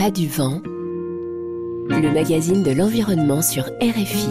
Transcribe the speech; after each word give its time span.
pas 0.00 0.10
du 0.10 0.28
vent, 0.28 0.62
le 0.64 2.10
magazine 2.10 2.62
de 2.62 2.70
l'environnement 2.70 3.42
sur 3.42 3.64
RFI. 3.82 4.30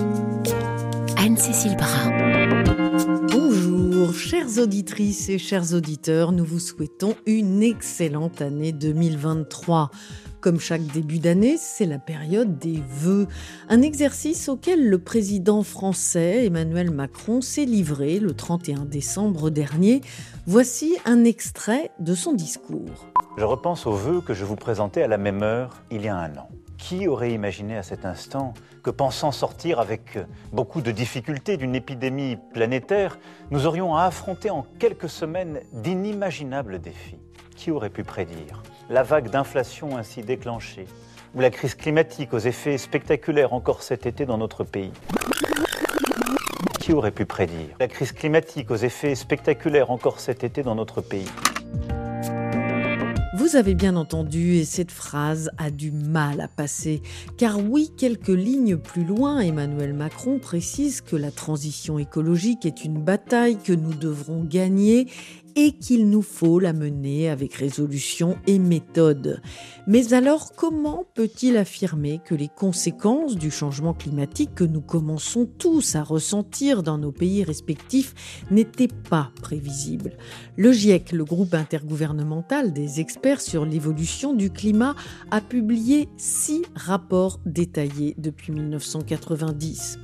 Anne-Cécile 1.16 1.78
Brun. 1.78 3.28
Bonjour, 3.32 4.16
chères 4.16 4.58
auditrices 4.58 5.30
et 5.30 5.38
chers 5.38 5.76
auditeurs, 5.76 6.32
nous 6.32 6.44
vous 6.44 6.58
souhaitons 6.58 7.14
une 7.28 7.62
excellente 7.62 8.42
année 8.42 8.72
2023. 8.72 9.92
Comme 10.42 10.62
chaque 10.62 10.86
début 10.86 11.20
d'année, 11.20 11.58
c'est 11.58 11.86
la 11.86 12.00
période 12.00 12.58
des 12.58 12.82
vœux, 12.88 13.28
un 13.68 13.82
exercice 13.82 14.48
auquel 14.48 14.88
le 14.88 14.98
président 14.98 15.64
français 15.64 16.46
Emmanuel 16.46 16.92
Macron 16.92 17.42
s'est 17.42 17.66
livré 17.66 18.20
le 18.20 18.34
31 18.34 18.86
décembre 18.86 19.50
dernier. 19.50 20.00
Voici 20.48 20.96
un 21.04 21.26
extrait 21.26 21.92
de 22.00 22.16
son 22.16 22.32
discours. 22.32 23.06
Je 23.38 23.44
repense 23.44 23.86
aux 23.86 23.92
vœux 23.92 24.22
que 24.22 24.34
je 24.34 24.46
vous 24.46 24.56
présentais 24.56 25.04
à 25.04 25.10
la 25.10 25.18
même 25.18 25.44
heure 25.44 25.84
il 25.92 26.04
y 26.04 26.08
a 26.08 26.16
un 26.16 26.34
an. 26.38 26.48
Qui 26.78 27.10
aurait 27.10 27.34
imaginé 27.34 27.76
à 27.76 27.84
cet 27.84 28.06
instant 28.06 28.54
que 28.82 28.92
pensant 28.92 29.34
sortir 29.34 29.82
avec 29.82 30.18
beaucoup 30.54 30.82
de 30.82 30.92
difficultés 30.92 31.58
d'une 31.58 31.76
épidémie 31.76 32.38
planétaire, 32.54 33.20
nous 33.52 33.66
aurions 33.66 33.94
à 33.94 34.04
affronter 34.04 34.50
en 34.50 34.66
quelques 34.80 35.10
semaines 35.10 35.60
d'inimaginables 35.74 36.80
défis? 36.80 37.20
Qui 37.58 37.72
aurait 37.72 37.90
pu 37.90 38.06
prédire? 38.06 38.64
La 38.90 39.04
vague 39.04 39.30
d'inflation 39.30 39.98
ainsi 39.98 40.22
déclenchée 40.22 40.86
ou 41.36 41.42
la 41.42 41.52
crise 41.52 41.76
climatique 41.76 42.34
aux 42.34 42.40
effets 42.40 42.78
spectaculaires 42.78 43.54
encore 43.54 43.84
cet 43.84 44.08
été 44.08 44.26
dans 44.26 44.38
notre 44.38 44.64
pays. 44.64 44.92
Qui 46.80 46.94
aurait 46.94 47.12
pu 47.12 47.26
prédire 47.26 47.76
la 47.80 47.88
crise 47.88 48.12
climatique 48.12 48.72
aux 48.72 48.76
effets 48.76 49.14
spectaculaires 49.14 49.92
encore 49.92 50.20
cet 50.20 50.44
été 50.44 50.64
dans 50.64 50.74
notre 50.74 51.02
pays? 51.02 51.30
Vous 53.38 53.56
avez 53.56 53.74
bien 53.74 53.96
entendu, 53.96 54.56
et 54.56 54.66
cette 54.66 54.92
phrase 54.92 55.50
a 55.58 55.72
du 55.72 55.92
mal 55.92 56.42
à 56.42 56.48
passer, 56.48 57.02
car 57.38 57.58
oui, 57.60 57.92
quelques 57.98 58.28
lignes 58.28 58.78
plus 58.78 59.04
loin, 59.04 59.40
Emmanuel 59.40 59.94
Macron 59.94 60.40
précise 60.40 61.02
que 61.02 61.16
la 61.16 61.32
transition 61.32 61.98
écologique 61.98 62.66
est 62.66 62.84
une 62.84 63.02
bataille 63.02 63.58
que 63.58 63.74
nous 63.74 63.94
devrons 63.94 64.44
gagner 64.44 65.08
et 65.56 65.72
qu'il 65.72 66.10
nous 66.10 66.22
faut 66.22 66.60
la 66.60 66.74
mener 66.74 67.30
avec 67.30 67.54
résolution 67.56 68.38
et 68.48 68.60
méthode. 68.60 69.42
Mais 69.88 70.14
alors 70.14 70.54
comment 70.56 71.06
peut-il 71.16 71.58
affirmer 71.58 72.20
que 72.24 72.36
les 72.36 72.48
conséquences 72.48 73.36
du 73.36 73.50
changement 73.50 73.94
climatique 73.94 74.54
que 74.54 74.64
nous 74.64 74.82
commençons 74.82 75.48
tous 75.58 75.96
à 75.96 76.04
ressentir 76.04 76.84
dans 76.84 77.00
nos 77.00 77.12
pays 77.12 77.44
respectifs 77.44 78.46
n'étaient 78.52 78.88
pas 79.10 79.32
prévisibles? 79.42 80.14
Le 80.58 80.72
GIEC, 80.72 81.12
le 81.12 81.26
groupe 81.26 81.56
intergouvernemental 81.56 82.72
des 82.72 83.00
experts 83.00 83.42
sur 83.42 83.66
l'évolution 83.66 84.34
du 84.34 84.52
climat, 84.52 84.96
a 85.32 85.42
publié 85.42 86.08
six 86.18 86.62
rapports 86.76 87.40
détaillés 87.46 88.14
depuis 88.18 88.52
1990. 88.52 89.98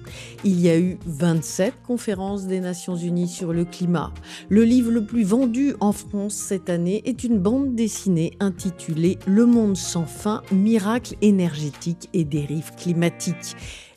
Il 0.43 0.59
y 0.59 0.69
a 0.69 0.79
eu 0.79 0.97
27 1.05 1.75
conférences 1.85 2.47
des 2.47 2.59
Nations 2.59 2.95
Unies 2.95 3.27
sur 3.27 3.53
le 3.53 3.65
climat. 3.65 4.11
Le 4.49 4.63
livre 4.63 4.91
le 4.91 5.05
plus 5.05 5.23
vendu 5.23 5.34
en 5.81 5.91
France 5.91 6.33
cette 6.33 6.69
année 6.69 7.01
est 7.05 7.25
une 7.25 7.39
bande 7.39 7.75
dessinée 7.75 8.31
intitulée 8.39 9.19
Le 9.27 9.45
monde 9.45 9.75
sans 9.75 10.05
fin, 10.05 10.41
miracle 10.51 11.15
énergétique 11.21 12.09
et 12.13 12.23
dérive 12.23 12.71
climatique. 12.77 13.55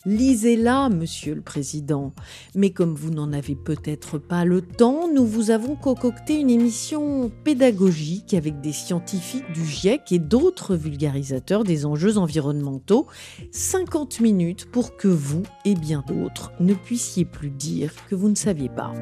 Lisez-la, 0.09 0.89
Monsieur 0.89 1.35
le 1.35 1.43
Président. 1.43 2.15
Mais 2.55 2.71
comme 2.71 2.95
vous 2.95 3.11
n'en 3.11 3.31
avez 3.35 3.55
peut-être 3.55 4.17
pas 4.17 4.47
le 4.47 4.63
temps, 4.63 5.07
nous 5.13 5.27
vous 5.27 5.51
avons 5.51 5.77
concocté 5.77 6.41
une 6.41 6.49
émission 6.49 7.31
pédagogique 7.45 8.33
avec 8.33 8.63
des 8.63 8.73
scientifiques 8.73 9.53
du 9.53 9.67
GIEC 9.67 10.11
et 10.13 10.19
d'autres 10.19 10.77
vulgarisateurs 10.77 11.63
des 11.63 11.85
enjeux 11.85 12.17
environnementaux. 12.17 13.07
50 13.53 14.21
minutes 14.21 14.71
pour 14.71 14.97
que 14.97 15.09
vous 15.09 15.43
et 15.67 15.75
bien 15.75 16.03
d'autres 16.09 16.53
ne 16.59 16.73
puissiez 16.73 17.27
plus 17.27 17.51
dire 17.51 17.93
que 18.09 18.15
vous 18.15 18.31
ne 18.31 18.35
saviez 18.35 18.71
pas. 18.71 18.95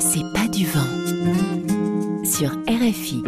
C'est 0.00 0.32
pas 0.34 0.48
du 0.48 0.66
vent. 0.66 2.24
Sur 2.24 2.50
RFI. 2.66 3.22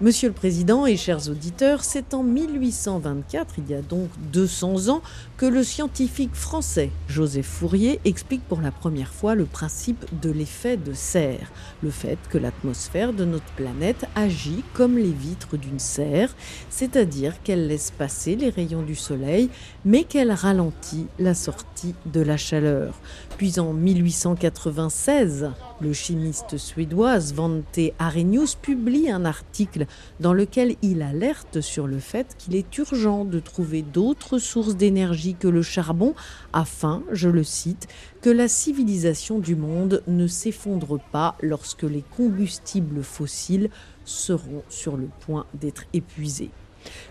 Monsieur 0.00 0.28
le 0.28 0.34
Président 0.34 0.86
et 0.86 0.96
chers 0.96 1.28
auditeurs, 1.28 1.82
c'est 1.82 2.14
en 2.14 2.22
1824, 2.22 3.54
il 3.58 3.68
y 3.68 3.74
a 3.74 3.82
donc 3.82 4.08
200 4.32 4.90
ans, 4.90 5.02
que 5.36 5.44
le 5.44 5.64
scientifique 5.64 6.36
français 6.36 6.92
Joseph 7.08 7.46
Fourier 7.46 7.98
explique 8.04 8.44
pour 8.44 8.60
la 8.60 8.70
première 8.70 9.12
fois 9.12 9.34
le 9.34 9.44
principe 9.44 10.04
de 10.22 10.30
l'effet 10.30 10.76
de 10.76 10.92
serre, 10.92 11.50
le 11.82 11.90
fait 11.90 12.18
que 12.30 12.38
l'atmosphère 12.38 13.12
de 13.12 13.24
notre 13.24 13.50
planète 13.56 14.04
agit 14.14 14.62
comme 14.72 14.98
les 14.98 15.10
vitres 15.10 15.56
d'une 15.56 15.80
serre, 15.80 16.32
c'est-à-dire 16.70 17.42
qu'elle 17.42 17.66
laisse 17.66 17.90
passer 17.90 18.36
les 18.36 18.50
rayons 18.50 18.82
du 18.82 18.94
Soleil, 18.94 19.50
mais 19.84 20.04
qu'elle 20.04 20.30
ralentit 20.30 21.08
la 21.18 21.34
sortie 21.34 21.96
de 22.06 22.20
la 22.20 22.36
chaleur. 22.36 22.94
Puis 23.38 23.60
en 23.60 23.72
1896, 23.72 25.52
le 25.80 25.92
chimiste 25.92 26.58
suédois 26.58 27.20
Svante 27.20 27.78
Arrhenius 28.00 28.56
publie 28.56 29.12
un 29.12 29.24
article 29.24 29.86
dans 30.18 30.32
lequel 30.32 30.74
il 30.82 31.02
alerte 31.02 31.60
sur 31.60 31.86
le 31.86 32.00
fait 32.00 32.34
qu'il 32.36 32.56
est 32.56 32.76
urgent 32.78 33.24
de 33.24 33.38
trouver 33.38 33.82
d'autres 33.82 34.38
sources 34.38 34.74
d'énergie 34.74 35.36
que 35.36 35.46
le 35.46 35.62
charbon 35.62 36.16
afin, 36.52 37.04
je 37.12 37.28
le 37.28 37.44
cite, 37.44 37.86
que 38.22 38.30
la 38.30 38.48
civilisation 38.48 39.38
du 39.38 39.54
monde 39.54 40.02
ne 40.08 40.26
s'effondre 40.26 40.98
pas 41.12 41.36
lorsque 41.40 41.84
les 41.84 42.02
combustibles 42.16 43.04
fossiles 43.04 43.70
seront 44.04 44.64
sur 44.68 44.96
le 44.96 45.08
point 45.20 45.46
d'être 45.54 45.84
épuisés. 45.92 46.50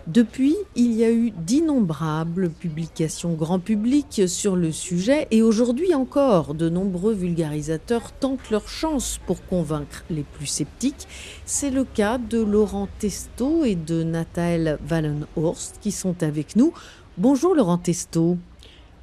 Depuis, 0.06 0.56
il 0.74 0.92
y 0.92 1.04
a 1.04 1.10
eu 1.10 1.30
d'innombrables 1.30 2.50
publications 2.50 3.34
grand 3.34 3.58
public 3.58 4.22
sur 4.26 4.56
le 4.56 4.72
sujet 4.72 5.28
et 5.30 5.42
aujourd'hui 5.42 5.94
encore, 5.94 6.54
de 6.54 6.68
nombreux 6.68 7.14
vulgarisateurs 7.14 8.12
tentent 8.12 8.50
leur 8.50 8.68
chance 8.68 9.20
pour 9.26 9.44
convaincre 9.46 10.04
les 10.10 10.22
plus 10.22 10.46
sceptiques. 10.46 11.06
C'est 11.44 11.70
le 11.70 11.84
cas 11.84 12.18
de 12.18 12.40
Laurent 12.40 12.88
Testo 12.98 13.64
et 13.64 13.74
de 13.74 14.02
Nathalie 14.02 14.76
Wallenhorst 14.90 15.78
qui 15.80 15.92
sont 15.92 16.22
avec 16.22 16.56
nous. 16.56 16.72
Bonjour 17.16 17.54
Laurent 17.54 17.78
Testo. 17.78 18.38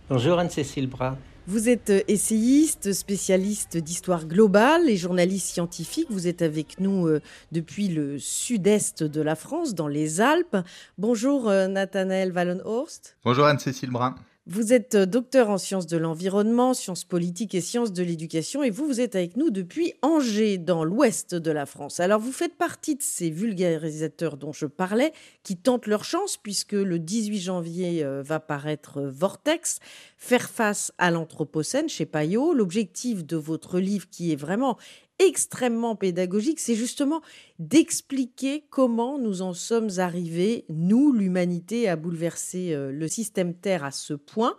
Bonjour 0.10 0.40
Anne-Cécile 0.40 0.88
Bras. 0.88 1.18
Vous 1.48 1.70
êtes 1.70 1.92
euh, 1.92 2.02
essayiste, 2.08 2.92
spécialiste 2.92 3.78
d'histoire 3.78 4.26
globale 4.26 4.90
et 4.90 4.98
journaliste 4.98 5.50
scientifique. 5.50 6.08
Vous 6.10 6.28
êtes 6.28 6.42
avec 6.42 6.80
nous 6.80 7.06
euh, 7.06 7.22
depuis 7.52 7.88
le 7.88 8.18
sud-est 8.18 9.04
de 9.04 9.22
la 9.22 9.36
France, 9.36 9.76
dans 9.76 9.88
les 9.88 10.22
Alpes. 10.22 10.58
Bonjour 10.98 11.48
euh, 11.48 11.68
Nathanaël 11.68 12.32
Wallenhorst. 12.32 13.16
Bonjour 13.24 13.46
Anne-Cécile 13.46 13.92
Brun. 13.92 14.16
Vous 14.48 14.74
êtes 14.74 14.96
docteur 14.96 15.50
en 15.50 15.58
sciences 15.58 15.88
de 15.88 15.98
l'environnement, 15.98 16.76
sciences 16.76 17.04
politiques 17.04 17.56
et 17.56 17.62
sciences 17.62 17.92
de 17.92 18.04
l'éducation 18.04 18.62
et 18.62 18.70
vous, 18.70 18.86
vous 18.86 19.02
êtes 19.02 19.16
avec 19.16 19.38
nous 19.38 19.50
depuis 19.50 19.96
Angers, 20.04 20.60
dans 20.60 20.84
l'ouest 20.84 21.34
de 21.34 21.50
la 21.50 21.66
France. 21.66 22.00
Alors 22.00 22.20
vous 22.20 22.32
faites 22.32 22.54
partie 22.56 22.96
de 22.96 23.02
ces 23.02 23.32
vulgarisateurs 23.32 24.38
dont 24.38 24.54
je 24.54 24.68
parlais 24.68 25.14
qui 25.42 25.58
tentent 25.58 25.88
leur 25.88 26.04
chance 26.04 26.38
puisque 26.38 26.74
le 26.74 27.00
18 27.00 27.40
janvier 27.40 28.06
va 28.24 28.40
paraître 28.40 29.02
Vortex, 29.02 29.80
faire 30.16 30.48
face 30.48 30.94
à 31.00 31.10
l'Anthropocène 31.10 31.90
chez 31.90 32.06
Payot. 32.06 32.54
L'objectif 32.54 33.26
de 33.26 33.38
votre 33.38 33.80
livre 33.80 34.08
qui 34.12 34.32
est 34.32 34.36
vraiment 34.36 34.78
extrêmement 35.20 35.96
pédagogique, 35.96 36.60
c'est 36.60 36.76
justement 36.76 37.22
d'expliquer 37.60 38.66
comment 38.70 39.18
nous 39.18 39.42
en 39.42 39.54
sommes 39.54 39.90
arrivés, 39.98 40.66
nous, 40.70 41.12
l'humanité, 41.14 41.88
à 41.88 41.96
bouleverser 41.96 42.74
euh, 42.74 42.92
le 42.92 43.08
système 43.08 43.54
Terre 43.54 43.84
à 43.84 43.92
ce 43.92 44.14
point. 44.14 44.58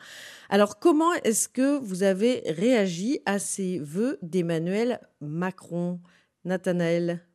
Alors 0.49 0.79
comment 0.79 1.13
est-ce 1.25 1.49
que 1.49 1.79
vous 1.79 2.03
avez 2.03 2.43
réagi 2.47 3.21
à 3.27 3.39
ces 3.39 3.79
vœux 3.79 4.19
d'Emmanuel 4.23 5.01
Macron? 5.21 6.01
Nathanaël 6.45 7.27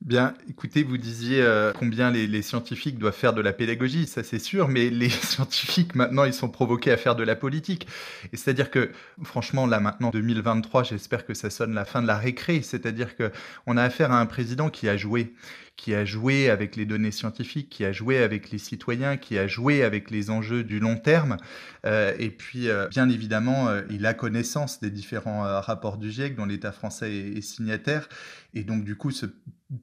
Bien, 0.00 0.34
écoutez, 0.48 0.82
vous 0.82 0.96
disiez 0.96 1.42
euh, 1.42 1.72
combien 1.78 2.10
les, 2.10 2.42
scientifiques 2.42 2.98
doivent 2.98 3.14
faire 3.14 3.32
de 3.32 3.40
la 3.40 3.52
pédagogie, 3.52 4.06
ça 4.06 4.22
c'est 4.22 4.38
sûr, 4.38 4.68
mais 4.68 4.90
les 4.90 5.08
scientifiques 5.10 5.94
maintenant 5.94 6.24
ils 6.24 6.32
sont 6.32 6.48
provoqués 6.48 6.90
à 6.90 6.96
faire 6.96 7.16
de 7.16 7.22
la 7.22 7.36
politique. 7.36 7.86
Et 8.32 8.36
c'est-à-dire 8.36 8.70
que, 8.70 8.90
franchement, 9.24 9.66
là 9.66 9.80
maintenant 9.80 10.10
2023, 10.10 10.84
j'espère 10.84 11.26
que 11.26 11.34
ça 11.34 11.50
sonne 11.50 11.74
la 11.74 11.84
fin 11.84 12.02
de 12.02 12.06
la 12.06 12.16
récré. 12.16 12.62
C'est-à-dire 12.62 13.16
que 13.16 13.30
on 13.66 13.76
a 13.76 13.82
affaire 13.82 14.12
à 14.12 14.20
un 14.20 14.26
président 14.26 14.70
qui 14.70 14.88
a 14.88 14.96
joué, 14.96 15.34
qui 15.76 15.94
a 15.94 16.04
joué 16.04 16.48
avec 16.48 16.74
les 16.74 16.86
données 16.86 17.10
scientifiques, 17.10 17.68
qui 17.68 17.84
a 17.84 17.92
joué 17.92 18.22
avec 18.22 18.50
les 18.50 18.58
citoyens, 18.58 19.18
qui 19.18 19.38
a 19.38 19.46
joué 19.46 19.82
avec 19.82 20.10
les 20.10 20.30
enjeux 20.30 20.64
du 20.64 20.80
long 20.80 20.96
terme. 20.96 21.36
Euh, 21.84 22.14
et 22.18 22.30
puis, 22.30 22.68
euh, 22.68 22.88
bien 22.88 23.08
évidemment, 23.10 23.68
euh, 23.68 23.82
il 23.90 24.06
a 24.06 24.14
connaissance 24.14 24.80
des 24.80 24.90
différents 24.90 25.42
rapports 25.60 25.98
du 25.98 26.10
GIEC 26.10 26.34
dont 26.34 26.46
l'État 26.46 26.72
français 26.72 27.12
est, 27.12 27.42
signataire. 27.42 28.08
Et 28.54 28.64
donc, 28.64 28.84
du 28.84 28.96
coup, 28.96 29.10
ce 29.10 29.26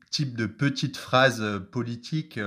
type 0.09 0.35
de 0.35 0.47
petite 0.47 0.97
phrase 0.97 1.43
politique 1.71 2.39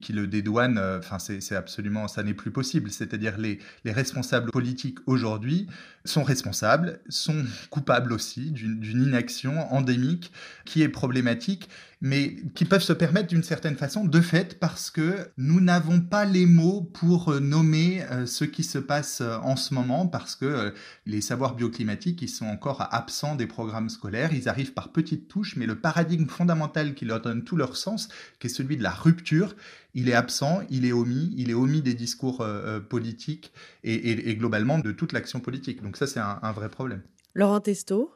qui 0.00 0.12
le 0.12 0.26
dédouane, 0.26 0.78
enfin, 0.78 1.18
c'est 1.18 1.56
absolument, 1.56 2.08
ça 2.08 2.22
n'est 2.22 2.34
plus 2.34 2.52
possible. 2.52 2.90
C'est-à-dire 2.90 3.36
les, 3.36 3.58
les 3.84 3.92
responsables 3.92 4.50
politiques 4.50 4.98
aujourd'hui 5.06 5.66
sont 6.04 6.22
responsables, 6.22 7.00
sont 7.08 7.44
coupables 7.68 8.12
aussi 8.12 8.50
d'une 8.52 9.02
inaction 9.02 9.72
endémique 9.72 10.32
qui 10.64 10.82
est 10.82 10.88
problématique 10.88 11.68
mais 12.04 12.36
qui 12.54 12.66
peuvent 12.66 12.82
se 12.82 12.92
permettre 12.92 13.28
d'une 13.28 13.42
certaine 13.42 13.76
façon 13.76 14.04
de 14.04 14.20
fait 14.20 14.60
parce 14.60 14.90
que 14.90 15.26
nous 15.38 15.62
n'avons 15.62 16.02
pas 16.02 16.26
les 16.26 16.44
mots 16.44 16.82
pour 16.82 17.30
euh, 17.32 17.40
nommer 17.40 18.04
euh, 18.10 18.26
ce 18.26 18.44
qui 18.44 18.62
se 18.62 18.76
passe 18.76 19.22
euh, 19.22 19.38
en 19.38 19.56
ce 19.56 19.72
moment 19.72 20.06
parce 20.06 20.36
que 20.36 20.74
les 21.06 21.22
savoirs 21.22 21.54
bioclimatiques 21.54 22.20
ils 22.20 22.28
sont 22.28 22.44
encore 22.44 22.86
absents 22.90 23.36
des 23.36 23.46
programmes 23.46 23.88
scolaires, 23.88 24.34
ils 24.34 24.50
arrivent 24.50 24.74
par 24.74 24.92
petites 24.92 25.28
touches 25.28 25.56
mais 25.56 25.64
le 25.64 25.76
paradigme 25.76 26.26
fondamental 26.26 26.92
qui 26.92 27.06
leur 27.06 27.22
donne 27.22 27.42
tout 27.42 27.56
leur 27.56 27.74
sens, 27.74 28.10
qui 28.38 28.48
est 28.48 28.50
celui 28.50 28.76
de 28.76 28.82
la 28.82 28.92
rupture, 28.92 29.56
il 29.94 30.10
est 30.10 30.14
absent, 30.14 30.60
il 30.68 30.84
est 30.84 30.92
omis, 30.92 31.32
il 31.38 31.48
est 31.48 31.54
omis 31.54 31.80
des 31.80 31.94
discours 31.94 32.46
politiques 32.90 33.50
et, 33.82 34.36
globalement 34.36 34.78
de 34.78 34.92
toute 34.92 35.12
l'action 35.12 35.40
politique. 35.40 35.82
Donc 35.82 35.96
ça 35.96 36.06
c'est 36.06 36.20
un, 36.20 36.38
un 36.42 36.52
vrai 36.52 36.68
problème. 36.68 37.02
Laurent 37.34 37.60
Testo 37.60 38.12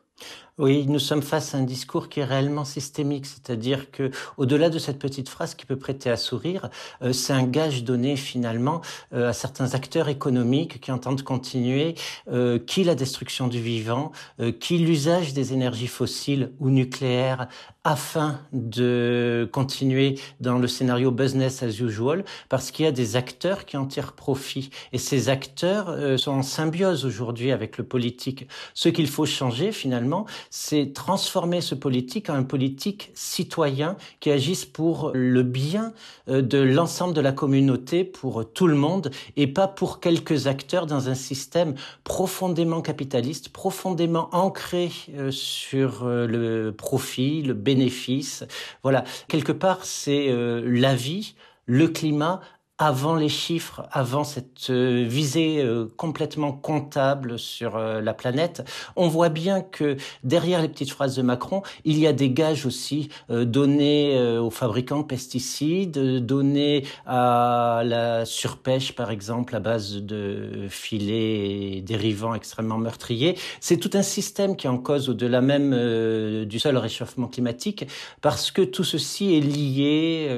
oui, 0.58 0.86
nous 0.88 0.98
sommes 0.98 1.22
face 1.22 1.54
à 1.54 1.58
un 1.58 1.62
discours 1.62 2.08
qui 2.08 2.18
est 2.18 2.24
réellement 2.24 2.64
systémique, 2.64 3.26
c'est-à-dire 3.26 3.92
que, 3.92 4.10
au-delà 4.38 4.70
de 4.70 4.80
cette 4.80 4.98
petite 4.98 5.28
phrase 5.28 5.54
qui 5.54 5.64
peut 5.64 5.76
prêter 5.76 6.10
à 6.10 6.16
sourire, 6.16 6.68
euh, 7.00 7.12
c'est 7.12 7.32
un 7.32 7.44
gage 7.44 7.84
donné 7.84 8.16
finalement 8.16 8.80
euh, 9.14 9.28
à 9.28 9.32
certains 9.32 9.74
acteurs 9.74 10.08
économiques 10.08 10.80
qui 10.80 10.90
entendent 10.90 11.22
continuer, 11.22 11.94
euh, 12.32 12.58
qui 12.58 12.82
la 12.82 12.96
destruction 12.96 13.46
du 13.46 13.60
vivant, 13.60 14.10
qui 14.58 14.78
l'usage 14.78 15.32
des 15.32 15.52
énergies 15.52 15.86
fossiles 15.86 16.50
ou 16.58 16.70
nucléaires 16.70 17.48
afin 17.84 18.40
de 18.52 19.48
continuer 19.52 20.18
dans 20.40 20.58
le 20.58 20.66
scénario 20.66 21.10
business 21.10 21.62
as 21.62 21.80
usual, 21.80 22.24
parce 22.48 22.70
qu'il 22.70 22.84
y 22.84 22.88
a 22.88 22.92
des 22.92 23.16
acteurs 23.16 23.64
qui 23.64 23.76
en 23.76 23.86
tirent 23.86 24.12
profit. 24.12 24.70
Et 24.92 24.98
ces 24.98 25.28
acteurs 25.28 26.18
sont 26.18 26.32
en 26.32 26.42
symbiose 26.42 27.06
aujourd'hui 27.06 27.52
avec 27.52 27.78
le 27.78 27.84
politique. 27.84 28.46
Ce 28.74 28.88
qu'il 28.88 29.06
faut 29.06 29.26
changer 29.26 29.72
finalement, 29.72 30.26
c'est 30.50 30.92
transformer 30.92 31.60
ce 31.60 31.74
politique 31.74 32.30
en 32.30 32.34
un 32.34 32.42
politique 32.42 33.10
citoyen 33.14 33.96
qui 34.20 34.30
agisse 34.30 34.64
pour 34.64 35.12
le 35.14 35.42
bien 35.42 35.92
euh, 36.28 36.42
de 36.42 36.58
l'ensemble 36.58 37.14
de 37.14 37.20
la 37.20 37.32
communauté, 37.32 38.04
pour 38.04 38.50
tout 38.52 38.66
le 38.66 38.74
monde, 38.74 39.10
et 39.36 39.46
pas 39.46 39.68
pour 39.68 40.00
quelques 40.00 40.46
acteurs 40.46 40.86
dans 40.86 41.08
un 41.08 41.14
système 41.14 41.74
profondément 42.04 42.80
capitaliste, 42.80 43.50
profondément 43.50 44.28
ancré 44.32 44.90
euh, 45.14 45.30
sur 45.30 46.04
euh, 46.04 46.26
le 46.26 46.72
profit, 46.72 47.42
le 47.42 47.54
bénéfice. 47.54 48.44
Voilà, 48.82 49.04
quelque 49.28 49.52
part, 49.52 49.84
c'est 49.84 50.28
la 50.28 50.94
vie, 50.94 51.34
le 51.66 51.88
climat 51.88 52.40
avant 52.78 53.16
les 53.16 53.28
chiffres, 53.28 53.88
avant 53.90 54.22
cette 54.22 54.70
euh, 54.70 55.04
visée 55.06 55.58
euh, 55.58 55.86
complètement 55.96 56.52
comptable 56.52 57.36
sur 57.36 57.76
euh, 57.76 58.00
la 58.00 58.14
planète, 58.14 58.64
on 58.94 59.08
voit 59.08 59.30
bien 59.30 59.62
que 59.62 59.96
derrière 60.22 60.62
les 60.62 60.68
petites 60.68 60.92
phrases 60.92 61.16
de 61.16 61.22
Macron, 61.22 61.62
il 61.84 61.98
y 61.98 62.06
a 62.06 62.12
des 62.12 62.30
gages 62.30 62.66
aussi 62.66 63.08
donnés 63.28 64.18
aux 64.38 64.50
fabricants 64.50 65.00
de 65.00 65.04
pesticides, 65.04 66.24
donnés 66.24 66.84
à 67.06 67.82
la 67.84 68.24
surpêche, 68.24 68.94
par 68.94 69.10
exemple, 69.10 69.56
à 69.56 69.60
base 69.60 69.96
de 69.96 70.66
filets 70.68 71.82
dérivants 71.82 72.34
extrêmement 72.34 72.78
meurtriers. 72.78 73.36
C'est 73.60 73.78
tout 73.78 73.90
un 73.94 74.02
système 74.02 74.56
qui 74.56 74.66
est 74.66 74.70
en 74.70 74.78
cause 74.78 75.08
au-delà 75.08 75.40
même 75.40 76.44
du 76.44 76.58
seul 76.58 76.76
réchauffement 76.76 77.26
climatique, 77.26 77.86
parce 78.20 78.50
que 78.50 78.62
tout 78.62 78.84
ceci 78.84 79.34
est 79.36 79.40
lié 79.40 80.30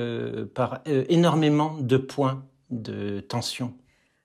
par 0.54 0.80
énormément 0.86 1.76
de 1.80 1.96
points 1.96 2.29
de 2.70 3.20
tension. 3.20 3.74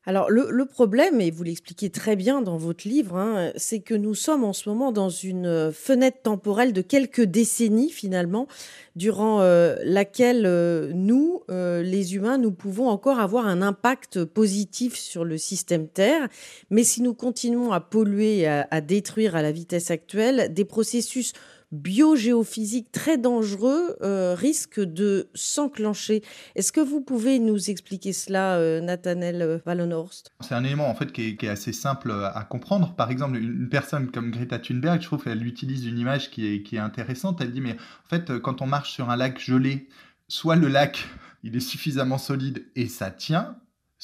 Alors 0.07 0.29
le, 0.29 0.65
problème, 0.65 1.19
et 1.19 1.31
vous 1.31 1.43
l'expliquez 1.43 1.89
très 1.89 2.15
bien 2.15 2.41
dans 2.41 2.57
votre 2.57 2.87
livre, 2.87 3.17
hein, 3.17 3.51
c'est 3.55 3.79
que 3.79 3.95
nous 3.95 4.13
sommes 4.13 4.43
en 4.43 4.53
ce 4.53 4.69
moment 4.69 4.91
dans 4.91 5.09
une 5.09 5.71
fenêtre 5.71 6.19
temporelle 6.21 6.73
de 6.73 6.81
quelques 6.81 7.23
décennies 7.23 7.89
finalement, 7.89 8.47
durant 8.95 9.41
euh, 9.41 9.77
laquelle 9.83 10.45
euh, 10.45 10.91
nous, 10.93 11.41
euh, 11.49 11.81
les 11.81 12.13
humains, 12.13 12.37
nous 12.37 12.51
pouvons 12.51 12.87
encore 12.87 13.19
avoir 13.19 13.47
un 13.47 13.63
impact 13.63 14.25
positif 14.25 14.95
sur 14.95 15.25
le 15.25 15.39
système 15.39 15.87
Terre. 15.87 16.27
Mais 16.69 16.83
si 16.83 17.01
nous 17.01 17.15
continuons 17.15 17.71
à 17.71 17.79
polluer, 17.79 18.45
à 18.47 18.81
détruire 18.81 19.35
à 19.35 19.41
la 19.41 19.51
vitesse 19.51 19.89
actuelle, 19.89 20.53
des 20.53 20.65
processus 20.65 21.33
biogéophysique 21.71 22.91
très 22.91 23.17
dangereux 23.17 23.95
euh, 24.01 24.35
risque 24.35 24.79
de 24.79 25.29
s'enclencher. 25.33 26.23
Est-ce 26.55 26.71
que 26.71 26.81
vous 26.81 27.01
pouvez 27.01 27.39
nous 27.39 27.69
expliquer 27.69 28.13
cela, 28.13 28.55
euh, 28.55 28.81
Nathanael 28.81 29.61
Wallenhorst? 29.65 30.31
C'est 30.41 30.55
un 30.55 30.63
élément 30.63 30.89
en 30.89 30.95
fait 30.95 31.11
qui 31.11 31.37
est, 31.39 31.47
assez 31.47 31.73
simple 31.73 32.11
à 32.11 32.43
comprendre. 32.43 32.95
Par 32.95 33.11
exemple, 33.11 33.37
une 33.37 33.69
personne 33.69 34.11
comme 34.11 34.31
Greta 34.31 34.59
Thunberg, 34.59 35.01
je 35.01 35.07
trouve 35.07 35.23
qu'elle 35.23 35.45
utilise 35.45 35.85
une 35.85 35.99
image 35.99 36.31
qui 36.31 36.47
est, 36.47 36.63
qui 36.63 36.75
est 36.75 36.79
intéressante. 36.79 37.39
Elle 37.41 37.51
dit 37.51 37.61
mais 37.61 37.73
en 37.73 38.09
fait 38.09 38.39
quand 38.39 38.61
on 38.61 38.67
marche 38.67 38.91
sur 38.91 39.09
un 39.09 39.15
lac 39.15 39.39
gelé, 39.39 39.87
soit 40.27 40.55
le 40.55 40.67
lac 40.67 41.05
il 41.45 41.55
est 41.55 41.61
suffisamment 41.61 42.17
solide 42.17 42.65
et 42.75 42.87
ça 42.87 43.11
tient, 43.11 43.55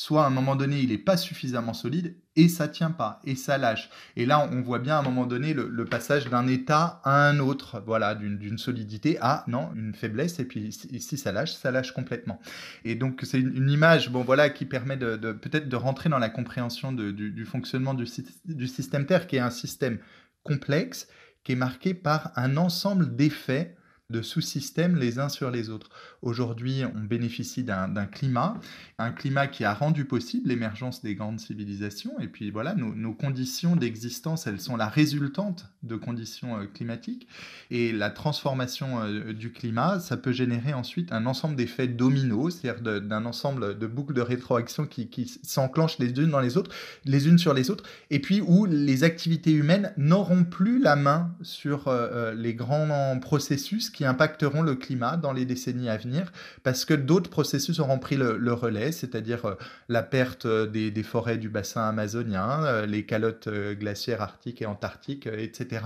soit 0.01 0.23
à 0.23 0.27
un 0.27 0.31
moment 0.31 0.55
donné 0.55 0.79
il 0.79 0.89
n'est 0.89 0.97
pas 0.97 1.15
suffisamment 1.15 1.75
solide 1.75 2.15
et 2.35 2.49
ça 2.49 2.67
tient 2.67 2.89
pas 2.89 3.21
et 3.23 3.35
ça 3.35 3.59
lâche. 3.59 3.91
Et 4.15 4.25
là 4.25 4.49
on 4.51 4.61
voit 4.63 4.79
bien 4.79 4.95
à 4.95 4.99
un 4.99 5.03
moment 5.03 5.27
donné 5.27 5.53
le, 5.53 5.85
passage 5.85 6.27
d'un 6.27 6.47
état 6.47 7.01
à 7.03 7.29
un 7.29 7.37
autre, 7.37 7.83
voilà, 7.85 8.15
d'une 8.15 8.57
solidité 8.57 9.19
à 9.21 9.43
non 9.47 9.69
une 9.75 9.93
faiblesse 9.93 10.39
et 10.39 10.45
puis 10.45 10.71
si, 10.71 11.17
ça 11.19 11.31
lâche, 11.31 11.53
ça 11.53 11.69
lâche 11.69 11.91
complètement. 11.91 12.39
Et 12.83 12.95
donc 12.95 13.21
c'est 13.21 13.39
une, 13.39 13.69
image, 13.69 14.09
bon 14.09 14.23
voilà, 14.23 14.49
qui 14.49 14.65
permet 14.65 14.97
de, 14.97 15.33
peut-être 15.33 15.69
de 15.69 15.75
rentrer 15.75 16.09
dans 16.09 16.17
la 16.17 16.29
compréhension 16.29 16.91
du, 16.91 17.45
fonctionnement 17.45 17.93
du, 17.93 18.07
du 18.45 18.67
système 18.67 19.05
Terre, 19.05 19.27
qui 19.27 19.35
est 19.35 19.39
un 19.39 19.51
système 19.51 19.99
complexe, 20.41 21.09
qui 21.43 21.51
est 21.51 21.55
marqué 21.55 21.93
par 21.93 22.31
un 22.35 22.57
ensemble 22.57 23.15
d'effets 23.15 23.75
de 24.11 24.21
sous-systèmes 24.21 24.95
les 24.95 25.19
uns 25.19 25.29
sur 25.29 25.51
les 25.51 25.69
autres. 25.69 25.89
Aujourd'hui, 26.21 26.83
on 26.85 26.99
bénéficie 26.99 27.63
d'un 27.63 28.05
climat, 28.05 28.59
un 28.99 29.11
climat 29.11 29.47
qui 29.47 29.63
a 29.63 29.73
rendu 29.73 30.05
possible 30.05 30.49
l'émergence 30.49 31.01
des 31.01 31.15
grandes 31.15 31.39
civilisations. 31.39 32.19
Et 32.19 32.27
puis 32.27 32.51
voilà, 32.51 32.75
nos, 32.75 33.13
conditions 33.13 33.75
d'existence, 33.75 34.45
elles 34.45 34.61
sont 34.61 34.77
la 34.77 34.87
résultante 34.87 35.65
de 35.81 35.95
conditions 35.95 36.59
euh, 36.59 36.65
climatiques. 36.65 37.27
Et 37.71 37.91
la 37.91 38.11
transformation 38.11 39.01
euh, 39.01 39.33
du 39.33 39.51
climat, 39.51 39.99
ça 39.99 40.15
peut 40.15 40.31
générer 40.31 40.73
ensuite 40.73 41.11
un 41.11 41.25
ensemble 41.25 41.55
d'effets 41.55 41.87
dominos, 41.87 42.59
c'est-à-dire 42.61 43.01
d'un 43.01 43.25
ensemble 43.25 43.79
de 43.79 43.87
boucles 43.87 44.13
de 44.13 44.21
rétroaction 44.21 44.85
qui, 44.85 45.09
s'enclenchent 45.43 45.97
les 45.97 46.09
unes 46.09 46.29
dans 46.29 46.39
les 46.39 46.57
autres, 46.57 46.71
les 47.05 47.27
unes 47.27 47.39
sur 47.39 47.53
les 47.53 47.71
autres, 47.71 47.83
et 48.11 48.19
puis 48.19 48.41
où 48.41 48.65
les 48.65 49.03
activités 49.03 49.51
humaines 49.51 49.93
n'auront 49.97 50.43
plus 50.43 50.79
la 50.79 50.95
main 50.95 51.35
sur 51.41 51.87
euh, 51.87 52.33
les 52.35 52.53
grands 52.53 53.19
processus 53.19 53.89
qui 53.89 54.00
impacteront 54.05 54.61
le 54.61 54.75
climat 54.75 55.17
dans 55.17 55.33
les 55.33 55.45
décennies 55.45 55.89
à 55.89 55.97
venir, 55.97 56.31
parce 56.63 56.85
que 56.85 56.93
d'autres 56.93 57.29
processus 57.29 57.79
auront 57.79 57.99
pris 57.99 58.17
le, 58.17 58.53
relais, 58.53 58.91
c'est-à-dire 58.91 59.45
euh, 59.45 59.55
la 59.89 60.03
perte 60.03 60.45
euh, 60.45 60.67
des, 60.67 61.03
forêts 61.03 61.37
du 61.37 61.49
bassin 61.49 61.87
amazonien, 61.87 62.63
euh, 62.63 62.85
les 62.85 63.05
calottes 63.05 63.49
glaciaires 63.49 64.21
arctiques 64.21 64.61
et 64.61 64.65
antarctiques, 64.65 65.27
etc. 65.27 65.85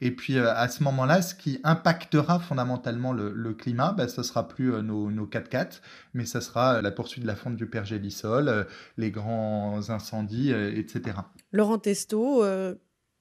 Et 0.00 0.10
puis 0.10 0.38
à 0.38 0.68
ce 0.68 0.82
moment-là, 0.84 1.22
ce 1.22 1.34
qui 1.34 1.60
impactera 1.64 2.38
fondamentalement 2.38 3.12
le, 3.12 3.54
climat, 3.54 3.92
bah, 3.92 4.08
ce 4.08 4.22
sera 4.22 4.48
plus 4.48 4.70
nos, 4.82 5.10
nos 5.10 5.26
4x4, 5.26 5.80
mais 6.14 6.24
ce 6.24 6.40
sera 6.40 6.82
la 6.82 6.90
poursuite 6.90 7.22
de 7.22 7.28
la 7.28 7.36
fonte 7.36 7.56
du 7.56 7.66
pergélisol, 7.66 8.66
les 8.96 9.10
grands 9.10 9.90
incendies, 9.90 10.50
etc. 10.50 11.18
Laurent 11.52 11.78
Testo, 11.78 12.44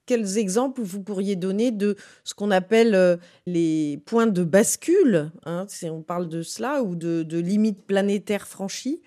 quels 0.06 0.38
exemples 0.38 0.82
vous 0.82 1.02
pourriez 1.02 1.36
donner 1.36 1.72
de 1.72 1.96
ce 2.24 2.34
qu'on 2.34 2.52
appelle 2.52 2.96
euh, 2.96 3.18
les 3.46 4.02
points 4.06 4.28
de 4.28 4.44
bascule, 4.44 5.32
hein, 5.46 5.66
si 5.68 5.90
on 5.90 6.02
parle 6.02 6.28
de 6.28 6.42
cela, 6.42 6.84
ou 6.84 6.96
de, 6.96 7.24
de 7.24 7.38
limites 7.40 7.84
planétaires 7.84 8.48
franchies? 8.48 9.02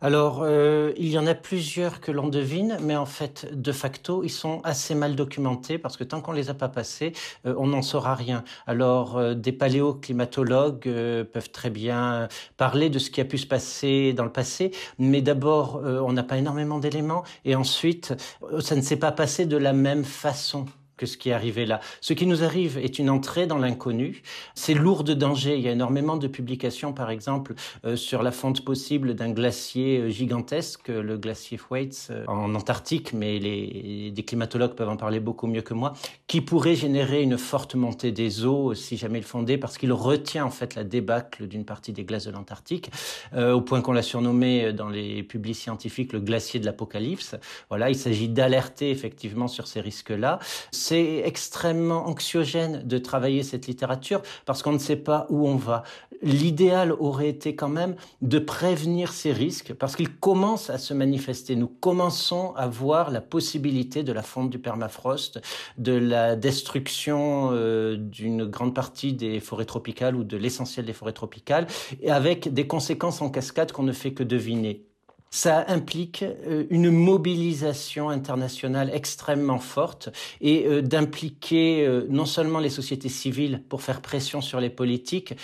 Alors, 0.00 0.40
euh, 0.42 0.92
il 0.96 1.08
y 1.08 1.18
en 1.18 1.26
a 1.26 1.34
plusieurs 1.34 2.00
que 2.00 2.12
l'on 2.12 2.28
devine, 2.28 2.76
mais 2.82 2.96
en 2.96 3.06
fait, 3.06 3.48
de 3.52 3.72
facto, 3.72 4.22
ils 4.24 4.30
sont 4.30 4.60
assez 4.62 4.94
mal 4.94 5.16
documentés 5.16 5.78
parce 5.78 5.96
que 5.96 6.04
tant 6.04 6.20
qu'on 6.20 6.32
les 6.32 6.50
a 6.50 6.54
pas 6.54 6.68
passés, 6.68 7.12
euh, 7.46 7.54
on 7.58 7.68
n'en 7.68 7.82
saura 7.82 8.14
rien. 8.14 8.44
Alors, 8.66 9.16
euh, 9.16 9.34
des 9.34 9.52
paléoclimatologues 9.52 10.90
peuvent 11.32 11.50
très 11.50 11.70
bien 11.70 12.28
parler 12.56 12.90
de 12.90 12.98
ce 12.98 13.10
qui 13.10 13.20
a 13.20 13.24
pu 13.24 13.38
se 13.38 13.46
passer 13.46 14.12
dans 14.12 14.24
le 14.24 14.32
passé, 14.32 14.70
mais 14.98 15.22
d'abord, 15.22 15.80
on 15.82 16.12
n'a 16.12 16.22
pas 16.22 16.36
énormément 16.38 16.78
d'éléments, 16.78 17.22
et 17.44 17.54
ensuite, 17.54 18.14
ça 18.60 18.76
ne 18.76 18.80
s'est 18.80 18.96
pas 18.96 19.12
passé 19.12 19.46
de 19.46 19.56
la 19.56 19.72
même 19.72 20.04
façon 20.04 20.66
que 20.96 21.06
ce 21.06 21.16
qui 21.16 21.30
est 21.30 21.32
arrivé 21.32 21.66
là. 21.66 21.80
Ce 22.00 22.12
qui 22.12 22.26
nous 22.26 22.42
arrive 22.42 22.78
est 22.78 22.98
une 22.98 23.10
entrée 23.10 23.46
dans 23.46 23.58
l'inconnu. 23.58 24.22
C'est 24.54 24.74
lourd 24.74 25.04
de 25.04 25.14
danger. 25.14 25.56
Il 25.56 25.62
y 25.62 25.68
a 25.68 25.72
énormément 25.72 26.16
de 26.16 26.26
publications, 26.26 26.92
par 26.92 27.10
exemple, 27.10 27.54
euh, 27.84 27.96
sur 27.96 28.22
la 28.22 28.32
fonte 28.32 28.64
possible 28.64 29.14
d'un 29.14 29.30
glacier 29.30 29.98
euh, 29.98 30.08
gigantesque, 30.08 30.88
le 30.88 31.16
glacier 31.18 31.58
Thwaites 31.58 32.08
euh, 32.10 32.24
en 32.28 32.54
Antarctique, 32.54 33.12
mais 33.12 33.38
les, 33.38 34.10
des 34.10 34.22
climatologues 34.22 34.74
peuvent 34.74 34.88
en 34.88 34.96
parler 34.96 35.20
beaucoup 35.20 35.46
mieux 35.46 35.62
que 35.62 35.74
moi, 35.74 35.92
qui 36.26 36.40
pourrait 36.40 36.74
générer 36.74 37.22
une 37.22 37.38
forte 37.38 37.74
montée 37.74 38.12
des 38.12 38.44
eaux 38.44 38.74
si 38.74 38.96
jamais 38.96 39.18
il 39.18 39.24
fondait, 39.24 39.58
parce 39.58 39.78
qu'il 39.78 39.92
retient 39.92 40.44
en 40.44 40.50
fait 40.50 40.74
la 40.74 40.84
débâcle 40.84 41.46
d'une 41.46 41.64
partie 41.64 41.92
des 41.92 42.04
glaces 42.04 42.26
de 42.26 42.30
l'Antarctique, 42.30 42.90
au 43.36 43.60
point 43.60 43.80
qu'on 43.80 43.92
l'a 43.92 44.02
surnommé 44.02 44.72
dans 44.72 44.88
les 44.88 45.22
publics 45.22 45.56
scientifiques 45.56 46.12
le 46.12 46.20
glacier 46.20 46.60
de 46.60 46.64
l'apocalypse. 46.64 47.36
Voilà, 47.68 47.90
il 47.90 47.96
s'agit 47.96 48.28
d'alerter 48.28 48.90
effectivement 48.90 49.48
sur 49.48 49.66
ces 49.66 49.80
risques-là 49.80 50.38
c'est 50.86 51.22
extrêmement 51.24 52.06
anxiogène 52.06 52.82
de 52.84 52.98
travailler 52.98 53.42
cette 53.42 53.66
littérature 53.66 54.22
parce 54.44 54.62
qu'on 54.62 54.70
ne 54.70 54.78
sait 54.78 54.94
pas 54.94 55.26
où 55.30 55.48
on 55.48 55.56
va. 55.56 55.82
L'idéal 56.22 56.92
aurait 56.92 57.28
été 57.28 57.56
quand 57.56 57.68
même 57.68 57.96
de 58.22 58.38
prévenir 58.38 59.12
ces 59.12 59.32
risques 59.32 59.74
parce 59.74 59.96
qu'ils 59.96 60.14
commencent 60.14 60.70
à 60.70 60.78
se 60.78 60.94
manifester. 60.94 61.56
Nous 61.56 61.66
commençons 61.66 62.54
à 62.54 62.68
voir 62.68 63.10
la 63.10 63.20
possibilité 63.20 64.04
de 64.04 64.12
la 64.12 64.22
fonte 64.22 64.48
du 64.48 64.60
permafrost, 64.60 65.40
de 65.76 65.92
la 65.92 66.36
destruction 66.36 67.50
euh, 67.52 67.96
d'une 67.96 68.44
grande 68.44 68.74
partie 68.74 69.12
des 69.12 69.40
forêts 69.40 69.64
tropicales 69.64 70.14
ou 70.14 70.22
de 70.22 70.36
l'essentiel 70.36 70.86
des 70.86 70.92
forêts 70.92 71.12
tropicales, 71.12 71.66
et 72.00 72.12
avec 72.12 72.54
des 72.54 72.68
conséquences 72.68 73.20
en 73.22 73.28
cascade 73.28 73.72
qu'on 73.72 73.82
ne 73.82 73.92
fait 73.92 74.12
que 74.12 74.22
deviner 74.22 74.86
ça 75.36 75.66
implique 75.68 76.22
euh, 76.22 76.64
une 76.70 76.90
mobilisation 76.90 78.08
internationale 78.08 78.90
extrêmement 78.94 79.58
forte 79.58 80.08
et 80.40 80.64
euh, 80.66 80.80
d'impliquer 80.80 81.86
euh, 81.86 82.06
non 82.08 82.24
seulement 82.24 82.58
les 82.58 82.70
sociétés 82.70 83.10
civiles 83.10 83.62
pour 83.68 83.82
faire 83.82 84.00
pression 84.00 84.40
sur 84.40 84.60
les 84.60 84.70
politiques, 84.70 85.34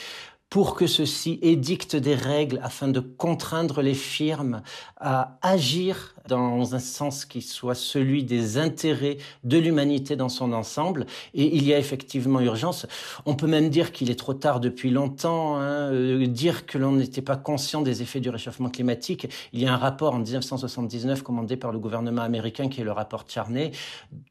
pour 0.52 0.74
que 0.74 0.86
ceux-ci 0.86 1.38
édictent 1.40 1.96
des 1.96 2.14
règles 2.14 2.60
afin 2.62 2.86
de 2.86 3.00
contraindre 3.00 3.80
les 3.80 3.94
firmes 3.94 4.60
à 4.98 5.38
agir 5.40 6.14
dans 6.28 6.74
un 6.74 6.78
sens 6.78 7.24
qui 7.24 7.40
soit 7.40 7.74
celui 7.74 8.22
des 8.22 8.58
intérêts 8.58 9.16
de 9.44 9.56
l'humanité 9.56 10.14
dans 10.14 10.28
son 10.28 10.52
ensemble. 10.52 11.06
Et 11.32 11.56
il 11.56 11.64
y 11.66 11.72
a 11.72 11.78
effectivement 11.78 12.38
urgence. 12.38 12.86
On 13.24 13.34
peut 13.34 13.46
même 13.46 13.70
dire 13.70 13.92
qu'il 13.92 14.10
est 14.10 14.18
trop 14.18 14.34
tard 14.34 14.60
depuis 14.60 14.90
longtemps. 14.90 15.56
Hein, 15.56 15.90
euh, 15.90 16.26
dire 16.26 16.66
que 16.66 16.76
l'on 16.76 16.92
n'était 16.92 17.22
pas 17.22 17.36
conscient 17.36 17.80
des 17.80 18.02
effets 18.02 18.20
du 18.20 18.28
réchauffement 18.28 18.68
climatique. 18.68 19.28
Il 19.54 19.60
y 19.62 19.66
a 19.66 19.72
un 19.72 19.78
rapport 19.78 20.12
en 20.12 20.18
1979 20.18 21.22
commandé 21.22 21.56
par 21.56 21.72
le 21.72 21.78
gouvernement 21.78 22.20
américain 22.20 22.68
qui 22.68 22.82
est 22.82 22.84
le 22.84 22.92
rapport 22.92 23.24
Charney 23.26 23.70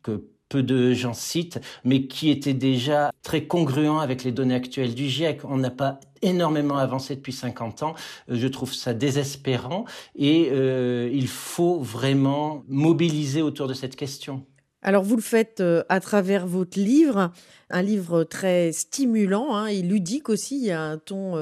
que 0.04 0.24
peu 0.50 0.62
de 0.62 0.94
gens 0.94 1.14
citent, 1.14 1.62
mais 1.84 2.06
qui 2.06 2.30
était 2.30 2.54
déjà 2.54 3.12
très 3.24 3.46
congruent 3.46 4.02
avec 4.02 4.24
les 4.24 4.32
données 4.32 4.54
actuelles 4.54 4.94
du 4.94 5.08
GIEC. 5.08 5.46
On 5.46 5.58
n'a 5.58 5.72
pas 5.72 6.00
énormément 6.22 6.78
avancé 6.78 7.16
depuis 7.16 7.34
50 7.34 7.84
ans. 7.84 7.96
Euh, 8.30 8.36
je 8.36 8.48
trouve 8.48 8.74
ça 8.74 8.94
désespérant 8.94 9.86
et 10.16 10.50
euh, 10.52 11.10
il 11.12 11.28
faut 11.28 11.80
vraiment 11.80 12.64
mobiliser 12.68 13.42
autour 13.42 13.68
de 13.68 13.74
cette 13.74 13.96
question. 13.96 14.46
Alors 14.84 15.04
vous 15.04 15.16
le 15.16 15.22
faites 15.22 15.60
euh, 15.60 15.84
à 15.90 16.00
travers 16.00 16.48
votre 16.48 16.80
livre, 16.80 17.32
un 17.70 17.84
livre 17.84 18.24
très 18.24 18.72
stimulant 18.72 19.56
hein, 19.56 19.68
et 19.68 19.84
ludique 19.84 20.28
aussi. 20.28 20.58
Il 20.58 20.66
y 20.66 20.72
a 20.72 20.82
un 20.82 20.98
ton. 20.98 21.36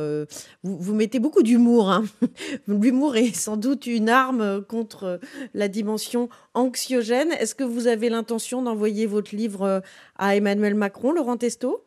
Vous, 0.64 0.94
mettez 0.94 1.20
beaucoup 1.20 1.42
d'humour. 1.42 1.90
Hein. 1.90 2.04
L'humour 2.68 3.16
est 3.16 3.34
sans 3.34 3.56
doute 3.56 3.88
une 3.88 4.10
arme 4.10 4.62
contre 4.66 5.22
la 5.54 5.70
dimension 5.70 6.28
anxiogène. 6.54 7.32
Est-ce 7.32 7.56
que 7.56 7.64
vous 7.64 7.88
avez 7.88 8.10
l'intention 8.10 8.62
d'envoyer 8.62 9.06
votre 9.06 9.34
livre 9.34 9.82
à 10.18 10.36
Emmanuel 10.36 10.76
Macron, 10.76 11.14
Laurent 11.14 11.38
Testo 11.38 11.86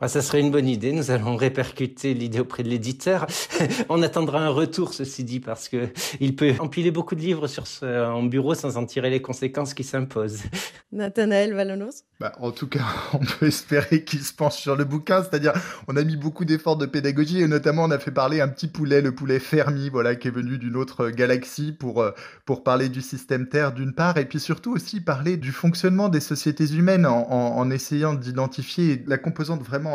bah, 0.00 0.06
ça 0.06 0.22
serait 0.22 0.40
une 0.40 0.52
bonne 0.52 0.68
idée. 0.68 0.92
Nous 0.92 1.10
allons 1.10 1.34
répercuter 1.34 2.14
l'idée 2.14 2.38
auprès 2.38 2.62
de 2.62 2.68
l'éditeur. 2.68 3.26
On 3.88 4.00
attendra 4.02 4.40
un 4.40 4.50
retour, 4.50 4.94
ceci 4.94 5.24
dit, 5.24 5.40
parce 5.40 5.68
que 5.68 5.88
il 6.20 6.36
peut 6.36 6.54
empiler 6.60 6.92
beaucoup 6.92 7.16
de 7.16 7.20
livres 7.20 7.48
sur 7.48 7.66
son 7.66 8.22
bureau 8.22 8.54
sans 8.54 8.76
en 8.76 8.86
tirer 8.86 9.10
les 9.10 9.20
conséquences 9.20 9.74
qui 9.74 9.82
s'imposent. 9.82 10.42
Nathanaël 10.92 11.52
Valonos? 11.52 12.04
Bah, 12.20 12.32
En 12.40 12.52
tout 12.52 12.68
cas, 12.68 12.84
on 13.12 13.18
peut 13.18 13.46
espérer 13.46 14.04
qu'il 14.04 14.20
se 14.20 14.32
penche 14.32 14.56
sur 14.56 14.76
le 14.76 14.84
bouquin. 14.84 15.24
C'est-à-dire, 15.24 15.52
on 15.88 15.96
a 15.96 16.04
mis 16.04 16.16
beaucoup 16.16 16.44
d'efforts 16.44 16.76
de 16.76 16.86
pédagogie 16.86 17.40
et 17.42 17.48
notamment, 17.48 17.84
on 17.84 17.90
a 17.90 17.98
fait 17.98 18.12
parler 18.12 18.40
un 18.40 18.48
petit 18.48 18.68
poulet, 18.68 19.00
le 19.00 19.12
poulet 19.12 19.40
Fermi, 19.40 19.88
voilà, 19.88 20.14
qui 20.14 20.28
est 20.28 20.32
venu 20.32 20.58
d'une 20.58 20.76
autre 20.76 21.10
galaxie 21.10 21.72
pour, 21.72 22.02
euh, 22.02 22.12
pour 22.46 22.62
parler 22.62 22.88
du 22.88 23.02
système 23.02 23.48
Terre 23.48 23.72
d'une 23.72 23.92
part 23.92 24.16
et 24.16 24.26
puis 24.26 24.38
surtout 24.38 24.72
aussi 24.72 25.00
parler 25.00 25.36
du 25.36 25.50
fonctionnement 25.50 26.08
des 26.08 26.20
sociétés 26.20 26.72
humaines 26.72 27.06
en, 27.06 27.28
en 27.28 27.70
essayant 27.70 28.14
d'identifier 28.14 29.02
la 29.06 29.18
composante 29.18 29.62
vraiment, 29.62 29.87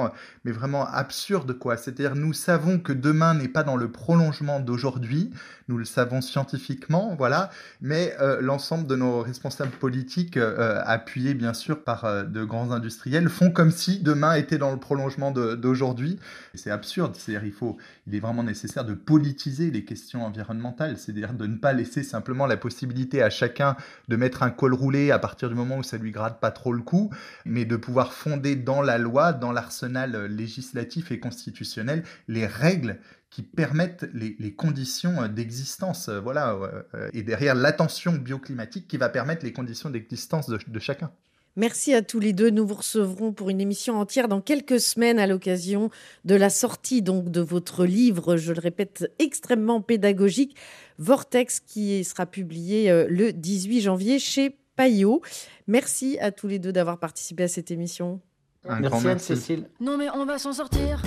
mais 0.44 0.52
vraiment 0.52 0.88
absurde, 0.88 1.58
quoi. 1.58 1.78
C'est-à-dire, 1.78 2.16
nous 2.16 2.34
savons 2.34 2.80
que 2.80 2.94
demain 2.94 3.34
n'est 3.34 3.48
pas 3.48 3.64
dans 3.64 3.76
le 3.76 3.92
prolongement 3.92 4.60
d'aujourd'hui, 4.60 5.32
nous 5.70 5.78
le 5.78 5.86
savons 5.86 6.22
scientifiquement, 6.22 7.16
voilà, 7.18 7.50
mais 7.82 8.16
euh, 8.20 8.42
l'ensemble 8.42 8.88
de 8.88 8.96
nos 8.96 9.22
responsables 9.22 9.72
politiques, 9.72 10.38
euh, 10.38 10.82
appuyés 10.86 11.34
bien 11.34 11.54
sûr 11.54 11.84
par 11.84 12.06
euh, 12.06 12.24
de 12.24 12.44
grands 12.44 12.72
industriels, 12.72 13.30
font 13.30 13.52
comme 13.52 13.72
si 13.72 14.00
demain 14.00 14.34
était 14.34 14.58
dans 14.58 14.72
le 14.72 14.78
prolongement 14.78 15.32
d'aujourd'hui. 15.32 16.20
C'est 16.54 16.72
absurde, 16.72 17.16
c'est-à-dire 17.16 17.46
il 17.46 17.54
faut, 17.54 17.78
il 18.08 18.16
est 18.16 18.20
vraiment 18.20 18.44
nécessaire 18.44 18.84
de 18.84 18.94
politiser 18.94 19.72
les 19.72 19.86
questions 19.86 20.26
environnementales, 20.26 20.98
c'est-à-dire 20.98 21.34
de 21.34 21.48
ne 21.48 21.56
pas 21.56 21.74
laisser 21.74 22.04
simplement 22.04 22.46
la 22.46 22.58
possibilité 22.58 23.24
à 23.24 23.30
chacun 23.30 23.76
de 24.10 24.16
mettre 24.16 24.44
un 24.44 24.50
col 24.50 24.74
roulé 24.74 25.12
à 25.12 25.20
partir 25.20 25.50
du 25.50 25.56
moment 25.56 25.78
où 25.78 25.84
ça 25.84 25.98
lui 25.98 26.12
gratte 26.12 26.40
pas 26.40 26.52
trop 26.52 26.74
le 26.74 26.82
cou, 26.82 27.10
mais 27.46 27.66
de 27.66 27.76
pouvoir 27.78 28.14
fonder 28.14 28.56
dans 28.56 28.82
la 28.82 28.98
loi, 28.98 29.34
dans 29.34 29.52
l'arsenal 29.52 29.83
législatif 29.84 31.12
et 31.12 31.20
constitutionnel, 31.20 32.04
les 32.28 32.46
règles 32.46 33.00
qui 33.34 33.42
permettent 33.42 34.06
les, 34.14 34.54
conditions 34.54 35.28
d'existence, 35.28 36.08
euh, 36.08 36.20
voilà, 36.20 36.54
euh, 36.94 37.10
et 37.14 37.24
derrière 37.24 37.56
l'attention 37.56 38.14
bioclimatique 38.14 38.88
qui 38.88 38.98
va 38.98 39.10
permettre 39.10 39.44
les 39.44 39.52
conditions 39.52 39.90
d'existence 39.90 40.48
de, 40.50 40.80
chacun. 40.80 41.12
Merci 41.56 41.96
à 41.96 42.04
tous 42.04 42.20
les 42.20 42.32
deux. 42.32 42.52
Nous 42.52 42.66
vous 42.66 42.76
recevrons 42.76 43.34
pour 43.34 43.50
une 43.50 43.60
émission 43.60 44.00
entière 44.00 44.28
dans 44.28 44.42
quelques 44.42 44.80
semaines 44.80 45.18
à 45.18 45.26
l'occasion 45.26 45.90
de 46.26 46.36
la 46.36 46.52
sortie 46.52 47.02
donc 47.02 47.30
de 47.30 47.42
votre 47.42 47.86
livre, 47.86 48.38
je 48.38 48.54
le 48.54 48.60
répète, 48.60 49.12
extrêmement 49.18 49.82
pédagogique, 49.82 50.56
Vortex, 51.00 51.60
qui 51.60 52.04
sera 52.04 52.28
publié 52.28 52.92
euh, 52.92 53.08
le 53.10 53.34
18 53.34 53.82
janvier 53.82 54.20
chez 54.20 54.56
Payot. 54.76 55.24
Merci 55.66 56.20
à 56.20 56.32
tous 56.32 56.48
les 56.48 56.60
deux 56.60 56.72
d'avoir 56.72 57.00
participé 57.00 57.44
à 57.44 57.48
cette 57.48 57.72
émission. 57.72 58.22
Merci, 58.66 59.06
merci. 59.06 59.26
Cécile. 59.26 59.70
Non 59.80 59.98
mais 59.98 60.10
on 60.14 60.26
va 60.26 60.38
s'en 60.38 60.54
sortir. 60.54 61.02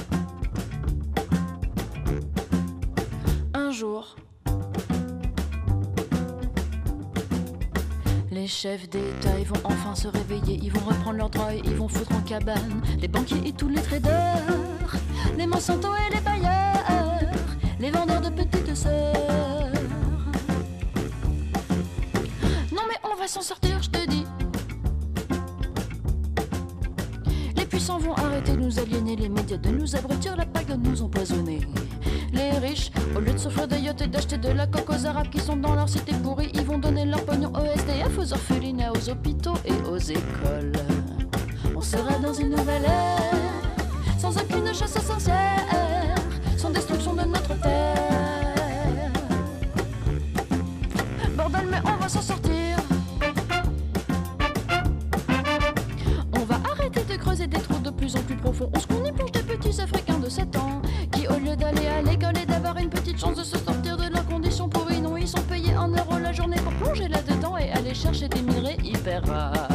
Les 8.31 8.47
chefs 8.47 8.89
d'État, 8.89 9.39
ils 9.39 9.47
vont 9.47 9.61
enfin 9.65 9.95
se 9.95 10.09
réveiller, 10.09 10.59
ils 10.63 10.73
vont 10.73 10.81
reprendre 10.87 11.19
leurs 11.19 11.29
droits 11.29 11.53
et 11.53 11.61
ils 11.65 11.75
vont 11.75 11.89
foutre 11.89 12.15
en 12.15 12.21
cabane 12.23 12.81
les 12.99 13.09
banquiers 13.09 13.43
et 13.45 13.53
tous 13.53 13.69
les 13.69 13.83
traders, 13.83 14.97
les 15.37 15.47
Monsanto 15.47 15.89
et 15.95 16.15
les 16.15 16.21
bailleurs, 16.21 17.35
les 17.79 17.91
vendeurs 17.91 18.23
de 18.23 18.31
petites 18.31 18.75
sœurs. 18.75 19.73
Non 22.73 22.83
mais 22.89 22.97
on 23.05 23.17
va 23.17 23.27
s'en 23.29 23.43
sortir, 23.43 23.83
je 23.83 23.91
te 23.91 24.06
puissants 27.77 27.99
vont 27.99 28.15
arrêter 28.15 28.53
de 28.53 28.57
nous 28.57 28.79
aliéner, 28.79 29.17
les 29.17 29.29
médias 29.29 29.59
de 29.59 29.69
nous 29.69 29.95
abrutir, 29.95 30.35
la 30.35 30.47
pague 30.47 30.81
de 30.81 30.89
nous 30.89 31.03
empoisonner 31.03 31.61
les 32.33 32.53
riches, 32.53 32.91
au 33.15 33.21
lieu 33.21 33.35
de 33.35 33.37
s'offrir 33.37 33.69
des 33.69 33.81
yachts 33.81 34.01
et 34.01 34.07
d'acheter 34.07 34.39
de 34.39 34.49
la 34.49 34.67
coque 34.67 34.89
aux 34.89 35.05
arabes 35.05 35.29
qui 35.29 35.39
sont 35.39 35.57
dans 35.59 35.75
leur 35.75 35.87
cité 35.87 36.13
pourrie, 36.23 36.51
ils 36.55 36.65
vont 36.65 36.79
donner 36.79 37.05
leur 37.05 37.23
pognon 37.27 37.53
aux 37.53 37.79
SDF, 37.79 38.19
aux 38.19 38.33
orphelinats, 38.33 38.93
aux 38.93 39.11
hôpitaux 39.11 39.59
et 39.67 39.75
aux 39.91 39.99
écoles. 39.99 40.73
On 41.77 41.83
sera 41.83 42.19
dans 42.19 42.33
une 42.33 42.49
nouvelle 42.49 42.85
ère, 42.85 44.19
sans 44.19 44.35
aucune 44.39 44.73
chasse 44.73 44.97
essentielle, 44.97 46.15
sans 46.57 46.71
destruction 46.71 47.13
de 47.13 47.25
notre 47.25 47.61
terre. 47.61 49.13
Bordel, 51.37 51.67
mais 51.71 51.81
on 51.85 52.03
va 52.03 52.09
s'en 52.09 52.23
sortir. 52.23 52.46
Chercher 67.97 68.29
des 68.29 68.43
minerais 68.43 68.77
hyper 68.85 69.23
rares. 69.27 69.66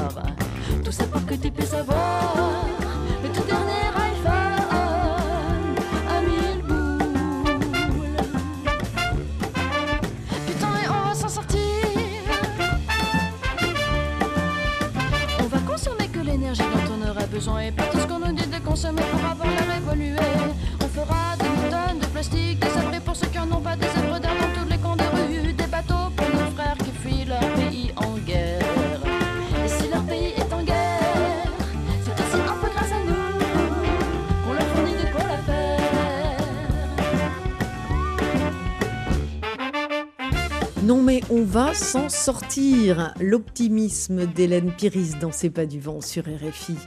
Sortir. 42.32 43.14
L'optimisme 43.20 44.26
d'Hélène 44.26 44.72
Piris 44.72 45.20
dans 45.20 45.34
C'est 45.34 45.50
pas 45.50 45.66
du 45.66 45.82
vent 45.82 46.00
sur 46.00 46.24
RFI. 46.24 46.78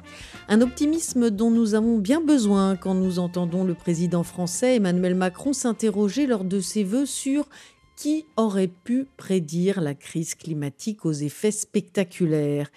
Un 0.48 0.62
optimisme 0.62 1.28
dont 1.28 1.50
nous 1.50 1.74
avons 1.74 1.98
bien 1.98 2.22
besoin 2.22 2.76
quand 2.76 2.94
nous 2.94 3.18
entendons 3.18 3.62
le 3.62 3.74
président 3.74 4.22
français 4.22 4.76
Emmanuel 4.76 5.14
Macron 5.14 5.52
s'interroger 5.52 6.26
lors 6.26 6.44
de 6.44 6.60
ses 6.60 6.82
vœux 6.82 7.04
sur 7.04 7.46
qui 7.94 8.24
aurait 8.38 8.70
pu 8.84 9.06
prédire 9.18 9.82
la 9.82 9.92
crise 9.92 10.34
climatique 10.34 11.04
aux 11.04 11.12
effets 11.12 11.50
spectaculaires 11.50 12.70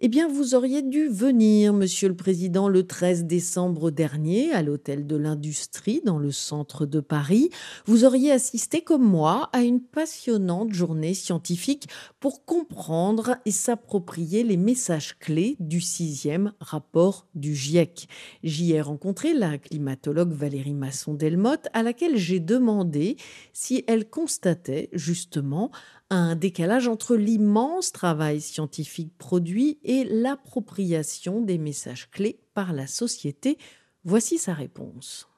eh 0.00 0.06
bien, 0.06 0.28
vous 0.28 0.54
auriez 0.54 0.82
dû 0.82 1.08
venir, 1.08 1.72
Monsieur 1.72 2.06
le 2.08 2.14
Président, 2.14 2.68
le 2.68 2.86
13 2.86 3.24
décembre 3.24 3.90
dernier 3.90 4.52
à 4.52 4.62
l'Hôtel 4.62 5.08
de 5.08 5.16
l'Industrie 5.16 6.00
dans 6.04 6.18
le 6.18 6.30
centre 6.30 6.86
de 6.86 7.00
Paris. 7.00 7.50
Vous 7.84 8.04
auriez 8.04 8.30
assisté 8.30 8.82
comme 8.82 9.02
moi 9.02 9.50
à 9.52 9.62
une 9.62 9.80
passionnante 9.80 10.72
journée 10.72 11.14
scientifique 11.14 11.88
pour 12.20 12.44
comprendre 12.44 13.38
et 13.44 13.50
s'approprier 13.50 14.44
les 14.44 14.56
messages 14.56 15.18
clés 15.18 15.56
du 15.58 15.80
sixième 15.80 16.52
rapport 16.60 17.26
du 17.34 17.56
GIEC. 17.56 18.08
J'y 18.44 18.74
ai 18.74 18.80
rencontré 18.80 19.34
la 19.34 19.58
climatologue 19.58 20.32
Valérie 20.32 20.74
Masson-Delmotte 20.74 21.66
à 21.72 21.82
laquelle 21.82 22.16
j'ai 22.16 22.38
demandé 22.38 23.16
si 23.52 23.82
elle 23.88 24.08
constatait 24.08 24.90
justement 24.92 25.72
un 26.10 26.36
décalage 26.36 26.88
entre 26.88 27.16
l'immense 27.16 27.92
travail 27.92 28.40
scientifique 28.40 29.12
produit 29.18 29.78
et 29.84 30.04
l'appropriation 30.04 31.42
des 31.42 31.58
messages 31.58 32.10
clés 32.10 32.40
par 32.54 32.72
la 32.72 32.86
société. 32.86 33.58
Voici 34.04 34.38
sa 34.38 34.54
réponse. 34.54 35.28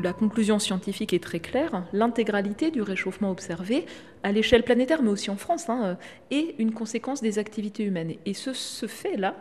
La 0.00 0.12
conclusion 0.12 0.60
scientifique 0.60 1.12
est 1.12 1.22
très 1.22 1.40
claire. 1.40 1.84
L'intégralité 1.92 2.70
du 2.70 2.82
réchauffement 2.82 3.32
observé, 3.32 3.84
à 4.22 4.30
l'échelle 4.30 4.62
planétaire, 4.62 5.02
mais 5.02 5.10
aussi 5.10 5.28
en 5.28 5.36
France, 5.36 5.68
hein, 5.68 5.98
est 6.30 6.54
une 6.58 6.72
conséquence 6.72 7.20
des 7.20 7.40
activités 7.40 7.82
humaines. 7.82 8.14
Et 8.24 8.32
ce, 8.32 8.52
fait-là, 8.86 9.34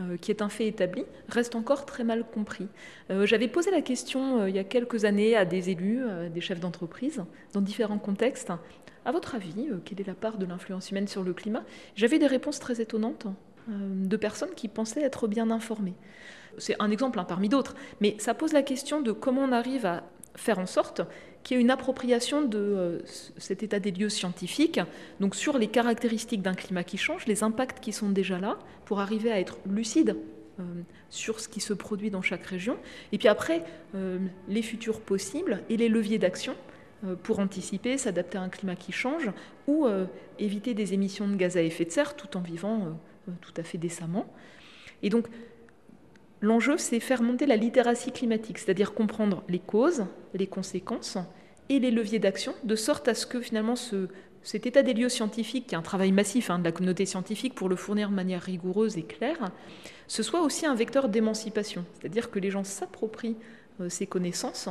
euh, 0.00 0.16
qui 0.16 0.32
est 0.32 0.42
un 0.42 0.48
fait 0.48 0.66
établi, 0.66 1.04
reste 1.28 1.54
encore 1.54 1.86
très 1.86 2.02
mal 2.02 2.24
compris. 2.28 2.66
Euh, 3.10 3.24
j'avais 3.24 3.46
posé 3.46 3.70
la 3.70 3.82
question 3.82 4.40
euh, 4.40 4.48
il 4.48 4.56
y 4.56 4.58
a 4.58 4.64
quelques 4.64 5.04
années 5.04 5.36
à 5.36 5.44
des 5.44 5.70
élus, 5.70 6.00
des 6.32 6.40
chefs 6.40 6.58
d'entreprise, 6.58 7.22
dans 7.52 7.60
différents 7.60 7.98
contextes, 7.98 8.52
à 9.04 9.12
votre 9.12 9.34
avis, 9.34 9.68
euh, 9.70 9.78
quelle 9.84 10.00
est 10.00 10.06
la 10.06 10.14
part 10.14 10.38
de 10.38 10.46
l'influence 10.46 10.90
humaine 10.90 11.08
sur 11.08 11.22
le 11.22 11.32
climat? 11.32 11.64
J'avais 11.94 12.18
des 12.18 12.26
réponses 12.26 12.58
très 12.58 12.80
étonnantes 12.80 13.26
euh, 13.68 13.72
de 13.72 14.16
personnes 14.16 14.54
qui 14.56 14.68
pensaient 14.68 15.02
être 15.02 15.28
bien 15.28 15.50
informées. 15.50 15.94
C'est 16.58 16.76
un 16.80 16.90
exemple 16.90 17.18
hein, 17.18 17.24
parmi 17.24 17.48
d'autres, 17.48 17.74
mais 18.00 18.16
ça 18.18 18.34
pose 18.34 18.52
la 18.52 18.62
question 18.62 19.00
de 19.00 19.12
comment 19.12 19.42
on 19.42 19.52
arrive 19.52 19.86
à 19.86 20.04
faire 20.36 20.58
en 20.58 20.66
sorte 20.66 21.02
qu'il 21.42 21.56
y 21.56 21.60
ait 21.60 21.62
une 21.62 21.70
appropriation 21.70 22.42
de 22.42 22.58
euh, 22.58 22.98
cet 23.36 23.62
état 23.62 23.78
des 23.78 23.90
lieux 23.90 24.08
scientifiques, 24.08 24.80
donc 25.20 25.34
sur 25.34 25.58
les 25.58 25.66
caractéristiques 25.66 26.42
d'un 26.42 26.54
climat 26.54 26.84
qui 26.84 26.96
change, 26.96 27.26
les 27.26 27.42
impacts 27.42 27.80
qui 27.80 27.92
sont 27.92 28.08
déjà 28.08 28.38
là, 28.38 28.58
pour 28.84 29.00
arriver 29.00 29.30
à 29.30 29.38
être 29.38 29.58
lucide 29.66 30.16
sur 31.10 31.40
ce 31.40 31.48
qui 31.48 31.58
se 31.58 31.72
produit 31.72 32.12
dans 32.12 32.22
chaque 32.22 32.46
région, 32.46 32.76
et 33.10 33.18
puis 33.18 33.26
après, 33.26 33.64
les 34.46 34.62
futurs 34.62 35.00
possibles 35.00 35.62
et 35.68 35.76
les 35.76 35.88
leviers 35.88 36.18
d'action 36.18 36.54
pour 37.22 37.38
anticiper, 37.38 37.98
s'adapter 37.98 38.38
à 38.38 38.42
un 38.42 38.48
climat 38.48 38.76
qui 38.76 38.92
change, 38.92 39.30
ou 39.66 39.86
euh, 39.86 40.06
éviter 40.38 40.74
des 40.74 40.94
émissions 40.94 41.28
de 41.28 41.36
gaz 41.36 41.56
à 41.56 41.62
effet 41.62 41.84
de 41.84 41.90
serre 41.90 42.16
tout 42.16 42.36
en 42.36 42.40
vivant 42.40 42.96
euh, 43.28 43.32
tout 43.40 43.52
à 43.56 43.62
fait 43.62 43.78
décemment. 43.78 44.26
Et 45.02 45.10
donc, 45.10 45.26
l'enjeu, 46.40 46.78
c'est 46.78 47.00
faire 47.00 47.22
monter 47.22 47.46
la 47.46 47.56
littératie 47.56 48.12
climatique, 48.12 48.58
c'est-à-dire 48.58 48.94
comprendre 48.94 49.42
les 49.48 49.58
causes, 49.58 50.06
les 50.34 50.46
conséquences 50.46 51.18
et 51.68 51.78
les 51.78 51.90
leviers 51.90 52.18
d'action, 52.18 52.54
de 52.64 52.76
sorte 52.76 53.08
à 53.08 53.14
ce 53.14 53.26
que 53.26 53.40
finalement 53.40 53.76
ce, 53.76 54.08
cet 54.42 54.66
état 54.66 54.82
des 54.82 54.94
lieux 54.94 55.08
scientifique, 55.08 55.68
qui 55.68 55.74
est 55.74 55.78
un 55.78 55.82
travail 55.82 56.12
massif 56.12 56.50
hein, 56.50 56.58
de 56.58 56.64
la 56.64 56.72
communauté 56.72 57.06
scientifique 57.06 57.54
pour 57.54 57.68
le 57.68 57.76
fournir 57.76 58.10
de 58.10 58.14
manière 58.14 58.42
rigoureuse 58.42 58.98
et 58.98 59.02
claire, 59.02 59.50
ce 60.06 60.22
soit 60.22 60.42
aussi 60.42 60.66
un 60.66 60.74
vecteur 60.74 61.08
d'émancipation, 61.08 61.84
c'est-à-dire 61.94 62.30
que 62.30 62.38
les 62.38 62.50
gens 62.50 62.64
s'approprient 62.64 63.36
ces 63.88 64.06
connaissances 64.06 64.68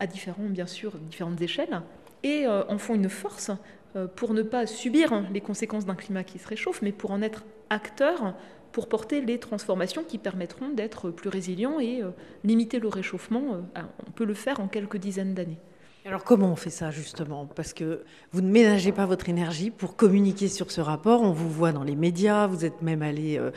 à 0.00 0.06
différents, 0.06 0.48
bien 0.48 0.66
sûr, 0.66 0.92
différentes 0.98 1.40
échelles, 1.40 1.82
et 2.22 2.46
euh, 2.46 2.64
en 2.68 2.78
font 2.78 2.94
une 2.94 3.08
force 3.08 3.50
euh, 3.96 4.06
pour 4.06 4.34
ne 4.34 4.42
pas 4.42 4.66
subir 4.66 5.24
les 5.32 5.40
conséquences 5.40 5.86
d'un 5.86 5.94
climat 5.94 6.24
qui 6.24 6.38
se 6.38 6.48
réchauffe, 6.48 6.82
mais 6.82 6.92
pour 6.92 7.10
en 7.10 7.22
être 7.22 7.44
acteur 7.70 8.34
pour 8.72 8.88
porter 8.88 9.20
les 9.20 9.38
transformations 9.38 10.02
qui 10.02 10.18
permettront 10.18 10.70
d'être 10.70 11.10
plus 11.10 11.28
résilients 11.28 11.78
et 11.78 12.02
euh, 12.02 12.10
limiter 12.42 12.80
le 12.80 12.88
réchauffement. 12.88 13.62
on 14.06 14.10
peut 14.10 14.24
le 14.24 14.34
faire 14.34 14.58
en 14.58 14.66
quelques 14.66 14.96
dizaines 14.96 15.34
d'années. 15.34 15.60
Alors 16.06 16.22
comment 16.22 16.52
on 16.52 16.56
fait 16.56 16.68
ça 16.68 16.90
justement? 16.90 17.46
Parce 17.46 17.72
que 17.72 18.04
vous 18.30 18.42
ne 18.42 18.50
ménagez 18.50 18.92
pas 18.92 19.06
votre 19.06 19.30
énergie 19.30 19.70
pour 19.70 19.96
communiquer 19.96 20.48
sur 20.48 20.70
ce 20.70 20.82
rapport. 20.82 21.22
On 21.22 21.32
vous 21.32 21.48
voit 21.48 21.72
dans 21.72 21.82
les 21.82 21.96
médias, 21.96 22.46
vous 22.46 22.66
êtes 22.66 22.82
même 22.82 23.00
allé 23.00 23.38
euh, 23.38 23.52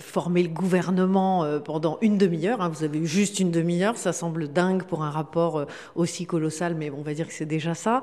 former 0.00 0.42
le 0.42 0.48
gouvernement 0.48 1.44
euh, 1.44 1.60
pendant 1.60 1.98
une 2.00 2.18
demi-heure. 2.18 2.60
Hein. 2.60 2.70
Vous 2.70 2.82
avez 2.82 2.98
eu 2.98 3.06
juste 3.06 3.38
une 3.38 3.52
demi-heure, 3.52 3.96
ça 3.96 4.12
semble 4.12 4.48
dingue 4.48 4.82
pour 4.82 5.04
un 5.04 5.10
rapport 5.10 5.60
euh, 5.60 5.66
aussi 5.94 6.26
colossal, 6.26 6.74
mais 6.74 6.90
on 6.90 7.02
va 7.02 7.14
dire 7.14 7.28
que 7.28 7.34
c'est 7.34 7.46
déjà 7.46 7.74
ça. 7.74 8.02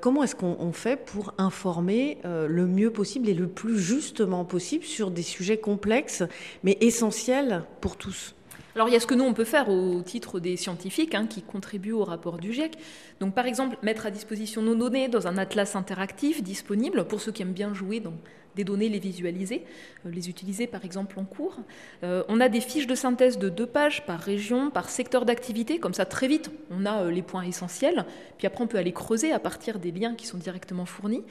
comment 0.00 0.22
est-ce 0.22 0.36
qu'on 0.36 0.72
fait 0.72 0.96
pour 0.96 1.34
informer 1.36 2.18
le 2.24 2.66
mieux 2.66 2.90
possible 2.90 3.28
et 3.28 3.34
le 3.34 3.48
plus 3.48 3.76
justement 3.76 4.44
possible 4.44 4.84
sur 4.84 5.10
des 5.10 5.22
sujets 5.22 5.58
complexes 5.58 6.22
mais 6.62 6.78
essentiels 6.80 7.64
pour 7.80 7.96
tous? 7.96 8.36
Alors 8.74 8.88
il 8.88 8.92
y 8.92 8.96
a 8.96 9.00
ce 9.00 9.06
que 9.06 9.14
nous 9.14 9.24
on 9.24 9.34
peut 9.34 9.44
faire 9.44 9.68
au 9.68 10.00
titre 10.00 10.40
des 10.40 10.56
scientifiques 10.56 11.14
hein, 11.14 11.26
qui 11.26 11.42
contribuent 11.42 11.92
au 11.92 12.04
rapport 12.04 12.38
du 12.38 12.54
GIEC. 12.54 12.78
Donc 13.22 13.34
par 13.34 13.46
exemple 13.46 13.76
mettre 13.82 14.04
à 14.04 14.10
disposition 14.10 14.62
nos 14.62 14.74
données 14.74 15.06
dans 15.06 15.28
un 15.28 15.38
atlas 15.38 15.76
interactif 15.76 16.42
disponible 16.42 17.04
pour 17.04 17.20
ceux 17.20 17.30
qui 17.30 17.42
aiment 17.42 17.52
bien 17.52 17.72
jouer 17.72 18.00
dans 18.00 18.14
des 18.56 18.64
données, 18.64 18.88
les 18.88 18.98
visualiser, 18.98 19.64
euh, 20.04 20.10
les 20.10 20.28
utiliser 20.28 20.66
par 20.66 20.84
exemple 20.84 21.18
en 21.20 21.24
cours. 21.24 21.56
Euh, 22.02 22.24
on 22.28 22.40
a 22.40 22.48
des 22.48 22.60
fiches 22.60 22.88
de 22.88 22.96
synthèse 22.96 23.38
de 23.38 23.48
deux 23.48 23.66
pages 23.66 24.04
par 24.06 24.18
région, 24.18 24.70
par 24.70 24.90
secteur 24.90 25.24
d'activité, 25.24 25.78
comme 25.78 25.94
ça 25.94 26.04
très 26.04 26.26
vite 26.26 26.50
on 26.70 26.84
a 26.84 27.04
euh, 27.04 27.10
les 27.12 27.22
points 27.22 27.44
essentiels, 27.44 28.04
puis 28.38 28.48
après 28.48 28.64
on 28.64 28.66
peut 28.66 28.78
aller 28.78 28.92
creuser 28.92 29.32
à 29.32 29.38
partir 29.38 29.78
des 29.78 29.92
liens 29.92 30.14
qui 30.14 30.26
sont 30.26 30.38
directement 30.38 30.84
fournis. 30.84 31.22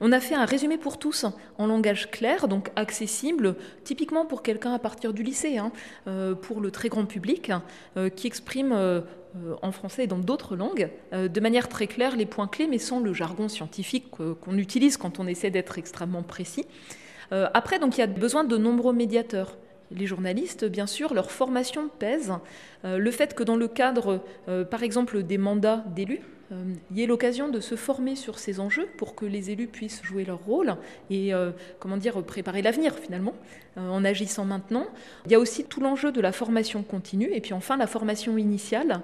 On 0.00 0.10
a 0.12 0.20
fait 0.20 0.34
un 0.34 0.44
résumé 0.44 0.78
pour 0.78 0.98
tous 0.98 1.24
en 1.56 1.66
langage 1.66 2.10
clair, 2.10 2.48
donc 2.48 2.70
accessible, 2.76 3.54
typiquement 3.84 4.26
pour 4.26 4.42
quelqu'un 4.42 4.74
à 4.74 4.78
partir 4.78 5.14
du 5.14 5.22
lycée, 5.22 5.56
hein, 5.56 5.72
pour 6.42 6.60
le 6.60 6.70
très 6.70 6.90
grand 6.90 7.06
public, 7.06 7.50
qui 8.14 8.26
exprime 8.26 8.74
en 9.62 9.72
français 9.72 10.04
et 10.04 10.06
dans 10.06 10.18
d'autres 10.18 10.56
langues, 10.56 10.90
de 11.12 11.40
manière 11.40 11.68
très 11.68 11.86
claire 11.86 12.16
les 12.16 12.26
points 12.26 12.46
clés, 12.46 12.66
mais 12.66 12.78
sans 12.78 13.00
le 13.00 13.12
jargon 13.12 13.48
scientifique 13.48 14.10
qu'on 14.10 14.58
utilise 14.58 14.96
quand 14.96 15.18
on 15.18 15.26
essaie 15.26 15.50
d'être 15.50 15.78
extrêmement 15.78 16.22
précis. 16.22 16.64
Euh, 17.32 17.48
après, 17.54 17.78
donc, 17.78 17.96
il 17.96 18.00
y 18.00 18.04
a 18.04 18.06
besoin 18.06 18.44
de 18.44 18.56
nombreux 18.56 18.92
médiateurs. 18.92 19.56
Les 19.90 20.06
journalistes, 20.06 20.64
bien 20.64 20.86
sûr, 20.86 21.14
leur 21.14 21.30
formation 21.30 21.88
pèse. 21.88 22.32
Euh, 22.84 22.98
le 22.98 23.10
fait 23.10 23.34
que 23.34 23.42
dans 23.42 23.56
le 23.56 23.68
cadre, 23.68 24.22
euh, 24.48 24.64
par 24.64 24.82
exemple, 24.82 25.22
des 25.22 25.38
mandats 25.38 25.84
d'élus, 25.94 26.20
il 26.50 26.96
y 26.96 27.02
ait 27.02 27.06
l'occasion 27.06 27.48
de 27.48 27.60
se 27.60 27.74
former 27.74 28.14
sur 28.14 28.38
ces 28.38 28.60
enjeux 28.60 28.88
pour 28.98 29.14
que 29.14 29.24
les 29.24 29.50
élus 29.50 29.66
puissent 29.66 30.02
jouer 30.02 30.24
leur 30.24 30.38
rôle 30.44 30.76
et, 31.10 31.32
comment 31.80 31.96
dire, 31.96 32.22
préparer 32.22 32.62
l'avenir 32.62 32.94
finalement 32.94 33.34
en 33.76 34.04
agissant 34.04 34.44
maintenant. 34.44 34.86
Il 35.24 35.32
y 35.32 35.34
a 35.34 35.40
aussi 35.40 35.64
tout 35.64 35.80
l'enjeu 35.80 36.12
de 36.12 36.20
la 36.20 36.32
formation 36.32 36.82
continue 36.82 37.30
et 37.32 37.40
puis 37.40 37.52
enfin 37.52 37.76
la 37.76 37.88
formation 37.88 38.38
initiale. 38.38 39.00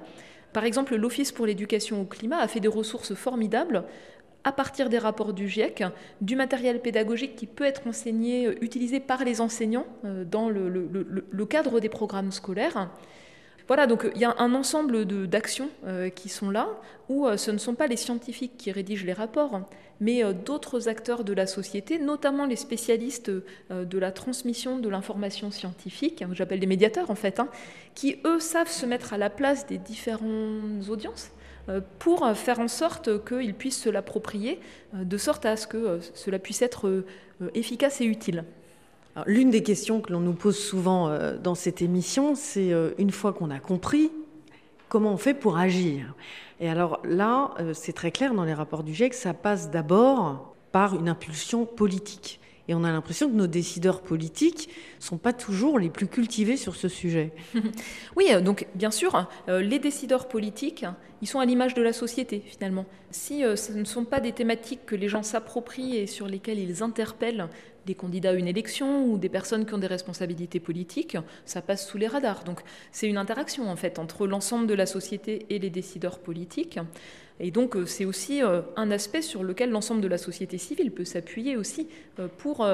Par 0.52 0.64
exemple, 0.64 0.94
l'Office 0.96 1.32
pour 1.32 1.46
l'éducation 1.46 2.00
au 2.02 2.04
climat 2.04 2.38
a 2.38 2.48
fait 2.48 2.60
des 2.60 2.68
ressources 2.68 3.14
formidables 3.14 3.84
à 4.44 4.52
partir 4.52 4.88
des 4.88 4.98
rapports 4.98 5.32
du 5.32 5.48
GIEC, 5.48 5.84
du 6.20 6.36
matériel 6.36 6.80
pédagogique 6.80 7.36
qui 7.36 7.46
peut 7.46 7.64
être 7.64 7.86
enseigné, 7.86 8.46
euh, 8.46 8.64
utilisé 8.64 9.00
par 9.00 9.24
les 9.24 9.40
enseignants 9.40 9.86
euh, 10.04 10.24
dans 10.24 10.48
le, 10.48 11.46
cadre 11.46 11.80
des 11.80 11.88
programmes 11.88 12.32
scolaires. 12.32 12.90
Voilà, 13.68 13.86
donc 13.86 14.10
il 14.14 14.20
y 14.20 14.24
a 14.24 14.34
un 14.38 14.54
ensemble 14.54 15.04
d'actions 15.28 15.68
euh, 15.86 16.08
qui 16.08 16.28
sont 16.28 16.50
là, 16.50 16.68
où 17.08 17.28
ce 17.36 17.50
ne 17.50 17.58
sont 17.58 17.74
pas 17.74 17.86
les 17.86 17.96
scientifiques 17.96 18.56
qui 18.56 18.72
rédigent 18.72 19.04
les 19.04 19.12
rapports, 19.12 19.60
mais 20.00 20.22
d'autres 20.32 20.88
acteurs 20.88 21.24
de 21.24 21.32
la 21.32 21.46
société, 21.46 21.98
notamment 21.98 22.46
les 22.46 22.56
spécialistes 22.56 23.30
de 23.70 23.98
la 23.98 24.12
transmission 24.12 24.78
de 24.78 24.88
l'information 24.88 25.50
scientifique, 25.50 26.24
que 26.26 26.34
j'appelle 26.34 26.60
des 26.60 26.66
médiateurs 26.66 27.10
en 27.10 27.14
fait, 27.14 27.38
hein, 27.38 27.48
qui 27.94 28.16
eux 28.24 28.40
savent 28.40 28.70
se 28.70 28.86
mettre 28.86 29.12
à 29.12 29.18
la 29.18 29.28
place 29.28 29.66
des 29.66 29.78
différentes 29.78 30.88
audiences 30.88 31.32
euh, 31.68 31.80
pour 32.00 32.28
faire 32.34 32.58
en 32.58 32.66
sorte 32.66 33.24
qu'ils 33.24 33.54
puissent 33.54 33.80
se 33.80 33.88
l'approprier, 33.88 34.58
euh, 34.94 35.04
de 35.04 35.16
sorte 35.16 35.46
à 35.46 35.56
ce 35.56 35.68
que 35.68 35.76
euh, 35.76 35.98
cela 36.14 36.40
puisse 36.40 36.60
être 36.60 37.04
efficace 37.54 38.00
et 38.00 38.04
utile. 38.04 38.44
L'une 39.26 39.50
des 39.50 39.62
questions 39.62 40.00
que 40.00 40.12
l'on 40.12 40.20
nous 40.20 40.32
pose 40.32 40.58
souvent 40.58 41.14
dans 41.42 41.54
cette 41.54 41.82
émission, 41.82 42.34
c'est 42.34 42.72
une 42.96 43.10
fois 43.10 43.32
qu'on 43.32 43.50
a 43.50 43.58
compris, 43.58 44.10
comment 44.88 45.12
on 45.12 45.16
fait 45.18 45.34
pour 45.34 45.58
agir 45.58 46.14
Et 46.60 46.68
alors 46.68 47.00
là, 47.04 47.54
c'est 47.74 47.92
très 47.92 48.10
clair 48.10 48.32
dans 48.32 48.44
les 48.44 48.54
rapports 48.54 48.82
du 48.82 48.94
GIEC, 48.94 49.12
ça 49.12 49.34
passe 49.34 49.70
d'abord 49.70 50.54
par 50.72 50.94
une 50.94 51.08
impulsion 51.08 51.66
politique. 51.66 52.40
Et 52.68 52.74
on 52.74 52.84
a 52.84 52.92
l'impression 52.92 53.28
que 53.28 53.34
nos 53.34 53.48
décideurs 53.48 54.02
politiques 54.02 54.68
sont 55.00 55.18
pas 55.18 55.32
toujours 55.32 55.78
les 55.78 55.90
plus 55.90 56.06
cultivés 56.06 56.56
sur 56.56 56.76
ce 56.76 56.88
sujet. 56.88 57.32
oui, 58.16 58.26
euh, 58.30 58.40
donc 58.40 58.66
bien 58.74 58.92
sûr, 58.92 59.28
euh, 59.48 59.60
les 59.60 59.78
décideurs 59.78 60.28
politiques, 60.28 60.84
ils 61.22 61.28
sont 61.28 61.40
à 61.40 61.44
l'image 61.44 61.74
de 61.74 61.82
la 61.82 61.92
société 61.92 62.40
finalement. 62.46 62.86
Si 63.10 63.44
euh, 63.44 63.56
ce 63.56 63.72
ne 63.72 63.84
sont 63.84 64.04
pas 64.04 64.20
des 64.20 64.32
thématiques 64.32 64.86
que 64.86 64.94
les 64.94 65.08
gens 65.08 65.24
s'approprient 65.24 65.96
et 65.96 66.06
sur 66.06 66.28
lesquelles 66.28 66.60
ils 66.60 66.82
interpellent 66.82 67.48
des 67.86 67.94
candidats 67.94 68.30
à 68.30 68.34
une 68.34 68.48
élection 68.48 69.06
ou 69.06 69.18
des 69.18 69.28
personnes 69.28 69.66
qui 69.66 69.74
ont 69.74 69.78
des 69.78 69.86
responsabilités 69.86 70.60
politiques, 70.60 71.16
ça 71.44 71.62
passe 71.62 71.86
sous 71.86 71.98
les 71.98 72.06
radars. 72.06 72.44
Donc 72.44 72.60
c'est 72.90 73.08
une 73.08 73.18
interaction 73.18 73.68
en 73.68 73.76
fait 73.76 73.98
entre 73.98 74.26
l'ensemble 74.26 74.66
de 74.66 74.74
la 74.74 74.86
société 74.86 75.46
et 75.50 75.58
les 75.58 75.70
décideurs 75.70 76.18
politiques. 76.18 76.78
Et 77.40 77.50
donc 77.50 77.76
euh, 77.76 77.86
c'est 77.86 78.04
aussi 78.04 78.42
euh, 78.42 78.62
un 78.76 78.90
aspect 78.90 79.20
sur 79.20 79.42
lequel 79.42 79.70
l'ensemble 79.70 80.00
de 80.00 80.08
la 80.08 80.18
société 80.18 80.58
civile 80.58 80.92
peut 80.92 81.04
s'appuyer 81.04 81.56
aussi 81.56 81.88
euh, 82.18 82.28
pour 82.38 82.66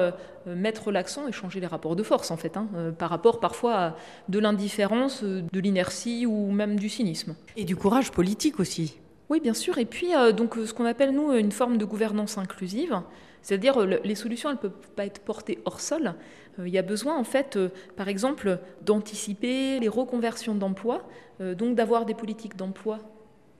mettre 0.45 0.91
l'accent 0.91 1.27
et 1.27 1.31
changer 1.31 1.59
les 1.59 1.67
rapports 1.67 1.95
de 1.95 2.03
force 2.03 2.31
en 2.31 2.37
fait, 2.37 2.57
hein, 2.57 2.67
par 2.97 3.09
rapport 3.09 3.39
parfois 3.39 3.75
à 3.75 3.95
de 4.29 4.39
l'indifférence, 4.39 5.23
de 5.23 5.59
l'inertie 5.59 6.25
ou 6.25 6.51
même 6.51 6.79
du 6.79 6.89
cynisme. 6.89 7.35
Et 7.57 7.65
du 7.65 7.75
courage 7.75 8.11
politique 8.11 8.59
aussi. 8.59 8.97
Oui, 9.29 9.39
bien 9.39 9.53
sûr. 9.53 9.77
Et 9.77 9.85
puis, 9.85 10.09
donc, 10.35 10.55
ce 10.65 10.73
qu'on 10.73 10.85
appelle, 10.85 11.11
nous, 11.11 11.31
une 11.33 11.51
forme 11.51 11.77
de 11.77 11.85
gouvernance 11.85 12.39
inclusive. 12.39 12.99
C'est-à-dire, 13.41 13.85
les 13.85 14.15
solutions, 14.15 14.49
elles 14.49 14.55
ne 14.55 14.61
peuvent 14.61 14.91
pas 14.95 15.05
être 15.05 15.19
portées 15.19 15.59
hors 15.65 15.79
sol. 15.79 16.15
Il 16.59 16.69
y 16.69 16.77
a 16.77 16.81
besoin, 16.81 17.17
en 17.17 17.23
fait, 17.23 17.57
par 17.95 18.07
exemple, 18.07 18.59
d'anticiper 18.81 19.79
les 19.79 19.87
reconversions 19.87 20.55
d'emplois, 20.55 21.07
donc 21.39 21.75
d'avoir 21.75 22.05
des 22.05 22.13
politiques 22.13 22.57
d'emploi 22.57 22.99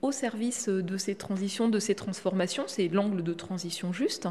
au 0.02 0.12
service 0.12 0.68
de 0.68 0.96
ces 0.96 1.14
transitions, 1.14 1.68
de 1.68 1.78
ces 1.78 1.94
transformations. 1.94 2.64
C'est 2.66 2.88
l'angle 2.88 3.22
de 3.22 3.32
transition 3.32 3.92
juste. 3.92 4.28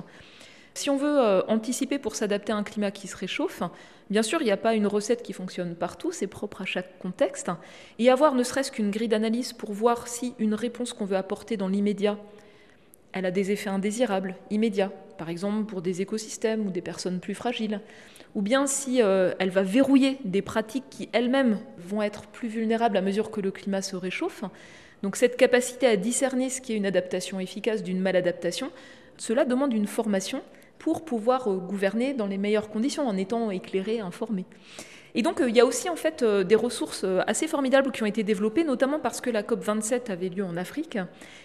Si 0.73 0.89
on 0.89 0.97
veut 0.97 1.19
euh, 1.19 1.41
anticiper 1.47 1.99
pour 1.99 2.15
s'adapter 2.15 2.53
à 2.53 2.55
un 2.55 2.63
climat 2.63 2.91
qui 2.91 3.07
se 3.07 3.17
réchauffe, 3.17 3.63
bien 4.09 4.23
sûr, 4.23 4.41
il 4.41 4.45
n'y 4.45 4.51
a 4.51 4.57
pas 4.57 4.75
une 4.75 4.87
recette 4.87 5.23
qui 5.23 5.33
fonctionne 5.33 5.75
partout, 5.75 6.11
c'est 6.11 6.27
propre 6.27 6.61
à 6.61 6.65
chaque 6.65 6.99
contexte. 6.99 7.51
Et 7.97 8.09
avoir 8.09 8.35
ne 8.35 8.43
serait-ce 8.43 8.71
qu'une 8.71 8.91
grille 8.91 9.07
d'analyse 9.07 9.53
pour 9.53 9.73
voir 9.73 10.07
si 10.07 10.35
une 10.39 10.53
réponse 10.53 10.93
qu'on 10.93 11.05
veut 11.05 11.17
apporter 11.17 11.57
dans 11.57 11.67
l'immédiat, 11.67 12.17
elle 13.13 13.25
a 13.25 13.31
des 13.31 13.51
effets 13.51 13.69
indésirables, 13.69 14.35
immédiats, 14.49 14.91
par 15.17 15.29
exemple 15.29 15.65
pour 15.65 15.81
des 15.81 16.01
écosystèmes 16.01 16.67
ou 16.67 16.71
des 16.71 16.81
personnes 16.81 17.19
plus 17.19 17.35
fragiles, 17.35 17.81
ou 18.35 18.41
bien 18.41 18.67
si 18.67 19.01
euh, 19.01 19.33
elle 19.39 19.49
va 19.49 19.63
verrouiller 19.63 20.17
des 20.23 20.41
pratiques 20.41 20.89
qui 20.89 21.09
elles-mêmes 21.11 21.59
vont 21.77 22.01
être 22.01 22.27
plus 22.27 22.47
vulnérables 22.47 22.97
à 22.97 23.01
mesure 23.01 23.31
que 23.31 23.41
le 23.41 23.51
climat 23.51 23.81
se 23.81 23.95
réchauffe. 23.95 24.43
Donc 25.01 25.15
cette 25.15 25.37
capacité 25.37 25.87
à 25.87 25.95
discerner 25.95 26.49
ce 26.49 26.61
qui 26.61 26.73
est 26.73 26.77
une 26.77 26.85
adaptation 26.85 27.39
efficace 27.39 27.83
d'une 27.83 27.99
maladaptation, 27.99 28.69
cela 29.17 29.45
demande 29.45 29.73
une 29.73 29.87
formation 29.87 30.41
pour 30.77 31.03
pouvoir 31.03 31.51
euh, 31.51 31.57
gouverner 31.57 32.13
dans 32.13 32.27
les 32.27 32.37
meilleures 32.37 32.69
conditions 32.69 33.07
en 33.07 33.17
étant 33.17 33.51
éclairé, 33.51 33.99
informé. 33.99 34.45
Et 35.15 35.21
donc 35.21 35.41
euh, 35.41 35.49
il 35.49 35.55
y 35.55 35.59
a 35.59 35.65
aussi 35.65 35.89
en 35.89 35.95
fait 35.95 36.21
euh, 36.23 36.43
des 36.43 36.55
ressources 36.55 37.05
assez 37.27 37.47
formidables 37.47 37.91
qui 37.91 38.03
ont 38.03 38.05
été 38.05 38.23
développées, 38.23 38.63
notamment 38.63 38.99
parce 38.99 39.21
que 39.21 39.29
la 39.29 39.43
COP 39.43 39.63
27 39.63 40.09
avait 40.09 40.29
lieu 40.29 40.43
en 40.43 40.57
Afrique. 40.57 40.97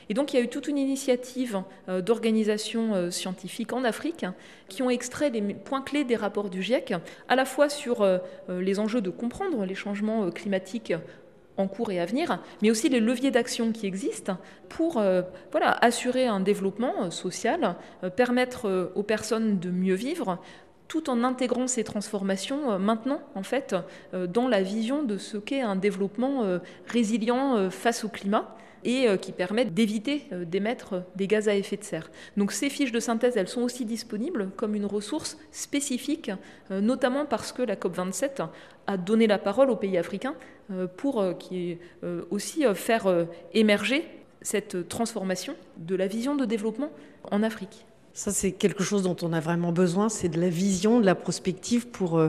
Et 0.08 0.14
donc 0.14 0.32
il 0.32 0.36
y 0.36 0.40
a 0.40 0.42
eu 0.42 0.48
toute 0.48 0.68
une 0.68 0.78
initiative 0.78 1.62
d'organisations 1.88 3.10
scientifiques 3.10 3.72
en 3.72 3.84
Afrique 3.84 4.26
qui 4.68 4.82
ont 4.82 4.90
extrait 4.90 5.30
les 5.30 5.40
points 5.54 5.80
clés 5.80 6.04
des 6.04 6.16
rapports 6.16 6.50
du 6.50 6.62
GIEC, 6.62 6.94
à 7.28 7.36
la 7.36 7.44
fois 7.46 7.70
sur 7.70 8.06
les 8.48 8.78
enjeux 8.78 9.00
de 9.00 9.08
comprendre 9.08 9.64
les 9.64 9.74
changements 9.74 10.30
climatiques 10.30 10.92
en 11.56 11.68
cours 11.68 11.90
et 11.90 12.00
à 12.00 12.06
venir, 12.06 12.40
mais 12.62 12.70
aussi 12.70 12.88
les 12.88 13.00
leviers 13.00 13.30
d'action 13.30 13.72
qui 13.72 13.86
existent 13.86 14.36
pour 14.68 14.98
euh, 14.98 15.22
voilà, 15.52 15.70
assurer 15.70 16.26
un 16.26 16.40
développement 16.40 17.04
euh, 17.04 17.10
social, 17.10 17.76
euh, 18.02 18.10
permettre 18.10 18.90
aux 18.94 19.02
personnes 19.02 19.58
de 19.58 19.70
mieux 19.70 19.94
vivre, 19.94 20.38
tout 20.94 21.10
en 21.10 21.24
intégrant 21.24 21.66
ces 21.66 21.82
transformations 21.82 22.78
maintenant, 22.78 23.20
en 23.34 23.42
fait, 23.42 23.74
dans 24.12 24.46
la 24.46 24.62
vision 24.62 25.02
de 25.02 25.18
ce 25.18 25.38
qu'est 25.38 25.60
un 25.60 25.74
développement 25.74 26.60
résilient 26.86 27.68
face 27.68 28.04
au 28.04 28.08
climat 28.08 28.56
et 28.84 29.08
qui 29.20 29.32
permet 29.32 29.64
d'éviter 29.64 30.28
d'émettre 30.46 31.02
des 31.16 31.26
gaz 31.26 31.48
à 31.48 31.56
effet 31.56 31.76
de 31.76 31.82
serre. 31.82 32.12
Donc 32.36 32.52
ces 32.52 32.70
fiches 32.70 32.92
de 32.92 33.00
synthèse, 33.00 33.36
elles 33.36 33.48
sont 33.48 33.62
aussi 33.62 33.84
disponibles 33.84 34.50
comme 34.56 34.76
une 34.76 34.86
ressource 34.86 35.36
spécifique, 35.50 36.30
notamment 36.70 37.26
parce 37.26 37.50
que 37.50 37.62
la 37.62 37.74
COP27 37.74 38.46
a 38.86 38.96
donné 38.96 39.26
la 39.26 39.38
parole 39.38 39.70
aux 39.70 39.76
pays 39.76 39.98
africains 39.98 40.36
euh, 40.70 40.86
pour 40.86 41.20
euh, 41.20 41.34
qui, 41.34 41.78
euh, 42.04 42.22
aussi 42.30 42.64
faire 42.74 43.06
émerger 43.52 44.08
cette 44.40 44.88
transformation 44.88 45.54
de 45.76 45.94
la 45.94 46.06
vision 46.06 46.34
de 46.34 46.44
développement 46.44 46.90
en 47.30 47.42
Afrique. 47.42 47.84
Ça, 48.14 48.30
c'est 48.30 48.52
quelque 48.52 48.84
chose 48.84 49.02
dont 49.02 49.16
on 49.22 49.32
a 49.32 49.40
vraiment 49.40 49.72
besoin, 49.72 50.08
c'est 50.08 50.28
de 50.28 50.40
la 50.40 50.48
vision, 50.48 51.00
de 51.00 51.04
la 51.04 51.16
prospective 51.16 51.88
pour 51.88 52.20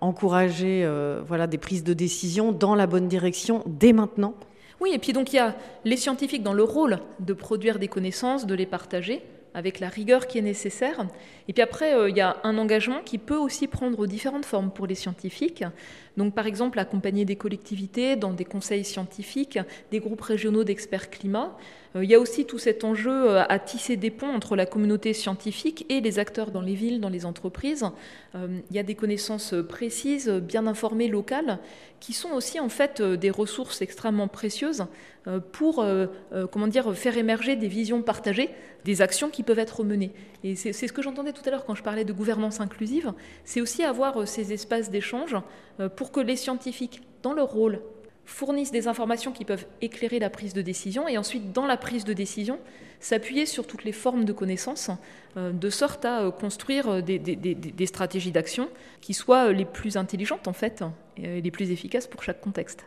encourager 0.00 0.90
voilà, 1.26 1.46
des 1.46 1.58
prises 1.58 1.84
de 1.84 1.92
décision 1.92 2.50
dans 2.50 2.74
la 2.74 2.86
bonne 2.86 3.08
direction 3.08 3.62
dès 3.66 3.92
maintenant. 3.92 4.34
Oui, 4.80 4.90
et 4.92 4.98
puis 4.98 5.12
donc 5.12 5.32
il 5.32 5.36
y 5.36 5.40
a 5.40 5.54
les 5.84 5.96
scientifiques 5.96 6.42
dans 6.42 6.52
le 6.52 6.62
rôle 6.62 6.98
de 7.20 7.32
produire 7.32 7.78
des 7.78 7.88
connaissances, 7.88 8.46
de 8.46 8.54
les 8.54 8.66
partager, 8.66 9.22
avec 9.54 9.78
la 9.78 9.88
rigueur 9.88 10.26
qui 10.26 10.38
est 10.38 10.42
nécessaire. 10.42 11.06
Et 11.48 11.52
puis 11.52 11.62
après, 11.62 11.94
euh, 11.94 12.10
il 12.10 12.16
y 12.16 12.20
a 12.20 12.36
un 12.42 12.58
engagement 12.58 13.00
qui 13.04 13.18
peut 13.18 13.36
aussi 13.36 13.68
prendre 13.68 14.06
différentes 14.06 14.44
formes 14.44 14.70
pour 14.70 14.86
les 14.86 14.96
scientifiques. 14.96 15.64
Donc 16.16 16.34
par 16.34 16.46
exemple, 16.46 16.78
accompagner 16.80 17.24
des 17.24 17.36
collectivités 17.36 18.16
dans 18.16 18.32
des 18.32 18.44
conseils 18.44 18.84
scientifiques, 18.84 19.58
des 19.92 20.00
groupes 20.00 20.20
régionaux 20.20 20.64
d'experts 20.64 21.08
climat. 21.08 21.56
Euh, 21.96 22.04
il 22.04 22.10
y 22.10 22.14
a 22.14 22.20
aussi 22.20 22.44
tout 22.44 22.58
cet 22.58 22.84
enjeu 22.84 23.30
euh, 23.30 23.42
à 23.48 23.58
tisser 23.58 23.96
des 23.96 24.10
ponts 24.10 24.34
entre 24.34 24.56
la 24.56 24.66
communauté 24.66 25.12
scientifique 25.12 25.86
et 25.88 26.00
les 26.00 26.18
acteurs 26.18 26.50
dans 26.50 26.60
les 26.60 26.74
villes, 26.74 27.00
dans 27.00 27.08
les 27.08 27.26
entreprises. 27.26 27.84
Il 28.34 28.76
y 28.76 28.80
a 28.80 28.82
des 28.82 28.96
connaissances 28.96 29.54
précises, 29.68 30.28
bien 30.28 30.66
informées, 30.66 31.06
locales, 31.06 31.60
qui 32.00 32.12
sont 32.12 32.32
aussi 32.32 32.58
en 32.58 32.68
fait 32.68 33.00
des 33.00 33.30
ressources 33.30 33.80
extrêmement 33.80 34.26
précieuses 34.26 34.86
pour 35.52 35.86
faire 36.94 37.16
émerger 37.16 37.54
des 37.54 37.68
visions 37.68 38.02
partagées, 38.02 38.50
des 38.84 39.02
actions 39.02 39.30
qui 39.30 39.42
peuvent 39.42 39.58
être 39.58 39.82
menées. 39.82 40.12
Et 40.42 40.56
c'est 40.56 40.72
ce 40.72 40.92
que 40.92 41.02
j'entendais 41.02 41.32
tout 41.32 41.42
à 41.46 41.50
l'heure 41.50 41.64
quand 41.64 41.74
je 41.74 41.82
parlais 41.82 42.04
de 42.04 42.12
gouvernance 42.12 42.60
inclusive, 42.60 43.12
c'est 43.44 43.60
aussi 43.60 43.82
avoir 43.82 44.20
euh, 44.20 44.26
ces 44.26 44.52
espaces 44.52 44.90
d'échange 44.90 45.36
euh, 45.80 45.88
pour 45.88 46.12
que 46.12 46.20
les 46.20 46.36
scientifiques, 46.36 47.02
dans 47.22 47.32
leur 47.32 47.50
rôle, 47.50 47.80
fournissent 48.24 48.72
des 48.72 48.88
informations 48.88 49.32
qui 49.32 49.44
peuvent 49.44 49.66
éclairer 49.82 50.18
la 50.18 50.30
prise 50.30 50.54
de 50.54 50.62
décision 50.62 51.08
et 51.08 51.18
ensuite, 51.18 51.52
dans 51.52 51.66
la 51.66 51.76
prise 51.76 52.04
de 52.04 52.12
décision, 52.12 52.58
s'appuyer 53.00 53.46
sur 53.46 53.66
toutes 53.66 53.84
les 53.84 53.92
formes 53.92 54.24
de 54.24 54.32
connaissances 54.32 54.90
euh, 55.36 55.52
de 55.52 55.70
sorte 55.70 56.04
à 56.04 56.30
construire 56.30 57.02
des, 57.02 57.18
des 57.18 57.86
stratégies 57.86 58.32
d'action 58.32 58.68
qui 59.00 59.14
soient 59.14 59.52
les 59.52 59.64
plus 59.64 59.96
intelligentes 59.96 60.48
en 60.48 60.52
fait 60.52 60.84
et 61.16 61.40
les 61.40 61.50
plus 61.50 61.70
efficaces 61.70 62.06
pour 62.06 62.22
chaque 62.22 62.40
contexte. 62.40 62.86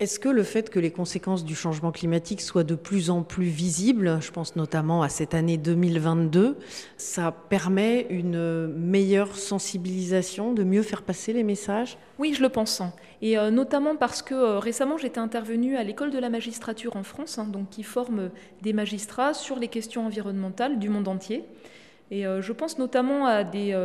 Est-ce 0.00 0.18
que 0.18 0.28
le 0.28 0.42
fait 0.42 0.68
que 0.68 0.80
les 0.80 0.90
conséquences 0.90 1.44
du 1.44 1.54
changement 1.54 1.92
climatique 1.92 2.40
soient 2.40 2.64
de 2.64 2.74
plus 2.74 3.08
en 3.08 3.22
plus 3.22 3.46
visibles, 3.46 4.18
je 4.20 4.32
pense 4.32 4.56
notamment 4.56 5.02
à 5.02 5.08
cette 5.08 5.32
année 5.32 5.58
2022, 5.58 6.56
ça 6.96 7.30
permet 7.30 8.06
une 8.10 8.66
meilleure 8.66 9.36
sensibilisation, 9.36 10.54
de 10.54 10.64
mieux 10.64 10.82
faire 10.82 11.02
passer 11.02 11.32
les 11.32 11.44
messages? 11.44 11.98
Oui, 12.18 12.34
je 12.34 12.42
le 12.42 12.48
pense. 12.48 12.82
Et 13.20 13.38
euh, 13.38 13.50
notamment 13.50 13.94
parce 13.94 14.22
que 14.22 14.34
euh, 14.34 14.58
récemment, 14.58 14.98
j'étais 14.98 15.20
intervenue 15.20 15.76
à 15.76 15.84
l'école 15.84 16.10
de 16.10 16.18
la 16.18 16.28
magistrature 16.28 16.96
en 16.96 17.04
France, 17.04 17.38
hein, 17.38 17.44
donc 17.44 17.70
qui 17.70 17.84
forme 17.84 18.30
des 18.62 18.72
magistrats 18.72 19.34
sur 19.34 19.58
les 19.58 19.68
questions 19.68 20.04
environnementales 20.04 20.80
du 20.80 20.88
monde 20.88 21.06
entier. 21.06 21.44
Et 22.10 22.26
euh, 22.26 22.42
je 22.42 22.52
pense 22.52 22.78
notamment 22.78 23.26
à 23.26 23.44
des 23.44 23.76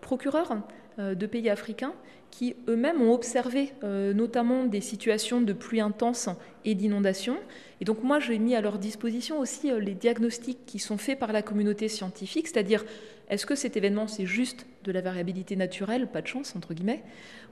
procureurs 0.00 0.56
de 0.98 1.26
pays 1.26 1.48
africains 1.48 1.94
qui 2.30 2.56
eux-mêmes 2.68 3.02
ont 3.02 3.12
observé 3.12 3.72
euh, 3.82 4.12
notamment 4.12 4.64
des 4.64 4.80
situations 4.80 5.40
de 5.40 5.52
pluie 5.52 5.80
intense 5.80 6.28
et 6.64 6.74
d'inondation. 6.74 7.36
Et 7.80 7.84
donc 7.84 8.02
moi, 8.02 8.20
j'ai 8.20 8.38
mis 8.38 8.54
à 8.54 8.60
leur 8.60 8.78
disposition 8.78 9.38
aussi 9.38 9.70
euh, 9.70 9.78
les 9.78 9.94
diagnostics 9.94 10.64
qui 10.66 10.78
sont 10.78 10.98
faits 10.98 11.18
par 11.18 11.32
la 11.32 11.42
communauté 11.42 11.88
scientifique, 11.88 12.48
c'est-à-dire 12.48 12.84
est-ce 13.28 13.46
que 13.46 13.54
cet 13.54 13.76
événement, 13.76 14.08
c'est 14.08 14.26
juste 14.26 14.66
de 14.84 14.92
la 14.92 15.00
variabilité 15.00 15.54
naturelle, 15.56 16.08
pas 16.08 16.22
de 16.22 16.26
chance, 16.26 16.56
entre 16.56 16.74
guillemets, 16.74 17.02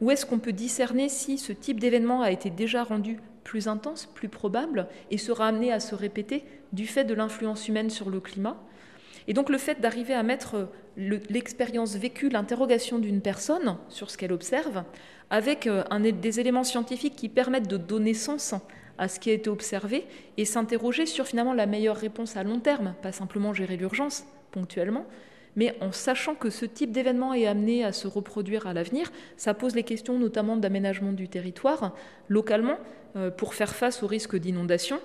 ou 0.01 0.11
est-ce 0.11 0.27
qu'on 0.27 0.39
peut 0.39 0.53
discerner 0.53 1.09
si 1.09 1.39
ce 1.39 1.53
type 1.53 1.79
d'événement 1.79 2.23
a 2.23 2.31
été 2.31 2.51
déjà 2.51 2.83
rendu 2.83 3.19
plus 3.45 3.69
intense, 3.69 4.07
plus 4.07 4.29
probable, 4.29 4.89
et 5.11 5.19
sera 5.19 5.49
amené 5.49 5.73
à 5.73 5.81
se 5.81 5.95
répéter 5.95 6.45
du 6.73 6.87
fait 6.87 7.05
de 7.05 7.15
l'influence 7.15 7.69
humaine 7.69 7.91
sur 7.91 8.11
le 8.11 8.21
climat 8.21 8.61
et 9.29 9.35
donc 9.35 9.51
le 9.51 9.59
fait 9.59 9.81
d'arriver 9.81 10.15
à 10.15 10.25
mettre 10.25 10.57
euh, 10.57 11.19
l'expérience 11.29 11.95
vécue, 11.95 12.31
l'interrogation 12.31 12.99
d'une 12.99 13.21
personne 13.21 13.77
sur 13.91 14.11
ce 14.11 14.19
qu'elle 14.19 14.33
observe, 14.33 14.83
avec 15.31 15.67
euh, 15.67 15.85
des 16.01 16.41
éléments 16.41 16.65
scientifiques 16.65 17.15
qui 17.15 17.29
permettent 17.29 17.69
de 17.69 17.77
donner 17.77 18.15
sens 18.15 18.55
à 18.97 19.07
ce 19.07 19.21
qui 19.21 19.31
a 19.31 19.35
été 19.35 19.49
observé 19.49 20.07
et 20.39 20.45
s'interroger 20.45 21.07
sur 21.07 21.27
finalement 21.27 21.53
la 21.53 21.67
meilleure 21.67 21.97
réponse 21.97 22.37
à 22.37 22.43
long 22.43 22.59
terme, 22.59 22.95
pas 23.03 23.13
simplement 23.13 23.53
gérer 23.53 23.77
l'urgence 23.77 24.25
ponctuellement, 24.51 25.05
mais 25.57 25.77
en 25.81 25.93
sachant 25.93 26.35
que 26.35 26.51
ce 26.51 26.65
type 26.65 26.91
d'événement 26.91 27.35
est 27.35 27.47
amené 27.47 27.85
à 27.85 27.93
se 27.93 28.09
reproduire 28.09 28.67
à 28.67 28.73
l'avenir, 28.73 29.13
ça 29.37 29.55
pose 29.55 29.75
les 29.75 29.83
questions 29.83 30.19
notamment 30.19 30.57
d'aménagement 30.57 31.13
du 31.13 31.29
territoire 31.29 31.95
localement 32.29 32.79
euh, 33.17 33.31
pour 33.31 33.55
faire 33.55 33.75
face 33.75 34.03
au 34.03 34.07
risque 34.07 34.37
d'inondation 34.37 35.01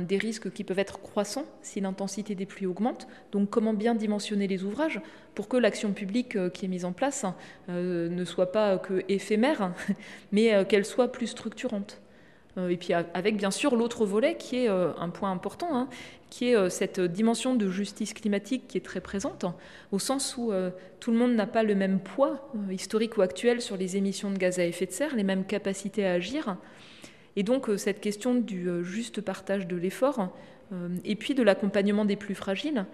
des 0.00 0.18
risques 0.18 0.50
qui 0.52 0.64
peuvent 0.64 0.78
être 0.78 1.00
croissants 1.00 1.46
si 1.62 1.80
l'intensité 1.80 2.34
des 2.34 2.46
pluies 2.46 2.66
augmente. 2.66 3.06
Donc 3.32 3.50
comment 3.50 3.74
bien 3.74 3.94
dimensionner 3.94 4.46
les 4.46 4.64
ouvrages 4.64 5.00
pour 5.34 5.48
que 5.48 5.56
l'action 5.56 5.92
publique 5.92 6.36
qui 6.52 6.64
est 6.64 6.68
mise 6.68 6.84
en 6.84 6.92
place 6.92 7.24
ne 7.68 8.24
soit 8.24 8.52
pas 8.52 8.78
que 8.78 9.04
éphémère, 9.08 9.72
mais 10.32 10.64
qu'elle 10.66 10.84
soit 10.84 11.12
plus 11.12 11.26
structurante. 11.26 12.00
Et 12.70 12.78
puis 12.78 12.94
avec 12.94 13.36
bien 13.36 13.50
sûr 13.50 13.76
l'autre 13.76 14.06
volet 14.06 14.36
qui 14.38 14.64
est 14.64 14.68
un 14.68 15.10
point 15.10 15.30
important, 15.30 15.76
hein, 15.76 15.88
qui 16.30 16.48
est 16.48 16.70
cette 16.70 17.00
dimension 17.00 17.54
de 17.54 17.68
justice 17.68 18.14
climatique 18.14 18.66
qui 18.66 18.78
est 18.78 18.84
très 18.84 19.00
présente, 19.00 19.44
au 19.92 19.98
sens 19.98 20.36
où 20.38 20.52
tout 20.98 21.10
le 21.10 21.18
monde 21.18 21.34
n'a 21.34 21.46
pas 21.46 21.62
le 21.62 21.74
même 21.74 22.00
poids 22.00 22.50
historique 22.70 23.18
ou 23.18 23.22
actuel 23.22 23.60
sur 23.60 23.76
les 23.76 23.98
émissions 23.98 24.30
de 24.30 24.38
gaz 24.38 24.58
à 24.58 24.64
effet 24.64 24.86
de 24.86 24.92
serre, 24.92 25.14
les 25.14 25.22
mêmes 25.22 25.44
capacités 25.44 26.06
à 26.06 26.12
agir. 26.12 26.56
Et 27.36 27.42
donc 27.42 27.68
euh, 27.68 27.76
cette 27.76 28.00
question 28.00 28.34
du 28.34 28.68
euh, 28.68 28.82
juste 28.82 29.20
partage 29.20 29.66
de 29.66 29.76
l'effort, 29.76 30.32
euh, 30.72 30.88
et 31.04 31.14
puis 31.14 31.34
de 31.34 31.42
l'accompagnement 31.42 32.04
des 32.04 32.16
plus 32.16 32.34
fragiles, 32.34 32.86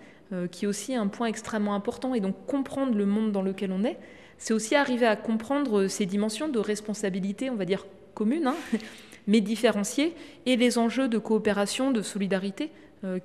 qui 0.51 0.65
est 0.65 0.69
aussi 0.69 0.95
un 0.95 1.09
point 1.09 1.27
extrêmement 1.27 1.75
important. 1.75 2.15
Et 2.15 2.21
donc 2.21 2.47
comprendre 2.47 2.95
le 2.97 3.05
monde 3.05 3.33
dans 3.33 3.43
lequel 3.43 3.71
on 3.71 3.85
est, 3.85 3.99
c'est 4.39 4.55
aussi 4.55 4.75
arriver 4.75 5.05
à 5.05 5.15
comprendre 5.15 5.89
ces 5.89 6.07
dimensions 6.07 6.49
de 6.49 6.59
responsabilité, 6.59 7.51
on 7.51 7.55
va 7.55 7.67
dire 7.67 7.85
communes, 8.15 8.47
hein, 8.47 8.57
mais 9.27 9.43
différenciées, 9.43 10.15
et 10.47 10.57
les 10.57 10.79
enjeux 10.79 11.07
de 11.07 11.19
coopération, 11.19 11.91
de 11.91 12.01
solidarité 12.01 12.71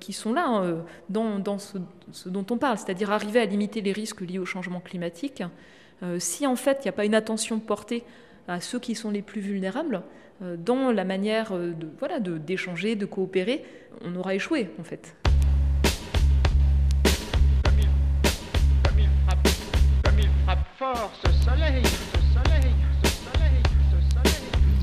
qui 0.00 0.12
sont 0.12 0.34
là 0.34 0.48
hein, 0.48 0.84
dans, 1.08 1.58
ce, 1.58 1.78
dont 2.26 2.44
on 2.50 2.58
parle, 2.58 2.76
c'est-à-dire 2.76 3.10
arriver 3.10 3.40
à 3.40 3.46
limiter 3.46 3.80
les 3.80 3.92
risques 3.92 4.20
liés 4.20 4.38
au 4.38 4.44
changement 4.44 4.80
climatique. 4.80 5.42
si 6.18 6.46
en 6.46 6.56
fait 6.56 6.80
il 6.80 6.88
n'y 6.88 6.90
a 6.90 6.92
pas 6.92 7.06
une 7.06 7.14
attention 7.14 7.58
portée 7.58 8.04
à 8.48 8.60
ceux 8.60 8.80
qui 8.80 8.94
sont 8.94 9.10
les 9.10 9.22
plus 9.22 9.40
vulnérables, 9.40 10.02
dans 10.40 10.92
la 10.92 11.04
manière 11.04 11.52
euh, 11.52 11.72
de 11.72 11.88
voilà 11.98 12.20
d'échanger, 12.20 12.96
de, 12.96 13.06
coopérer, 13.06 13.64
on 14.02 14.14
aura 14.16 14.34
échoué 14.34 14.70
en 14.78 14.84
fait. 14.84 15.14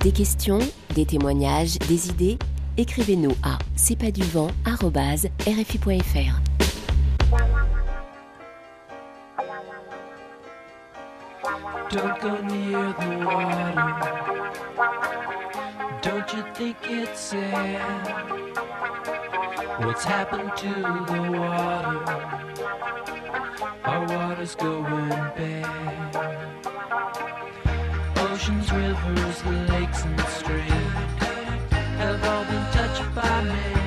Des 0.01 0.11
questions, 0.11 0.59
des 0.93 1.05
témoignages, 1.05 1.79
des 1.79 2.09
idées 2.09 2.37
Écrivez-nous 2.77 3.31
à 3.41 3.57
c'est 3.77 3.97
pas 3.97 4.11
du 4.11 4.23
vent 4.23 4.49
rfi.fr. 4.67 6.41
Don't 11.89 12.19
go 12.19 12.41
near 12.41 12.93
the 12.93 13.25
water. 13.25 14.94
Don't 16.05 16.31
you 16.33 16.43
think 16.53 16.77
it's 16.83 17.19
sad 17.19 18.55
what's 19.83 20.03
happened 20.03 20.55
to 20.55 20.69
the 20.69 21.21
water? 21.31 21.97
Our 23.83 24.05
water's 24.07 24.53
going 24.53 25.09
bad. 25.09 26.15
Oceans, 28.19 28.71
rivers, 28.71 29.45
lakes, 29.71 30.03
and 30.05 30.19
streams 30.29 31.23
have 31.97 32.23
all 32.23 32.45
been 32.45 32.65
touched 32.71 33.15
by 33.15 33.43
man. 33.43 33.84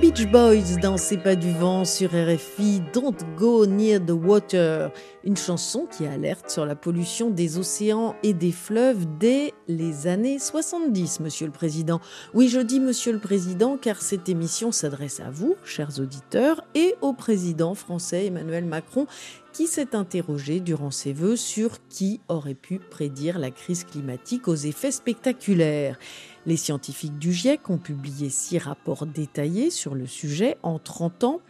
Beach 0.00 0.26
Boys 0.28 0.78
dans 0.80 0.96
C'est 0.96 1.18
pas 1.18 1.36
du 1.36 1.52
vent 1.52 1.84
sur 1.84 2.08
RFI, 2.12 2.80
Don't 2.94 3.18
Go 3.36 3.66
Near 3.66 4.00
the 4.00 4.12
Water, 4.12 4.90
une 5.24 5.36
chanson 5.36 5.86
qui 5.86 6.06
alerte 6.06 6.48
sur 6.48 6.64
la 6.64 6.74
pollution 6.74 7.28
des 7.28 7.58
océans 7.58 8.14
et 8.22 8.32
des 8.32 8.50
fleuves 8.50 9.04
dès 9.18 9.52
les 9.68 10.06
années 10.06 10.38
70, 10.38 11.20
Monsieur 11.20 11.44
le 11.44 11.52
Président. 11.52 12.00
Oui, 12.32 12.48
je 12.48 12.60
dis 12.60 12.80
Monsieur 12.80 13.12
le 13.12 13.18
Président 13.18 13.76
car 13.76 14.00
cette 14.00 14.30
émission 14.30 14.72
s'adresse 14.72 15.20
à 15.20 15.30
vous, 15.30 15.54
chers 15.64 16.00
auditeurs, 16.00 16.64
et 16.74 16.94
au 17.02 17.12
président 17.12 17.74
français 17.74 18.24
Emmanuel 18.24 18.64
Macron 18.64 19.06
qui 19.52 19.66
s'est 19.66 19.94
interrogé 19.94 20.60
durant 20.60 20.90
ses 20.90 21.12
vœux 21.12 21.36
sur 21.36 21.72
qui 21.88 22.20
aurait 22.28 22.54
pu 22.54 22.78
prédire 22.78 23.38
la 23.38 23.50
crise 23.50 23.84
climatique 23.84 24.48
aux 24.48 24.54
effets 24.54 24.92
spectaculaires. 24.92 25.98
Les 26.46 26.56
scientifiques 26.56 27.18
du 27.18 27.32
GIEC 27.32 27.68
ont 27.68 27.78
publié 27.78 28.30
six 28.30 28.58
rapports 28.58 29.06
détaillés 29.06 29.70
sur 29.70 29.94
le 29.94 30.06
sujet 30.06 30.56
en 30.62 30.78
30 30.78 31.24
ans. 31.24 31.40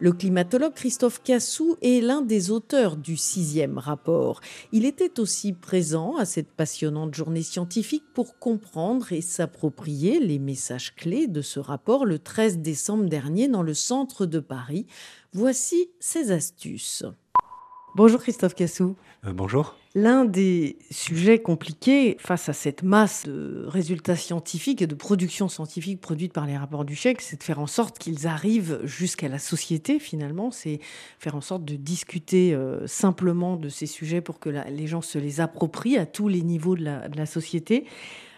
Le 0.00 0.12
climatologue 0.12 0.74
Christophe 0.74 1.22
Cassou 1.22 1.76
est 1.82 2.00
l'un 2.00 2.20
des 2.20 2.50
auteurs 2.50 2.96
du 2.96 3.16
sixième 3.16 3.78
rapport. 3.78 4.40
Il 4.72 4.84
était 4.84 5.20
aussi 5.20 5.52
présent 5.52 6.16
à 6.16 6.24
cette 6.24 6.50
passionnante 6.50 7.14
journée 7.14 7.42
scientifique 7.42 8.04
pour 8.12 8.38
comprendre 8.38 9.12
et 9.12 9.20
s'approprier 9.20 10.18
les 10.18 10.40
messages 10.40 10.94
clés 10.96 11.28
de 11.28 11.42
ce 11.42 11.60
rapport 11.60 12.04
le 12.04 12.18
13 12.18 12.58
décembre 12.58 13.04
dernier 13.04 13.46
dans 13.46 13.62
le 13.62 13.74
centre 13.74 14.26
de 14.26 14.40
Paris. 14.40 14.86
Voici 15.32 15.90
ses 16.00 16.32
astuces. 16.32 17.04
Bonjour 17.94 18.20
Christophe 18.20 18.54
Cassou. 18.54 18.96
Euh, 19.24 19.32
bonjour. 19.32 19.76
L'un 19.96 20.24
des 20.24 20.78
sujets 20.92 21.40
compliqués 21.40 22.16
face 22.20 22.48
à 22.48 22.52
cette 22.52 22.84
masse 22.84 23.24
de 23.26 23.64
résultats 23.66 24.14
scientifiques 24.14 24.82
et 24.82 24.86
de 24.86 24.94
production 24.94 25.48
scientifique 25.48 26.00
produite 26.00 26.32
par 26.32 26.46
les 26.46 26.56
rapports 26.56 26.84
du 26.84 26.94
chèque, 26.94 27.20
c'est 27.20 27.38
de 27.38 27.42
faire 27.42 27.58
en 27.58 27.66
sorte 27.66 27.98
qu'ils 27.98 28.28
arrivent 28.28 28.78
jusqu'à 28.84 29.26
la 29.26 29.40
société 29.40 29.98
finalement, 29.98 30.52
c'est 30.52 30.78
faire 31.18 31.34
en 31.34 31.40
sorte 31.40 31.64
de 31.64 31.74
discuter 31.74 32.54
euh, 32.54 32.86
simplement 32.86 33.56
de 33.56 33.68
ces 33.68 33.86
sujets 33.86 34.20
pour 34.20 34.38
que 34.38 34.48
les 34.48 34.86
gens 34.86 35.02
se 35.02 35.18
les 35.18 35.40
approprient 35.40 35.98
à 35.98 36.06
tous 36.06 36.28
les 36.28 36.42
niveaux 36.42 36.76
de 36.76 36.84
la 36.84 37.26
société. 37.26 37.84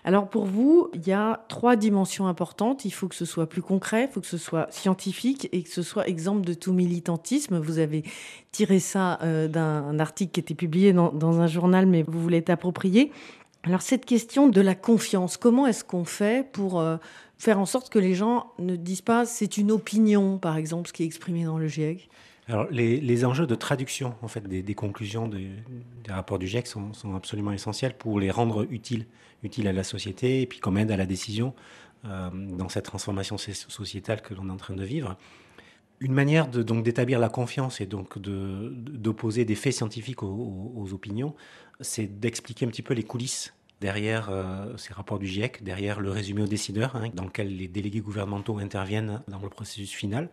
Alors 0.04 0.28
pour 0.28 0.46
vous, 0.46 0.88
il 0.94 1.06
y 1.06 1.12
a 1.12 1.44
trois 1.48 1.76
dimensions 1.76 2.26
importantes. 2.26 2.84
Il 2.84 2.90
faut 2.90 3.06
que 3.06 3.14
ce 3.14 3.24
soit 3.24 3.48
plus 3.48 3.62
concret, 3.62 4.08
il 4.08 4.12
faut 4.12 4.20
que 4.20 4.26
ce 4.26 4.38
soit 4.38 4.66
scientifique 4.72 5.48
et 5.52 5.62
que 5.62 5.68
ce 5.68 5.82
soit 5.82 6.08
exemple 6.08 6.44
de 6.44 6.54
tout 6.54 6.72
militantisme. 6.72 7.58
Vous 7.58 7.78
avez 7.78 8.02
tiré 8.50 8.80
ça 8.80 9.20
euh, 9.22 9.46
d'un 9.46 9.98
article 10.00 10.32
qui 10.32 10.40
était 10.40 10.54
publié 10.54 10.92
dans, 10.92 11.40
un 11.40 11.46
journal, 11.46 11.86
mais 11.86 12.02
vous 12.02 12.20
voulez 12.20 12.42
t'approprier. 12.42 13.12
Alors 13.62 13.82
cette 13.82 14.04
question 14.04 14.48
de 14.48 14.60
la 14.60 14.74
confiance, 14.74 15.36
comment 15.36 15.68
est-ce 15.68 15.84
qu'on 15.84 16.04
fait 16.04 16.50
pour 16.50 16.80
euh, 16.80 16.96
faire 17.38 17.60
en 17.60 17.66
sorte 17.66 17.88
que 17.88 18.00
les 18.00 18.14
gens 18.14 18.46
ne 18.58 18.74
disent 18.74 19.02
pas 19.02 19.24
c'est 19.24 19.56
une 19.56 19.70
opinion, 19.70 20.36
par 20.38 20.56
exemple, 20.56 20.88
ce 20.88 20.92
qui 20.92 21.04
est 21.04 21.06
exprimé 21.06 21.44
dans 21.44 21.58
le 21.58 21.68
GIEC 21.68 22.08
alors, 22.48 22.66
les, 22.72 23.24
enjeux 23.24 23.46
de 23.46 23.54
traduction 23.54 24.16
en 24.20 24.26
fait, 24.26 24.42
des, 24.48 24.74
conclusions 24.74 25.28
des 25.28 25.52
rapports 26.08 26.40
du 26.40 26.48
GIEC 26.48 26.66
sont, 26.66 26.92
sont, 26.92 27.14
absolument 27.14 27.52
essentiels 27.52 27.94
pour 27.96 28.18
les 28.18 28.32
rendre 28.32 28.66
utiles 28.68 29.06
utile 29.42 29.68
à 29.68 29.72
la 29.72 29.84
société 29.84 30.42
et 30.42 30.46
puis 30.46 30.60
comme 30.60 30.78
aide 30.78 30.90
à 30.90 30.96
la 30.96 31.06
décision 31.06 31.54
euh, 32.04 32.30
dans 32.32 32.68
cette 32.68 32.84
transformation 32.84 33.38
sociétale 33.38 34.22
que 34.22 34.34
l'on 34.34 34.48
est 34.48 34.52
en 34.52 34.56
train 34.56 34.74
de 34.74 34.84
vivre. 34.84 35.16
Une 36.00 36.12
manière 36.12 36.48
de, 36.48 36.64
donc 36.64 36.82
d'établir 36.82 37.20
la 37.20 37.28
confiance 37.28 37.80
et 37.80 37.86
donc 37.86 38.18
d'opposer 38.18 39.44
des 39.44 39.54
faits 39.54 39.74
scientifiques 39.74 40.24
aux, 40.24 40.88
opinions, 40.92 41.36
c'est 41.80 42.18
d'expliquer 42.18 42.66
un 42.66 42.70
petit 42.70 42.82
peu 42.82 42.92
les 42.92 43.04
coulisses 43.04 43.54
derrière 43.80 44.28
euh, 44.28 44.76
ces 44.76 44.92
rapports 44.94 45.20
du 45.20 45.28
GIEC, 45.28 45.62
derrière 45.62 46.00
le 46.00 46.10
résumé 46.10 46.42
aux 46.42 46.48
décideurs, 46.48 46.96
hein, 46.96 47.10
dans 47.14 47.24
lequel 47.24 47.56
les 47.56 47.68
délégués 47.68 48.00
gouvernementaux 48.00 48.58
interviennent 48.58 49.22
dans 49.28 49.40
le 49.40 49.48
processus 49.48 49.92
final. 49.92 50.28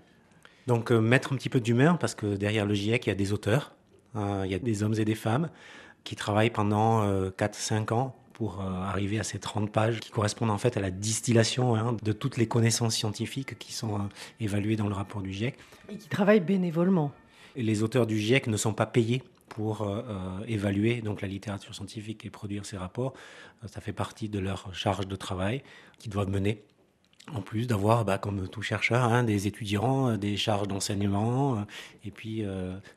Donc 0.65 0.91
euh, 0.91 0.99
mettre 0.99 1.33
un 1.33 1.35
petit 1.35 1.49
peu 1.49 1.59
d'humain, 1.59 1.95
parce 1.95 2.15
que 2.15 2.35
derrière 2.35 2.65
le 2.65 2.73
GIEC, 2.73 3.05
il 3.05 3.09
y 3.09 3.11
a 3.11 3.15
des 3.15 3.31
auteurs, 3.31 3.75
euh, 4.15 4.41
il 4.45 4.51
y 4.51 4.55
a 4.55 4.59
des 4.59 4.81
hommes 4.81 4.95
et 4.97 5.05
des 5.05 5.13
femmes 5.13 5.51
qui 6.03 6.15
travaillent 6.15 6.49
pendant 6.49 7.05
4-5 7.29 7.93
ans 7.93 8.15
pour 8.39 8.61
euh, 8.61 8.71
arriver 8.71 9.19
à 9.19 9.23
ces 9.23 9.37
30 9.37 9.69
pages 9.69 9.99
qui 9.99 10.11
correspondent 10.11 10.49
en 10.49 10.57
fait 10.57 10.77
à 10.77 10.79
la 10.79 10.91
distillation 10.91 11.75
hein, 11.75 11.97
de 12.01 12.13
toutes 12.13 12.37
les 12.37 12.47
connaissances 12.47 12.95
scientifiques 12.95 13.59
qui 13.59 13.73
sont 13.73 13.95
euh, 13.95 14.03
évaluées 14.39 14.77
dans 14.77 14.87
le 14.87 14.93
rapport 14.93 15.21
du 15.21 15.33
GIEC. 15.33 15.55
Et 15.89 15.97
qui 15.97 16.07
travaillent 16.07 16.39
bénévolement. 16.39 17.11
Et 17.57 17.63
les 17.63 17.83
auteurs 17.83 18.07
du 18.07 18.17
GIEC 18.17 18.47
ne 18.47 18.55
sont 18.55 18.71
pas 18.71 18.85
payés 18.85 19.23
pour 19.49 19.81
euh, 19.81 20.01
évaluer 20.47 21.01
donc 21.01 21.21
la 21.21 21.27
littérature 21.27 21.75
scientifique 21.75 22.25
et 22.25 22.29
produire 22.29 22.65
ces 22.65 22.77
rapports. 22.77 23.13
ça 23.65 23.81
fait 23.81 23.91
partie 23.91 24.29
de 24.29 24.39
leur 24.39 24.73
charge 24.73 25.05
de 25.05 25.17
travail 25.17 25.61
qu'ils 25.97 26.11
doivent 26.13 26.29
mener. 26.29 26.63
En 27.33 27.41
plus 27.41 27.67
d'avoir, 27.67 28.05
bah, 28.05 28.17
comme 28.17 28.47
tout 28.47 28.61
chercheur, 28.61 29.03
hein, 29.03 29.25
des 29.25 29.47
étudiants, 29.47 30.15
des 30.15 30.37
charges 30.37 30.69
d'enseignement, 30.69 31.65
et 32.05 32.11
puis 32.11 32.43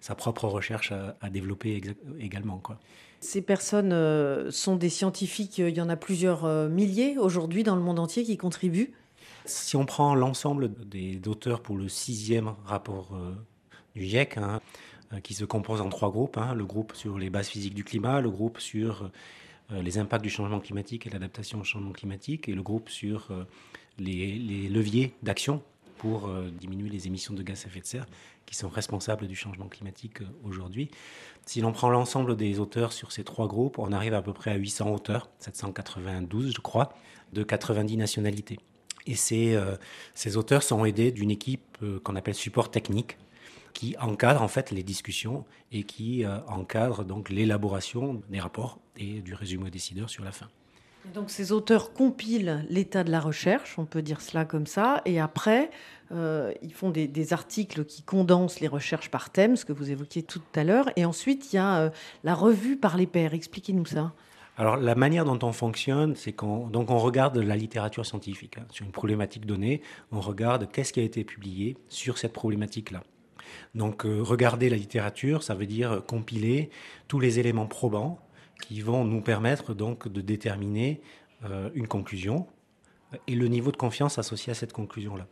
sa 0.01 0.15
propre 0.15 0.47
recherche 0.47 0.93
à, 0.93 1.17
à 1.21 1.29
développer 1.31 1.83
également. 2.21 2.59
Quoi. 2.59 2.79
Ces 3.23 3.41
personnes 3.41 3.93
euh, 3.93 4.51
sont 4.51 4.75
des 4.75 4.89
scientifiques, 4.89 5.59
il 5.59 5.77
y 5.77 5.81
en 5.81 5.89
a 5.89 5.95
plusieurs 5.95 6.45
euh, 6.45 6.69
milliers 6.69 7.19
aujourd'hui 7.19 7.63
dans 7.63 7.77
le 7.77 7.81
monde 7.81 8.01
entier 8.01 8.25
qui 8.25 8.37
contribuent. 8.37 8.93
Si 9.45 9.77
on 9.77 9.87
prend 9.87 10.17
l'ensemble 10.17 10.73
des 10.89 11.21
auteurs 11.29 11.63
pour 11.63 11.77
le 11.77 11.89
sixième 11.89 12.53
rapport 12.65 13.11
euh, 13.15 13.33
du 13.95 14.03
GIEC, 14.03 14.39
hein, 14.39 14.61
qui 15.23 15.35
se 15.35 15.45
compose 15.45 15.81
en 15.81 15.89
trois 15.89 16.11
groupes, 16.11 16.37
hein, 16.37 16.53
le 16.55 16.65
groupe 16.65 16.97
sur 16.97 17.17
les 17.17 17.31
bases 17.31 17.47
physiques 17.47 17.75
du 17.75 17.85
climat, 17.85 18.21
le 18.21 18.31
groupe 18.31 18.59
sur 18.59 19.11
les 19.71 19.99
impacts 19.99 20.25
du 20.25 20.31
changement 20.31 20.59
climatique 20.59 21.07
et 21.07 21.11
l'adaptation 21.11 21.61
au 21.61 21.65
changement 21.65 21.93
climatique, 21.93 22.49
et 22.49 22.55
le 22.55 22.63
groupe 22.63 22.89
sur 22.89 23.29
les, 23.99 24.69
leviers 24.69 25.15
d'action 25.23 25.63
pour 26.03 26.29
diminuer 26.59 26.89
les 26.89 27.07
émissions 27.07 27.33
de 27.33 27.45
gaz 27.45 27.63
à 27.65 27.69
effet 27.69 27.79
de 27.79 27.87
serre 27.87 28.07
qui 28.45 28.57
sont 28.57 28.69
responsables 28.69 29.29
du 29.29 29.37
changement 29.37 29.69
climatique 29.69 30.19
aujourd'hui. 30.43 30.91
Si 31.47 31.61
l'on 31.61 31.71
prend 31.71 31.91
l'ensemble 31.91 32.37
des 32.37 32.59
auteurs 32.59 32.93
sur 32.93 33.13
ces 33.13 33.23
trois 33.23 33.47
groupes, 33.47 33.79
on 33.79 33.93
arrive 33.93 34.13
à 34.13 34.21
peu 34.21 34.33
près 34.33 34.51
à 34.51 34.57
800 34.57 34.91
auteurs, 34.91 35.31
792 35.39 36.53
je 36.57 36.61
crois, 36.61 36.93
de 37.33 37.45
90 37.45 37.97
nationalités. 37.97 38.59
Et 39.07 39.15
ces, 39.15 39.55
euh, 39.55 39.77
ces 40.15 40.37
auteurs 40.37 40.63
sont 40.63 40.85
aidés 40.85 41.13
d'une 41.13 41.31
équipe 41.31 41.79
euh, 41.83 42.01
qu'on 42.01 42.17
appelle 42.17 42.35
support 42.35 42.71
technique, 42.71 43.17
qui 43.75 43.97
encadre 43.99 44.43
en 44.43 44.49
fait 44.49 44.71
les 44.71 44.83
discussions 44.83 45.45
et 45.73 45.85
qui 45.85 46.25
euh, 46.25 46.39
encadre 46.47 47.05
donc 47.05 47.31
l'élaboration 47.31 48.23
des 48.29 48.41
rapports 48.41 48.79
et 48.97 49.21
du 49.21 49.35
résumé 49.35 49.67
aux 49.67 49.71
décideurs 49.71 50.11
sur 50.11 50.25
la 50.25 50.33
fin. 50.33 50.49
Donc 51.15 51.31
ces 51.31 51.53
auteurs 51.53 51.93
compilent 51.93 52.65
l'état 52.69 53.03
de 53.03 53.11
la 53.11 53.21
recherche, 53.21 53.79
on 53.79 53.85
peut 53.85 54.03
dire 54.03 54.21
cela 54.21 54.45
comme 54.45 54.67
ça, 54.67 55.03
et 55.05 55.21
après, 55.21 55.71
euh, 56.13 56.53
ils 56.63 56.73
font 56.73 56.91
des, 56.91 57.33
articles 57.33 57.85
qui 57.85 58.03
condensent 58.03 58.61
les 58.61 58.69
recherches 58.69 59.11
par 59.11 59.31
thème, 59.31 59.57
ce 59.57 59.65
que 59.65 59.73
vous 59.73 59.91
évoquiez 59.91 60.23
tout 60.23 60.43
à 60.55 60.65
l'heure, 60.65 60.91
et 60.97 61.05
ensuite 61.05 61.53
il 61.53 61.57
y 61.57 61.59
a 61.59 61.79
euh, 61.79 61.91
la 62.23 62.35
revue 62.35 62.77
par 62.77 62.97
les 62.97 63.07
pairs. 63.07 63.35
Expliquez-nous 63.35 63.87
ça. 63.87 64.13
Alors 64.57 64.77
la 64.77 64.95
manière 64.95 65.25
dont 65.25 65.39
on 65.43 65.53
fonctionne, 65.53 66.15
c'est 66.15 66.33
qu'on 66.33 66.69
donc 66.69 66.91
on 66.91 66.99
regarde 66.99 67.37
la 67.37 67.57
littérature 67.57 68.07
scientifique 68.07 68.59
hein. 68.59 68.67
sur 68.71 68.85
une 68.85 68.93
problématique 68.93 69.47
donnée, 69.47 69.83
on 70.13 70.21
regarde 70.21 70.69
qu'est-ce 70.71 70.93
qui 70.93 71.01
a 71.01 71.05
été 71.05 71.25
publié 71.25 71.77
sur 71.89 72.19
cette 72.19 72.33
problématique-là. 72.33 73.03
Donc 73.75 74.07
euh, 74.07 74.21
regarder 74.23 74.69
la 74.69 74.77
littérature, 74.77 75.43
ça 75.43 75.55
veut 75.55 75.67
dire 75.67 76.03
compiler 76.07 76.71
tous 77.09 77.19
les 77.19 77.41
éléments 77.41 77.67
probants 77.67 78.21
qui 78.63 78.81
vont 78.81 79.05
nous 79.05 79.21
permettre 79.21 79.75
donc 79.75 80.09
de 80.09 80.21
déterminer 80.21 81.01
euh, 81.45 81.71
une 81.75 81.89
conclusion 81.89 82.47
et 83.27 83.35
le 83.35 83.49
niveau 83.49 83.73
de 83.73 83.77
confiance 83.77 84.19
associé 84.19 84.53
à 84.53 84.55
cette 84.55 84.73
conclusion-là. 84.73 85.27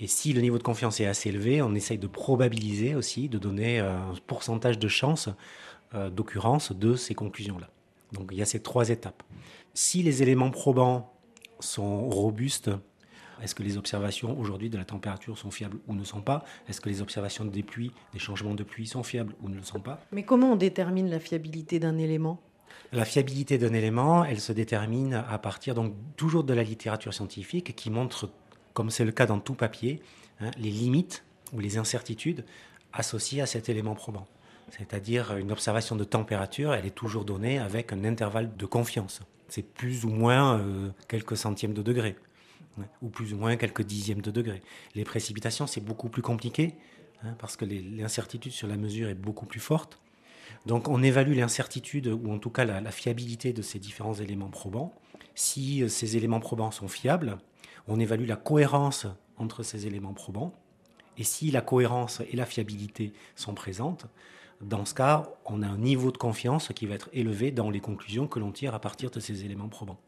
Et 0.00 0.06
si 0.06 0.32
le 0.32 0.40
niveau 0.40 0.58
de 0.58 0.62
confiance 0.62 1.00
est 1.00 1.06
assez 1.06 1.28
élevé, 1.28 1.62
on 1.62 1.74
essaye 1.74 1.98
de 1.98 2.06
probabiliser 2.06 2.94
aussi, 2.94 3.28
de 3.28 3.38
donner 3.38 3.80
euh, 3.80 3.96
un 3.96 4.14
pourcentage 4.26 4.78
de 4.78 4.88
chance 4.88 5.28
euh, 5.94 6.10
d'occurrence 6.10 6.72
de 6.72 6.96
ces 6.96 7.14
conclusions-là. 7.14 7.70
Donc 8.12 8.28
il 8.32 8.38
y 8.38 8.42
a 8.42 8.46
ces 8.46 8.60
trois 8.60 8.90
étapes. 8.90 9.22
Si 9.72 10.02
les 10.02 10.22
éléments 10.22 10.50
probants 10.50 11.14
sont 11.60 12.08
robustes, 12.08 12.70
est-ce 13.42 13.54
que 13.54 13.62
les 13.62 13.76
observations 13.76 14.38
aujourd'hui 14.38 14.70
de 14.70 14.76
la 14.76 14.84
température 14.84 15.38
sont 15.38 15.50
fiables 15.50 15.78
ou 15.86 15.94
ne 15.94 16.04
sont 16.04 16.20
pas? 16.20 16.44
Est-ce 16.68 16.80
que 16.80 16.88
les 16.88 17.02
observations 17.02 17.44
des 17.44 17.62
pluies, 17.62 17.92
des 18.12 18.18
changements 18.18 18.54
de 18.54 18.62
pluie 18.62 18.86
sont 18.86 19.02
fiables 19.02 19.34
ou 19.42 19.48
ne 19.48 19.56
le 19.56 19.62
sont 19.62 19.80
pas? 19.80 20.00
Mais 20.12 20.24
comment 20.24 20.52
on 20.52 20.56
détermine 20.56 21.08
la 21.08 21.20
fiabilité 21.20 21.78
d'un 21.78 21.98
élément? 21.98 22.40
La 22.92 23.04
fiabilité 23.04 23.58
d'un 23.58 23.72
élément, 23.72 24.24
elle 24.24 24.40
se 24.40 24.52
détermine 24.52 25.14
à 25.28 25.38
partir 25.38 25.74
donc 25.74 25.94
toujours 26.16 26.44
de 26.44 26.54
la 26.54 26.62
littérature 26.62 27.12
scientifique 27.12 27.74
qui 27.74 27.90
montre, 27.90 28.30
comme 28.72 28.90
c'est 28.90 29.04
le 29.04 29.12
cas 29.12 29.26
dans 29.26 29.40
tout 29.40 29.54
papier, 29.54 30.00
hein, 30.40 30.50
les 30.58 30.70
limites 30.70 31.24
ou 31.52 31.60
les 31.60 31.76
incertitudes 31.76 32.44
associées 32.92 33.40
à 33.40 33.46
cet 33.46 33.68
élément 33.68 33.94
probant. 33.94 34.26
C'est-à-dire 34.70 35.36
une 35.36 35.52
observation 35.52 35.96
de 35.96 36.04
température, 36.04 36.72
elle 36.72 36.86
est 36.86 36.94
toujours 36.94 37.24
donnée 37.24 37.58
avec 37.58 37.92
un 37.92 38.04
intervalle 38.04 38.56
de 38.56 38.66
confiance. 38.66 39.20
C'est 39.48 39.62
plus 39.62 40.04
ou 40.04 40.10
moins 40.10 40.58
euh, 40.58 40.90
quelques 41.08 41.36
centièmes 41.36 41.74
de 41.74 41.82
degré, 41.82 42.16
hein, 42.78 42.84
ou 43.02 43.08
plus 43.08 43.34
ou 43.34 43.36
moins 43.36 43.56
quelques 43.56 43.82
dixièmes 43.82 44.22
de 44.22 44.30
degré. 44.30 44.62
Les 44.94 45.04
précipitations, 45.04 45.66
c'est 45.66 45.84
beaucoup 45.84 46.08
plus 46.08 46.22
compliqué, 46.22 46.74
hein, 47.22 47.34
parce 47.38 47.56
que 47.56 47.64
l'incertitude 47.64 48.52
sur 48.52 48.68
la 48.68 48.76
mesure 48.76 49.08
est 49.08 49.14
beaucoup 49.14 49.46
plus 49.46 49.60
forte. 49.60 49.98
Donc 50.66 50.88
on 50.88 51.02
évalue 51.02 51.36
l'incertitude 51.36 52.06
ou 52.08 52.32
en 52.32 52.38
tout 52.38 52.50
cas 52.50 52.64
la, 52.64 52.90
fiabilité 52.90 53.52
de 53.52 53.62
ces 53.62 53.78
différents 53.78 54.14
éléments 54.14 54.48
probants. 54.48 54.94
Si 55.34 55.82
euh, 55.82 55.88
ces 55.88 56.16
éléments 56.16 56.40
probants 56.40 56.70
sont 56.70 56.88
fiables, 56.88 57.38
on 57.86 58.00
évalue 58.00 58.26
la 58.26 58.36
cohérence 58.36 59.06
entre 59.36 59.62
ces 59.62 59.86
éléments 59.86 60.14
probants. 60.14 60.52
Et 61.18 61.24
si 61.24 61.50
la 61.50 61.60
cohérence 61.60 62.22
et 62.30 62.36
la 62.36 62.46
fiabilité 62.46 63.12
sont 63.36 63.54
présentes, 63.54 64.06
dans 64.60 64.84
ce 64.84 64.94
cas, 64.94 65.30
on 65.44 65.62
a 65.62 65.66
un 65.66 65.76
niveau 65.76 66.10
de 66.10 66.16
confiance 66.16 66.68
qui 66.74 66.86
va 66.86 66.94
être 66.94 67.10
élevé 67.12 67.50
dans 67.50 67.70
les 67.70 67.80
conclusions 67.80 68.26
que 68.26 68.38
l'on 68.38 68.52
tire 68.52 68.74
à 68.74 68.80
partir 68.80 69.10
de 69.10 69.20
ces 69.20 69.44
éléments 69.44 69.68
probants. 69.68 69.98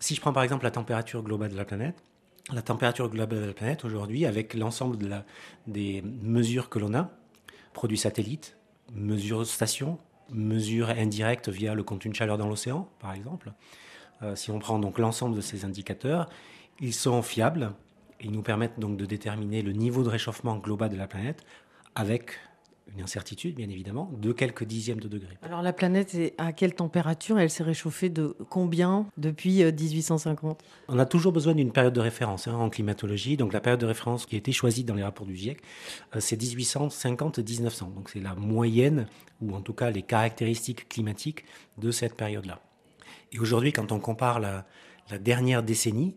Si 0.00 0.14
je 0.14 0.20
prends 0.20 0.32
par 0.32 0.42
exemple 0.42 0.64
la 0.64 0.70
température 0.70 1.22
globale 1.22 1.50
de 1.50 1.56
la 1.56 1.64
planète, 1.64 2.04
la 2.52 2.62
température 2.62 3.10
globale 3.10 3.40
de 3.40 3.46
la 3.46 3.52
planète 3.52 3.84
aujourd'hui, 3.84 4.24
avec 4.24 4.54
l'ensemble 4.54 5.24
des 5.66 6.02
mesures 6.02 6.68
que 6.68 6.78
l'on 6.78 6.94
a, 6.94 7.10
produits 7.72 7.98
satellites, 7.98 8.57
mesures 8.92 9.46
station, 9.46 9.98
mesures 10.30 10.90
indirectes 10.90 11.48
via 11.48 11.74
le 11.74 11.82
contenu 11.82 12.10
de 12.10 12.16
chaleur 12.16 12.38
dans 12.38 12.48
l'océan, 12.48 12.88
par 13.00 13.12
exemple. 13.12 13.52
Euh, 14.22 14.34
si 14.34 14.50
on 14.50 14.58
prend 14.58 14.78
donc 14.78 14.98
l'ensemble 14.98 15.36
de 15.36 15.40
ces 15.40 15.64
indicateurs, 15.64 16.28
ils 16.80 16.94
sont 16.94 17.22
fiables 17.22 17.72
et 18.20 18.26
ils 18.26 18.32
nous 18.32 18.42
permettent 18.42 18.78
donc 18.78 18.96
de 18.96 19.06
déterminer 19.06 19.62
le 19.62 19.72
niveau 19.72 20.02
de 20.02 20.08
réchauffement 20.08 20.56
global 20.56 20.90
de 20.90 20.96
la 20.96 21.06
planète 21.06 21.44
avec 21.94 22.38
une 22.94 23.02
incertitude, 23.02 23.54
bien 23.54 23.68
évidemment, 23.68 24.10
de 24.20 24.32
quelques 24.32 24.64
dixièmes 24.64 25.00
de 25.00 25.08
degrés. 25.08 25.38
Alors 25.42 25.62
la 25.62 25.72
planète, 25.72 26.14
est 26.14 26.34
à 26.38 26.52
quelle 26.52 26.74
température 26.74 27.38
Elle 27.38 27.50
s'est 27.50 27.62
réchauffée 27.62 28.08
de 28.08 28.36
combien 28.48 29.06
depuis 29.16 29.62
1850 29.64 30.62
euh, 30.62 30.64
On 30.88 30.98
a 30.98 31.06
toujours 31.06 31.32
besoin 31.32 31.54
d'une 31.54 31.72
période 31.72 31.92
de 31.92 32.00
référence 32.00 32.48
hein, 32.48 32.54
en 32.54 32.70
climatologie. 32.70 33.36
Donc 33.36 33.52
la 33.52 33.60
période 33.60 33.80
de 33.80 33.86
référence 33.86 34.26
qui 34.26 34.34
a 34.34 34.38
été 34.38 34.52
choisie 34.52 34.84
dans 34.84 34.94
les 34.94 35.02
rapports 35.02 35.26
du 35.26 35.36
GIEC, 35.36 35.60
euh, 36.16 36.20
c'est 36.20 36.40
1850-1900. 36.40 37.94
Donc 37.94 38.10
c'est 38.10 38.20
la 38.20 38.34
moyenne, 38.34 39.06
ou 39.40 39.54
en 39.54 39.60
tout 39.60 39.74
cas 39.74 39.90
les 39.90 40.02
caractéristiques 40.02 40.88
climatiques 40.88 41.44
de 41.78 41.90
cette 41.90 42.14
période-là. 42.14 42.60
Et 43.32 43.38
aujourd'hui, 43.38 43.72
quand 43.72 43.92
on 43.92 44.00
compare 44.00 44.40
la, 44.40 44.66
la 45.10 45.18
dernière 45.18 45.62
décennie, 45.62 46.16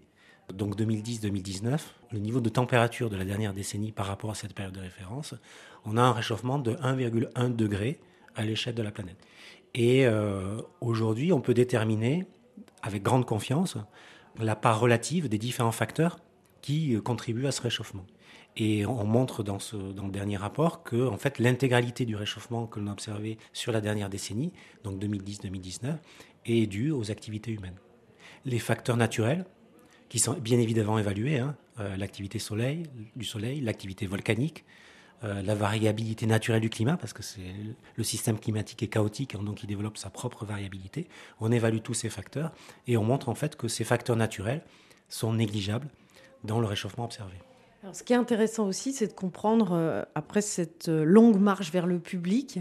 donc 0.54 0.78
2010-2019, 0.78 1.80
le 2.12 2.20
niveau 2.20 2.42
de 2.42 2.50
température 2.50 3.10
de 3.10 3.16
la 3.16 3.26
dernière 3.26 3.54
décennie 3.54 3.92
par 3.92 4.06
rapport 4.06 4.32
à 4.32 4.36
cette 4.36 4.54
période 4.54 4.74
de 4.74 4.82
référence, 4.82 5.34
on 5.86 5.98
a 5.98 6.02
un 6.02 6.12
réchauffement 6.12 6.60
de 6.60 6.74
1,1 6.74 7.56
degré 7.56 8.00
à 8.36 8.44
l'échelle 8.44 8.76
de 8.76 8.84
la 8.84 8.92
planète. 8.92 9.18
Et 9.74 10.06
euh, 10.06 10.62
aujourd'hui, 10.82 11.32
on 11.32 11.42
peut 11.42 11.54
déterminer 11.54 12.26
avec 12.82 13.04
grande 13.04 13.26
confiance 13.26 13.78
la 14.40 14.56
part 14.56 14.80
relative 14.80 15.30
des 15.30 15.38
différents 15.38 15.72
facteurs 15.72 16.20
qui 16.62 16.96
euh, 16.96 17.02
contribuent 17.02 17.48
à 17.48 17.52
ce 17.52 17.62
réchauffement. 17.62 18.06
Et 18.58 18.86
on 18.86 19.06
montre 19.06 19.44
dans, 19.44 19.60
ce, 19.60 19.78
le 19.78 20.12
dernier 20.12 20.36
rapport 20.36 20.84
que 20.84 21.08
en 21.08 21.18
fait, 21.18 21.40
l'intégralité 21.40 22.06
du 22.06 22.18
réchauffement 22.18 22.68
que 22.68 22.80
l'on 22.80 22.88
a 22.88 22.92
observé 22.92 23.38
sur 23.54 23.72
la 23.72 23.80
dernière 23.80 24.10
décennie, 24.10 24.52
donc 24.84 25.02
2010-2019, 25.02 25.96
est 26.46 26.68
due 26.68 26.92
aux 26.92 27.12
activités 27.12 27.52
humaines. 27.52 27.80
Les 28.44 28.60
facteurs 28.60 28.98
naturels, 28.98 29.46
qui 30.12 30.20
sont 30.20 30.34
bien 30.34 30.60
évidemment 30.60 31.00
évalués, 31.00 31.40
hein, 31.40 31.56
euh, 31.80 31.96
l'activité 31.96 32.38
soleil, 32.38 32.84
du 33.16 33.24
soleil, 33.24 33.62
l'activité 33.62 34.08
volcanique, 34.08 34.66
euh, 35.24 35.42
la 35.42 35.56
variabilité 35.56 36.26
naturelle 36.26 36.60
du 36.60 36.70
climat, 36.70 36.98
parce 36.98 37.14
que 37.14 37.24
c'est 37.24 37.40
le 37.96 38.04
système 38.04 38.38
climatique 38.38 38.84
est 38.84 38.90
chaotique, 38.90 39.36
hein, 39.36 39.42
donc 39.42 39.64
il 39.64 39.68
développe 39.68 39.98
sa 39.98 40.10
propre 40.10 40.44
variabilité. 40.44 41.08
On 41.40 41.50
évalue 41.50 41.78
tous 41.82 41.94
ces 41.94 42.10
facteurs 42.10 42.52
et 42.88 42.98
on 42.98 43.06
montre 43.06 43.30
en 43.30 43.36
fait 43.36 43.56
que 43.56 43.70
ces 43.70 43.86
facteurs 43.86 44.18
naturels 44.18 44.64
sont 45.08 45.32
négligeables 45.32 45.88
dans 46.44 46.60
le 46.60 46.68
réchauffement 46.68 47.06
observé. 47.06 47.38
Ce 47.94 48.04
qui 48.04 48.14
est 48.14 48.18
intéressant 48.18 48.68
aussi, 48.68 48.94
c'est 48.94 49.08
de 49.08 49.14
comprendre, 49.14 49.72
euh, 49.72 50.04
après 50.14 50.42
cette 50.42 50.88
euh, 50.88 51.04
longue 51.04 51.40
marche 51.40 51.72
vers 51.72 51.88
le 51.88 51.98
public, 51.98 52.60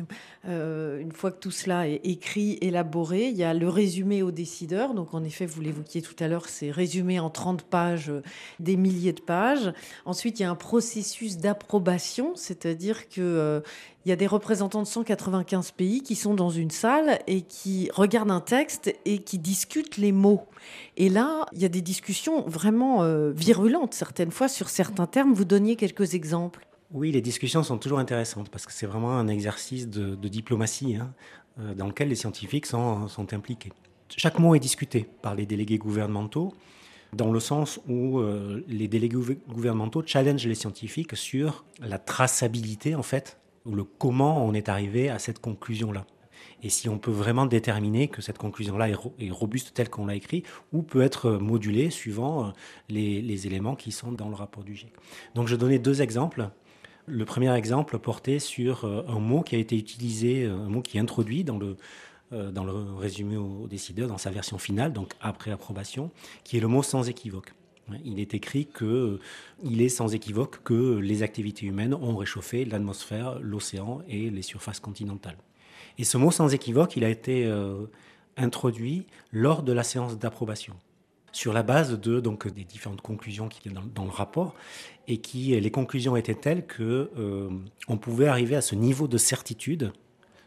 euh, 0.48 0.98
une 0.98 1.12
fois 1.12 1.30
que 1.30 1.38
tout 1.38 1.50
cela 1.50 1.86
est 1.88 2.00
écrit, 2.04 2.56
élaboré, 2.62 3.28
il 3.28 3.36
y 3.36 3.44
a 3.44 3.52
le 3.52 3.68
résumé 3.68 4.22
aux 4.22 4.30
décideurs. 4.30 4.94
Donc, 4.94 5.12
en 5.12 5.22
effet, 5.22 5.44
vous 5.44 5.60
l'évoquiez 5.60 6.00
tout 6.00 6.16
à 6.20 6.28
l'heure, 6.28 6.48
c'est 6.48 6.70
résumé 6.70 7.20
en 7.20 7.28
30 7.28 7.64
pages, 7.64 8.10
des 8.60 8.76
milliers 8.76 9.12
de 9.12 9.20
pages. 9.20 9.74
Ensuite, 10.06 10.40
il 10.40 10.44
y 10.44 10.46
a 10.46 10.50
un 10.50 10.54
processus 10.54 11.36
d'approbation, 11.36 12.34
c'est-à-dire 12.34 13.10
que 13.10 13.62
il 14.04 14.08
y 14.08 14.12
a 14.12 14.16
des 14.16 14.26
représentants 14.26 14.82
de 14.82 14.86
195 14.86 15.72
pays 15.72 16.02
qui 16.02 16.14
sont 16.14 16.34
dans 16.34 16.48
une 16.48 16.70
salle 16.70 17.18
et 17.26 17.42
qui 17.42 17.90
regardent 17.92 18.30
un 18.30 18.40
texte 18.40 18.94
et 19.04 19.18
qui 19.18 19.38
discutent 19.38 19.98
les 19.98 20.12
mots. 20.12 20.46
Et 20.96 21.10
là, 21.10 21.44
il 21.52 21.60
y 21.60 21.66
a 21.66 21.68
des 21.68 21.82
discussions 21.82 22.42
vraiment 22.48 23.02
euh, 23.02 23.30
virulentes 23.30 23.92
certaines 23.92 24.30
fois 24.30 24.48
sur 24.48 24.70
certains 24.70 25.06
termes. 25.06 25.34
Vous 25.34 25.44
donniez 25.44 25.76
quelques 25.76 26.14
exemples. 26.14 26.66
Oui, 26.92 27.12
les 27.12 27.20
discussions 27.20 27.62
sont 27.62 27.78
toujours 27.78 27.98
intéressantes 27.98 28.48
parce 28.48 28.66
que 28.66 28.72
c'est 28.72 28.86
vraiment 28.86 29.18
un 29.18 29.28
exercice 29.28 29.88
de, 29.88 30.14
diplomatie 30.28 30.96
hein, 30.96 31.12
euh, 31.60 31.74
dans 31.74 31.86
lequel 31.86 32.08
les 32.08 32.16
scientifiques 32.16 32.66
sont, 32.66 33.06
impliqués. 33.32 33.72
Chaque 34.16 34.38
mot 34.38 34.54
est 34.54 34.60
discuté 34.60 35.08
par 35.22 35.34
les 35.34 35.46
délégués 35.46 35.78
gouvernementaux 35.78 36.54
dans 37.12 37.32
le 37.32 37.40
sens 37.40 37.80
où 37.88 38.18
euh, 38.18 38.64
les 38.66 38.88
délégués 38.88 39.38
gouvernementaux 39.48 40.02
challengent 40.06 40.46
les 40.46 40.54
scientifiques 40.54 41.16
sur 41.16 41.64
la 41.80 41.98
traçabilité 41.98 42.94
en 42.94 43.02
fait 43.02 43.39
ou 43.66 43.74
le 43.74 43.84
comment 43.84 44.44
on 44.44 44.52
est 44.54 44.68
arrivé 44.68 45.10
à 45.10 45.18
cette 45.18 45.40
conclusion-là. 45.40 46.06
Et 46.62 46.68
si 46.68 46.88
on 46.88 46.98
peut 46.98 47.10
vraiment 47.10 47.46
déterminer 47.46 48.08
que 48.08 48.22
cette 48.22 48.38
conclusion-là 48.38 48.88
est, 48.90 49.30
robuste 49.30 49.72
telle 49.74 49.88
qu'on 49.88 50.06
l'a 50.06 50.14
écrit, 50.14 50.42
ou 50.72 50.82
peut 50.82 51.02
être 51.02 51.32
modulée 51.32 51.90
suivant 51.90 52.46
euh, 52.46 52.50
les, 52.88 53.46
éléments 53.46 53.76
qui 53.76 53.92
sont 53.92 54.12
dans 54.12 54.28
le 54.28 54.34
rapport 54.34 54.64
du 54.64 54.74
GIEC. 54.74 54.92
Donc 55.34 55.48
je 55.48 55.56
donnais 55.56 55.78
deux 55.78 56.02
exemples. 56.02 56.50
Le 57.06 57.24
premier 57.24 57.54
exemple 57.54 57.98
portait 57.98 58.38
sur 58.38 58.84
euh, 58.84 59.04
un 59.08 59.18
mot 59.18 59.42
qui 59.42 59.56
a 59.56 59.58
été 59.58 59.76
utilisé, 59.76 60.44
euh, 60.44 60.54
un 60.54 60.68
mot 60.68 60.82
qui 60.82 60.98
est 60.98 61.00
introduit 61.00 61.44
dans 61.44 61.58
le, 61.58 61.76
dans 62.30 62.62
le 62.62 62.72
résumé 62.96 63.36
au 63.36 63.66
décideur, 63.66 64.06
dans 64.06 64.18
sa 64.18 64.30
version 64.30 64.56
finale, 64.56 64.92
donc 64.92 65.14
après 65.20 65.50
approbation, 65.50 66.12
qui 66.44 66.58
est 66.58 66.60
le 66.60 66.68
mot 66.68 66.84
sans 66.84 67.08
équivoque. 67.08 67.52
Il 68.04 68.20
est 68.20 68.34
écrit 68.34 68.66
que 68.66 69.18
il 69.62 69.82
est 69.82 69.88
sans 69.88 70.14
équivoque 70.14 70.62
que 70.62 70.96
les 70.98 71.22
activités 71.22 71.66
humaines 71.66 71.94
ont 71.94 72.16
réchauffé 72.16 72.64
l'atmosphère, 72.64 73.38
l'océan 73.40 74.02
et 74.08 74.30
les 74.30 74.42
surfaces 74.42 74.80
continentales. 74.80 75.38
Et 75.98 76.04
ce 76.04 76.16
mot 76.16 76.30
sans 76.30 76.54
équivoque, 76.54 76.96
il 76.96 77.04
a 77.04 77.08
été 77.08 77.44
euh, 77.46 77.86
introduit 78.36 79.06
lors 79.32 79.62
de 79.62 79.72
la 79.72 79.82
séance 79.82 80.18
d'approbation 80.18 80.74
sur 81.32 81.52
la 81.52 81.62
base 81.62 81.98
de 81.98 82.20
donc 82.20 82.48
des 82.48 82.64
différentes 82.64 83.02
conclusions 83.02 83.48
qu'il 83.48 83.72
y 83.72 83.76
a 83.76 83.80
dans, 83.94 84.04
le 84.04 84.10
rapport 84.10 84.54
et 85.06 85.18
qui 85.18 85.58
les 85.60 85.70
conclusions 85.70 86.16
étaient 86.16 86.34
telles 86.34 86.66
que 86.66 87.10
euh, 87.16 87.48
on 87.88 87.96
pouvait 87.96 88.26
arriver 88.26 88.56
à 88.56 88.60
ce 88.60 88.74
niveau 88.74 89.06
de 89.06 89.18
certitude 89.18 89.92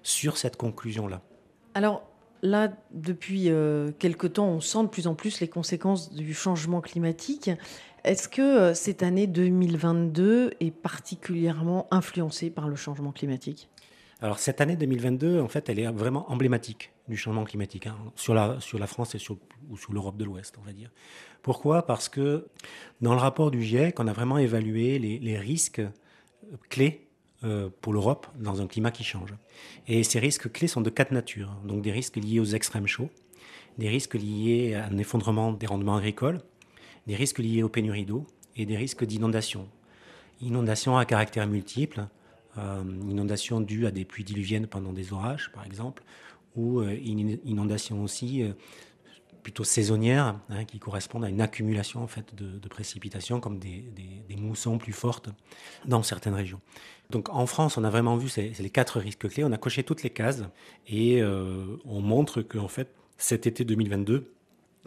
sur 0.01 0.37
cette 0.37 0.57
conclusion 0.57 1.07
là. 1.07 1.21
Alors 1.73 2.03
là, 2.43 2.71
depuis 2.91 3.49
euh, 3.49 3.91
quelque 3.97 4.27
temps, 4.27 4.47
on 4.47 4.59
sent 4.59 4.83
de 4.83 4.87
plus 4.89 5.07
en 5.07 5.15
plus 5.15 5.39
les 5.39 5.47
conséquences 5.47 6.13
du 6.13 6.33
changement 6.35 6.81
climatique. 6.81 7.49
Est-ce 8.03 8.27
que 8.27 8.41
euh, 8.41 8.73
cette 8.73 9.01
année 9.01 9.25
2022 9.25 10.51
est 10.59 10.71
particulièrement 10.71 11.87
influencée 11.89 12.51
par 12.51 12.67
le 12.67 12.75
changement 12.75 13.13
climatique? 13.13 13.69
Alors 14.21 14.39
cette 14.39 14.61
année 14.61 14.75
2022, 14.75 15.41
en 15.41 15.47
fait, 15.47 15.69
elle 15.69 15.79
est 15.79 15.87
vraiment 15.87 16.31
emblématique 16.31 16.91
du 17.07 17.17
changement 17.17 17.43
climatique 17.45 17.87
hein, 17.87 17.95
sur, 18.15 18.33
la, 18.33 18.87
France 18.87 19.15
et 19.15 19.19
sur, 19.19 19.37
ou 19.69 19.77
sur 19.77 19.91
l'Europe 19.93 20.17
de 20.17 20.23
l'Ouest, 20.23 20.55
on 20.61 20.65
va 20.65 20.73
dire. 20.73 20.91
Pourquoi? 21.41 21.85
Parce 21.85 22.07
que 22.07 22.47
dans 23.01 23.13
le 23.13 23.19
rapport 23.19 23.51
du 23.51 23.61
GIEC, 23.61 23.99
on 23.99 24.07
a 24.07 24.13
vraiment 24.13 24.37
évalué 24.37 24.99
les, 24.99 25.37
risques 25.37 25.81
clés 26.69 27.01
euh, 27.01 27.02
pour 27.81 27.93
l'Europe 27.93 28.27
dans 28.39 28.61
un 28.61 28.67
climat 28.67 28.91
qui 28.91 29.03
change. 29.03 29.33
Et 29.87 30.03
ces 30.03 30.19
risques 30.19 30.51
clés 30.51 30.67
sont 30.67 30.81
de 30.81 30.89
quatre 30.89 31.11
natures. 31.11 31.51
Donc 31.65 31.81
des 31.81 31.91
risques 31.91 32.15
liés 32.15 32.39
aux 32.39 32.45
extrêmes 32.45 32.87
chauds, 32.87 33.09
des 33.77 33.89
risques 33.89 34.15
liés 34.15 34.75
à 34.75 34.85
un 34.85 34.97
effondrement 34.97 35.51
des 35.51 35.65
rendements 35.65 35.97
agricoles, 35.97 36.41
des 37.07 37.15
risques 37.15 37.39
liés 37.39 37.63
aux 37.63 37.69
pénuries 37.69 38.05
d'eau 38.05 38.25
et 38.55 38.65
des 38.65 38.77
risques 38.77 39.05
d'inondation. 39.05 39.67
Inondation 40.41 40.97
à 40.97 41.05
caractère 41.05 41.47
multiple, 41.47 42.07
euh, 42.57 42.83
inondation 43.09 43.61
due 43.61 43.87
à 43.87 43.91
des 43.91 44.05
pluies 44.05 44.23
diluviennes 44.23 44.67
pendant 44.67 44.93
des 44.93 45.11
orages 45.11 45.51
par 45.53 45.65
exemple, 45.65 46.03
ou 46.55 46.79
euh, 46.79 46.95
inondation 47.43 48.03
aussi 48.03 48.43
plutôt 49.43 49.63
saisonnières, 49.63 50.39
hein, 50.49 50.65
qui 50.65 50.79
correspondent 50.79 51.25
à 51.25 51.29
une 51.29 51.41
accumulation 51.41 52.01
en 52.01 52.07
fait 52.07 52.33
de, 52.33 52.67
précipitations 52.67 53.39
comme 53.39 53.59
des, 53.59 53.83
moussons 54.37 54.77
plus 54.77 54.93
fortes 54.93 55.29
dans 55.85 56.01
certaines 56.01 56.33
régions. 56.33 56.61
Donc 57.13 57.29
en 57.29 57.45
France, 57.45 57.77
on 57.77 57.83
a 57.83 57.91
vraiment 57.91 58.17
vu 58.17 58.27
ces, 58.27 58.53
les 58.59 58.69
quatre 58.71 58.99
risques 58.99 59.29
clés, 59.29 59.43
on 59.43 59.51
a 59.51 59.57
coché 59.57 59.83
toutes 59.83 60.01
les 60.01 60.09
cases 60.09 60.41
et 60.87 61.21
euh, 61.21 61.77
on 61.85 62.01
montre 62.01 62.41
que 62.41 62.57
en 62.57 62.67
fait 62.67 62.89
cet 63.17 63.45
été 63.45 63.63
2022 63.63 64.33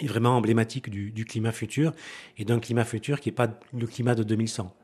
est 0.00 0.06
vraiment 0.08 0.36
emblématique 0.36 0.90
du, 0.90 1.24
climat 1.24 1.52
futur 1.52 1.94
et 2.36 2.44
d'un 2.44 2.58
climat 2.58 2.84
futur 2.84 3.20
qui 3.20 3.28
n'est 3.28 3.34
pas 3.34 3.48
le 3.72 3.86
climat 3.86 4.16
de 4.16 4.24
2100, 4.24 4.74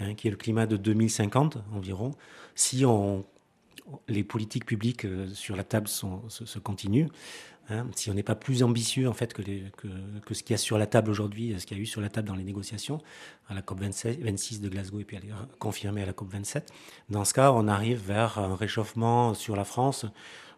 hein, 0.00 0.14
qui 0.14 0.28
est 0.28 0.30
le 0.30 0.36
climat 0.36 0.66
de 0.66 0.76
2050 0.76 1.56
environ, 1.74 2.10
si 2.54 2.84
les 4.08 4.22
politiques 4.22 4.66
publiques 4.66 5.06
euh, 5.06 5.28
sur 5.28 5.56
la 5.56 5.64
table 5.64 5.88
se 5.88 6.58
continuent. 6.58 7.08
Hein, 7.68 7.86
si 7.94 8.10
on 8.10 8.14
n'est 8.14 8.24
pas 8.24 8.34
plus 8.34 8.64
ambitieux 8.64 9.08
en 9.08 9.12
fait 9.12 9.32
que, 9.32 9.42
que, 9.42 10.34
ce 10.34 10.42
qu'il 10.42 10.52
y 10.52 10.54
a 10.54 10.58
sur 10.58 10.78
la 10.78 10.86
table 10.86 11.10
aujourd'hui, 11.10 11.54
ce 11.58 11.64
qu'il 11.64 11.76
y 11.76 11.80
a 11.80 11.82
eu 11.82 11.86
sur 11.86 12.00
la 12.00 12.08
table 12.08 12.26
dans 12.26 12.34
les 12.34 12.42
négociations 12.42 13.00
à 13.48 13.54
la 13.54 13.62
COP 13.62 13.80
26 13.80 14.60
de 14.60 14.68
Glasgow 14.68 14.98
et 14.98 15.04
puis 15.04 15.16
confirmé 15.60 16.02
à 16.02 16.06
la 16.06 16.12
COP 16.12 16.28
27, 16.32 16.72
dans 17.08 17.24
ce 17.24 17.32
cas, 17.32 17.52
on 17.52 17.68
arrive 17.68 18.04
vers 18.04 18.38
un 18.38 18.56
réchauffement 18.56 19.34
sur 19.34 19.54
la 19.54 19.64
France 19.64 20.06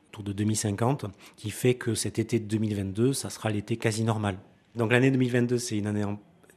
autour 0.08 0.24
de 0.24 0.32
2050 0.32 1.04
qui 1.36 1.50
fait 1.50 1.74
que 1.74 1.94
cet 1.94 2.18
été 2.18 2.40
2022, 2.40 3.12
ça 3.12 3.28
sera 3.28 3.50
l'été 3.50 3.76
quasi 3.76 4.02
normal. 4.02 4.38
Donc 4.74 4.90
l'année 4.90 5.10
2022, 5.10 5.58
c'est 5.58 5.76
une 5.76 5.86
année 5.86 6.04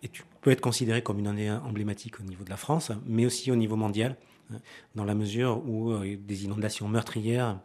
et 0.02 0.10
peut 0.41 0.52
être 0.52 0.62
considérée 0.62 1.02
comme 1.02 1.20
une 1.20 1.28
année 1.28 1.52
emblématique 1.52 2.20
au 2.22 2.24
niveau 2.24 2.45
de 2.45 2.50
la 2.50 2.58
France, 2.58 2.91
mais 3.06 3.26
aussi 3.26 3.52
au 3.52 3.56
niveau 3.56 3.76
mondial, 3.76 4.16
hein, 4.54 4.60
dans 4.95 5.04
la 5.04 5.16
mesure 5.16 5.62
où 5.68 5.91
euh, 5.91 6.16
des 6.18 6.45
inondations 6.45 6.88
meurtrières 6.88 7.60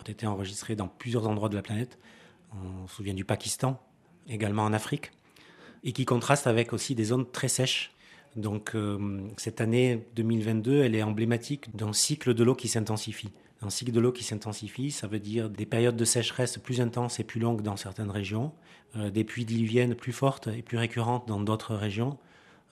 ont 0.00 0.04
été 0.04 0.26
enregistrées 0.26 0.76
dans 0.76 0.88
plusieurs 0.88 1.26
endroits 1.26 1.48
de 1.48 1.56
la 1.56 1.62
planète 1.62 1.98
on 2.52 2.86
se 2.86 2.96
souvient 2.96 3.14
du 3.14 3.24
Pakistan, 3.24 3.80
également 4.28 4.64
en 4.64 4.72
Afrique, 4.72 5.12
et 5.84 5.92
qui 5.92 6.04
contraste 6.04 6.46
avec 6.46 6.72
aussi 6.72 6.94
des 6.94 7.04
zones 7.04 7.30
très 7.30 7.48
sèches. 7.48 7.92
Donc 8.34 8.74
euh, 8.74 9.20
cette 9.36 9.60
année 9.60 10.06
2022, 10.16 10.82
elle 10.82 10.94
est 10.94 11.02
emblématique 11.02 11.74
d'un 11.74 11.92
cycle 11.92 12.34
de 12.34 12.44
l'eau 12.44 12.54
qui 12.54 12.68
s'intensifie. 12.68 13.30
Un 13.62 13.70
cycle 13.70 13.92
de 13.92 14.00
l'eau 14.00 14.12
qui 14.12 14.22
s'intensifie, 14.22 14.90
ça 14.90 15.06
veut 15.06 15.18
dire 15.18 15.48
des 15.48 15.64
périodes 15.64 15.96
de 15.96 16.04
sécheresse 16.04 16.58
plus 16.58 16.80
intenses 16.80 17.18
et 17.20 17.24
plus 17.24 17.40
longues 17.40 17.62
dans 17.62 17.76
certaines 17.76 18.10
régions, 18.10 18.52
euh, 18.96 19.10
des 19.10 19.24
pluies 19.24 19.46
diluviennes 19.46 19.94
plus 19.94 20.12
fortes 20.12 20.48
et 20.48 20.62
plus 20.62 20.76
récurrentes 20.76 21.26
dans 21.26 21.40
d'autres 21.40 21.74
régions, 21.74 22.18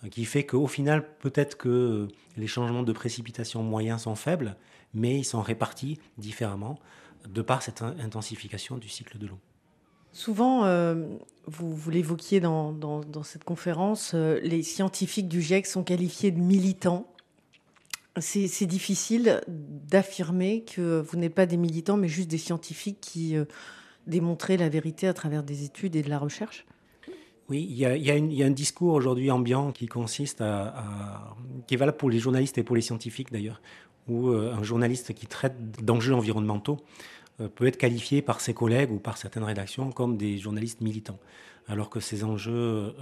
euh, 0.04 0.08
qui 0.08 0.26
fait 0.26 0.44
qu'au 0.44 0.66
final, 0.66 1.08
peut-être 1.20 1.56
que 1.56 2.08
les 2.36 2.46
changements 2.46 2.82
de 2.82 2.92
précipitation 2.92 3.62
moyens 3.62 4.02
sont 4.02 4.16
faibles, 4.16 4.56
mais 4.92 5.18
ils 5.18 5.24
sont 5.24 5.40
répartis 5.40 5.98
différemment 6.18 6.78
de 7.26 7.40
par 7.40 7.62
cette 7.62 7.80
intensification 7.80 8.76
du 8.76 8.88
cycle 8.88 9.16
de 9.16 9.26
l'eau. 9.26 9.38
Souvent, 10.14 10.64
euh, 10.64 10.94
vous, 11.48 11.90
l'évoquiez 11.90 12.38
dans, 12.38 13.02
cette 13.24 13.42
conférence, 13.42 14.12
euh, 14.14 14.38
les 14.44 14.62
scientifiques 14.62 15.26
du 15.26 15.42
GIEC 15.42 15.66
sont 15.66 15.82
qualifiés 15.82 16.30
de 16.30 16.38
militants. 16.38 17.12
C'est 18.18 18.66
difficile 18.66 19.40
d'affirmer 19.48 20.62
que 20.62 21.00
vous 21.00 21.16
n'êtes 21.16 21.34
pas 21.34 21.46
des 21.46 21.56
militants, 21.56 21.96
mais 21.96 22.06
juste 22.06 22.28
des 22.28 22.38
scientifiques 22.38 23.00
qui 23.00 23.36
euh, 23.36 23.44
démontraient 24.06 24.56
la 24.56 24.68
vérité 24.68 25.08
à 25.08 25.14
travers 25.14 25.42
des 25.42 25.64
études 25.64 25.96
et 25.96 26.02
de 26.02 26.08
la 26.08 26.18
recherche 26.18 26.64
oui, 27.50 27.66
il 27.68 27.76
y, 27.76 27.84
a, 27.84 28.46
un 28.46 28.50
discours 28.50 28.94
aujourd'hui 28.94 29.30
ambiant 29.30 29.70
qui 29.70 29.86
consiste 29.86 30.40
à, 30.40 31.36
qui 31.66 31.74
est 31.74 31.76
valable 31.76 31.98
pour 31.98 32.08
les 32.08 32.18
journalistes 32.18 32.56
et 32.56 32.62
pour 32.62 32.74
les 32.74 32.80
scientifiques 32.80 33.30
d'ailleurs, 33.30 33.60
où 34.08 34.30
un 34.30 34.62
journaliste 34.62 35.12
qui 35.12 35.26
traite 35.26 35.84
d'enjeux 35.84 36.14
environnementaux 36.14 36.78
euh, 36.78 37.04
peut 37.54 37.66
être 37.66 37.76
qualifié 37.76 38.22
par 38.22 38.40
ses 38.40 38.54
collègues 38.54 38.90
ou 38.92 38.98
par 38.98 39.16
certaines 39.16 39.44
rédactions 39.44 39.90
comme 39.92 40.16
des 40.16 40.38
journalistes 40.38 40.80
militants, 40.80 41.18
alors 41.68 41.90
que 41.90 42.00
ces 42.00 42.24
enjeux 42.24 42.52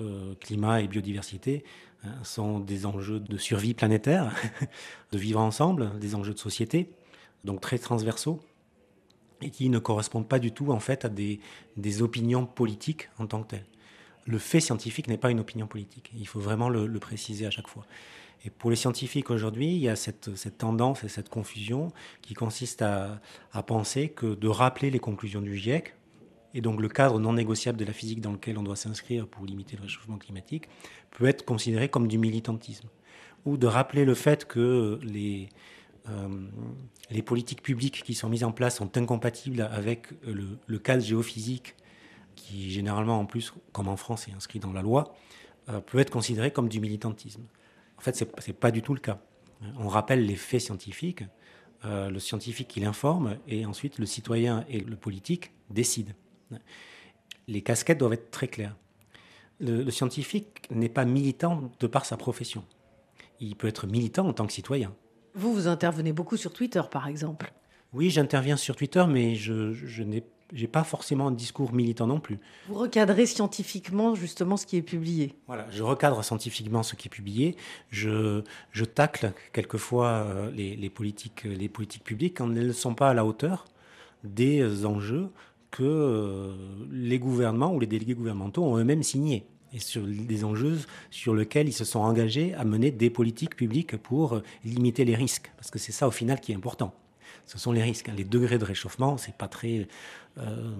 euh, 0.01 0.35
climat 0.41 0.81
et 0.81 0.89
biodiversité 0.89 1.65
hein, 2.05 2.13
sont 2.23 2.59
des 2.59 2.87
enjeux 2.87 3.21
de 3.21 3.37
survie 3.37 3.75
planétaire, 3.75 4.35
de 5.13 5.19
vivre 5.19 5.41
ensemble, 5.41 5.99
des 5.99 6.15
enjeux 6.15 6.35
de 6.35 6.39
société, 6.39 6.91
donc 7.45 7.61
très 7.61 7.79
transversaux 7.79 8.41
et 9.43 9.51
qui 9.51 9.69
ne 9.69 9.79
correspondent 9.79 10.29
pas 10.29 10.39
du 10.39 10.53
tout 10.53 10.71
en 10.71 10.81
fait 10.81 11.05
à 11.05 11.09
des, 11.09 11.41
opinions 12.01 12.47
politiques 12.47 13.09
en 13.19 13.27
tant 13.27 13.43
que 13.43 13.49
telles. 13.49 13.67
Le 14.25 14.39
fait 14.39 14.61
scientifique 14.61 15.09
n'est 15.09 15.19
pas 15.19 15.33
une 15.33 15.41
opinion 15.41 15.67
politique. 15.67 16.13
Il 16.17 16.29
faut 16.29 16.39
vraiment 16.39 16.69
le 16.69 16.99
préciser 17.01 17.45
à 17.45 17.51
chaque 17.51 17.67
fois. 17.67 17.85
Et 18.45 18.51
pour 18.51 18.71
les 18.71 18.77
scientifiques 18.77 19.31
aujourd'hui, 19.31 19.69
il 19.69 19.79
y 19.79 19.89
a 19.89 19.97
cette, 19.97 20.31
tendance 20.59 21.05
et 21.05 21.09
cette 21.09 21.29
confusion 21.29 21.93
qui 22.23 22.35
consiste 22.35 22.83
à, 22.83 23.21
penser 23.67 24.09
que 24.09 24.35
de 24.35 24.49
rappeler 24.49 24.91
les 24.91 24.99
conclusions 24.99 25.41
du 25.41 25.57
GIEC, 25.57 25.95
et 26.55 26.61
donc 26.61 26.81
le 26.81 26.89
cadre 26.89 27.19
non 27.19 27.33
négociable 27.33 27.79
de 27.79 27.85
la 27.85 27.93
physique 27.93 28.21
dans 28.21 28.33
lequel 28.33 28.59
on 28.59 28.63
doit 28.63 28.77
s'inscrire 28.77 29.27
pour 29.27 29.47
limiter 29.47 29.77
le 29.77 29.83
réchauffement 29.83 30.19
climatique, 30.19 30.69
peut 31.11 31.27
être 31.27 31.45
considéré 31.45 31.89
comme 31.89 32.09
du 32.09 32.19
militantisme. 32.19 32.89
ou 33.45 33.57
de 33.57 33.67
rappeler 33.67 34.05
le 34.05 34.15
fait 34.15 34.45
que 34.45 35.01
les, 35.03 35.49
euh, 36.09 37.23
politiques 37.25 37.63
publiques 37.63 38.03
qui 38.05 38.15
sont 38.15 38.29
mises 38.29 38.45
en 38.45 38.53
place 38.53 38.77
sont 38.77 38.97
incompatibles 38.97 39.63
avec 39.63 40.09
le, 40.25 40.59
le 40.67 40.79
cadre 40.79 41.03
géophysique 41.03 41.75
qui 42.37 42.71
généralement 42.71 43.19
en 43.19 43.27
plus, 43.27 43.53
comme 43.73 43.89
en 43.89 43.97
France, 43.97 44.29
est 44.29 44.33
inscrit 44.33 44.59
dans 44.59 44.73
la 44.73 44.83
loi, 44.83 45.15
euh, 45.69 45.81
peut 45.81 45.99
être 45.99 46.11
considéré 46.11 46.51
comme 46.51 46.69
du 46.69 46.81
militantisme. 46.81 47.43
En 48.03 48.05
fait, 48.05 48.17
ce 48.17 48.25
n'est 48.25 48.53
pas 48.53 48.73
du 48.73 48.83
tout 48.83 48.95
le 48.95 49.01
cas. 49.01 49.21
On 49.79 49.87
rappelle 49.87 50.27
les 50.27 50.35
faits 50.35 50.61
scientifiques, 50.61 51.23
euh, 51.85 52.11
le 52.11 52.19
scientifique 52.19 52.77
il 52.77 52.85
informe, 52.85 53.39
et 53.47 53.65
ensuite 53.65 54.01
le 54.01 54.07
citoyen 54.07 54.65
et 54.69 54.81
le 54.81 54.97
politique 54.97 55.53
décident. 55.71 56.13
Les 57.47 57.63
casquettes 57.63 57.99
doivent 57.99 58.15
être 58.15 58.33
très 58.33 58.49
claires. 58.49 58.77
Le, 59.61 59.85
le 59.85 59.91
scientifique 59.93 60.69
n'est 60.73 60.89
pas 60.89 61.05
militant 61.05 61.71
de 61.79 61.87
par 61.87 62.05
sa 62.05 62.17
profession. 62.17 62.65
Il 63.39 63.55
peut 63.55 63.69
être 63.69 63.87
militant 63.87 64.27
en 64.27 64.33
tant 64.33 64.49
que 64.49 64.53
citoyen. 64.53 64.93
Vous, 65.37 65.55
vous 65.55 65.69
intervenez 65.69 66.13
beaucoup 66.13 66.37
sur 66.37 66.53
Twitter, 66.53 66.83
par 66.91 67.07
exemple. 67.07 67.53
Oui, 67.93 68.11
j'interviens 68.11 68.57
sur 68.57 68.75
Twitter, 68.75 69.05
mais 69.09 69.37
je, 69.37 69.73
je 69.73 70.03
n'ai 70.03 70.25
j'ai 70.53 70.67
pas 70.67 70.85
forcément 70.85 71.29
un 71.29 71.33
discours 71.33 71.73
militant 71.73 72.07
non 72.07 72.21
plus. 72.21 72.39
Vous 72.69 72.75
recadrez 72.75 73.27
scientifiquement 73.27 74.15
justement 74.15 74.57
ce 74.57 74.67
qui 74.67 74.77
est 74.77 74.83
publié. 74.83 75.35
Voilà, 75.47 75.67
je 75.71 75.83
recadre 75.83 76.23
scientifiquement 76.25 76.83
ce 76.83 76.95
qui 76.95 77.09
est 77.09 77.11
publié. 77.11 77.57
Je, 77.91 78.43
je 78.71 78.85
tacle 78.85 79.33
quelquefois 79.53 80.09
euh, 80.09 80.51
les, 80.51 80.77
les, 80.77 80.91
politiques, 80.91 81.45
les 81.45 81.69
politiques 81.69 82.05
publiques 82.05 82.39
quand 82.39 82.55
elles 82.55 82.67
ne 82.67 82.73
sont 82.73 82.95
pas 82.95 83.11
à 83.11 83.15
la 83.15 83.25
hauteur 83.25 83.65
des 84.25 84.87
enjeux 84.87 85.31
que 85.71 85.83
euh, 85.83 86.53
les 86.93 87.19
gouvernements 87.19 87.75
ou 87.75 87.81
les 87.81 87.87
délégués 87.87 88.15
gouvernementaux 88.15 88.63
ont 88.63 88.77
eux-mêmes 88.77 89.03
signés 89.03 89.47
et 89.73 89.81
sur 89.81 90.03
des 90.03 90.45
enjeux 90.45 90.79
sur 91.11 91.35
lesquels 91.35 91.67
ils 91.67 91.73
se 91.73 91.85
sont 91.85 92.01
engagés 92.01 92.55
à 92.55 92.65
mener 92.65 92.91
des 92.91 93.11
politiques 93.11 93.57
publiques 93.57 93.97
pour 93.97 94.35
euh, 94.35 94.43
limiter 94.65 95.05
les 95.05 95.15
risques. 95.15 95.51
Parce 95.57 95.71
que 95.71 95.79
c'est 95.79 95.93
ça 95.93 96.07
au 96.07 96.11
final 96.11 96.41
qui 96.41 96.53
est 96.53 96.55
important. 96.55 96.95
Ce 97.47 97.59
sont 97.59 97.73
les 97.73 97.83
risques. 97.83 98.11
Les 98.17 98.25
degrés 98.25 98.59
de 98.59 98.65
réchauffement, 98.65 99.17
c'est 99.17 99.35
pas 99.35 99.49
très 99.49 99.89
euh, 100.39 100.73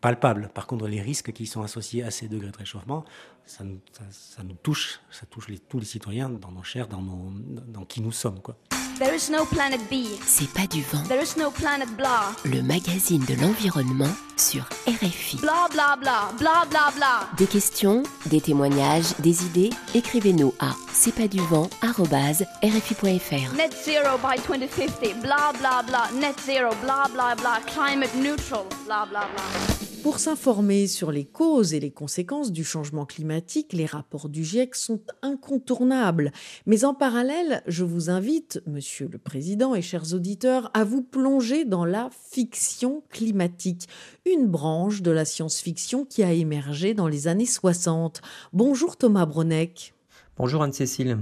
palpable. 0.00 0.50
Par 0.52 0.66
contre, 0.66 0.88
les 0.88 1.00
risques 1.00 1.32
qui 1.32 1.46
sont 1.46 1.62
associés 1.62 2.02
à 2.02 2.10
ces 2.10 2.28
degrés 2.28 2.50
de 2.50 2.56
réchauffement, 2.56 3.04
ça 3.44 3.64
nous, 3.64 4.54
touche, 4.62 5.00
ça 5.10 5.26
touche 5.26 5.46
tous 5.68 5.78
les 5.78 5.86
citoyens 5.86 6.28
dans 6.28 6.50
nos 6.50 6.62
chairs, 6.62 6.88
dans, 6.88 7.02
dans 7.02 7.84
qui 7.84 8.00
nous 8.00 8.12
sommes. 8.12 8.40
Quoi. 8.40 8.56
There 8.98 9.14
is 9.14 9.30
no 9.30 9.44
planet 9.44 9.78
B. 9.88 10.06
C'est 10.26 10.50
pas 10.52 10.66
du 10.66 10.82
vent. 10.82 11.04
There 11.06 11.22
is 11.22 11.38
no 11.38 11.52
planet 11.52 11.88
blah. 11.96 12.32
Le 12.44 12.62
magazine 12.62 13.24
de 13.26 13.34
l'environnement 13.40 14.10
sur 14.36 14.64
RFI. 14.88 15.36
Bla 15.36 15.68
bla 15.70 15.96
bla, 16.00 16.32
bla 16.36 16.64
bla 16.68 16.90
bla. 16.96 17.28
Des 17.36 17.46
questions, 17.46 18.02
des 18.26 18.40
témoignages, 18.40 19.14
des 19.20 19.44
idées, 19.44 19.70
écrivez-nous 19.94 20.52
à 20.58 20.70
c'est 20.92 21.14
pas 21.14 21.28
du 21.28 21.38
vent 21.38 21.70
rfi.fr. 21.80 23.54
Net 23.56 23.72
zero 23.84 24.18
by 24.18 24.36
2050, 24.44 25.22
bla 25.22 25.52
bla 25.60 25.84
bla, 25.86 26.08
net 26.18 26.34
zero, 26.44 26.70
bla 26.82 27.04
bla 27.12 27.36
bla, 27.36 27.60
climate 27.66 28.14
neutral, 28.16 28.64
bla 28.84 29.06
bla 29.08 29.28
bla. 29.32 29.87
Pour 30.02 30.20
s'informer 30.20 30.86
sur 30.86 31.10
les 31.10 31.24
causes 31.24 31.74
et 31.74 31.80
les 31.80 31.90
conséquences 31.90 32.52
du 32.52 32.62
changement 32.62 33.04
climatique, 33.04 33.72
les 33.72 33.84
rapports 33.84 34.28
du 34.28 34.44
GIEC 34.44 34.74
sont 34.76 35.00
incontournables. 35.22 36.32
Mais 36.66 36.84
en 36.84 36.94
parallèle, 36.94 37.62
je 37.66 37.84
vous 37.84 38.08
invite, 38.08 38.62
Monsieur 38.66 39.08
le 39.10 39.18
Président 39.18 39.74
et 39.74 39.82
chers 39.82 40.14
auditeurs, 40.14 40.70
à 40.72 40.84
vous 40.84 41.02
plonger 41.02 41.64
dans 41.64 41.84
la 41.84 42.10
fiction 42.30 43.02
climatique, 43.10 43.88
une 44.24 44.46
branche 44.46 45.02
de 45.02 45.10
la 45.10 45.24
science-fiction 45.24 46.04
qui 46.04 46.22
a 46.22 46.32
émergé 46.32 46.94
dans 46.94 47.08
les 47.08 47.26
années 47.26 47.44
60. 47.44 48.20
Bonjour 48.52 48.96
Thomas 48.96 49.26
Bronek. 49.26 49.94
Bonjour 50.36 50.62
Anne-Cécile. 50.62 51.18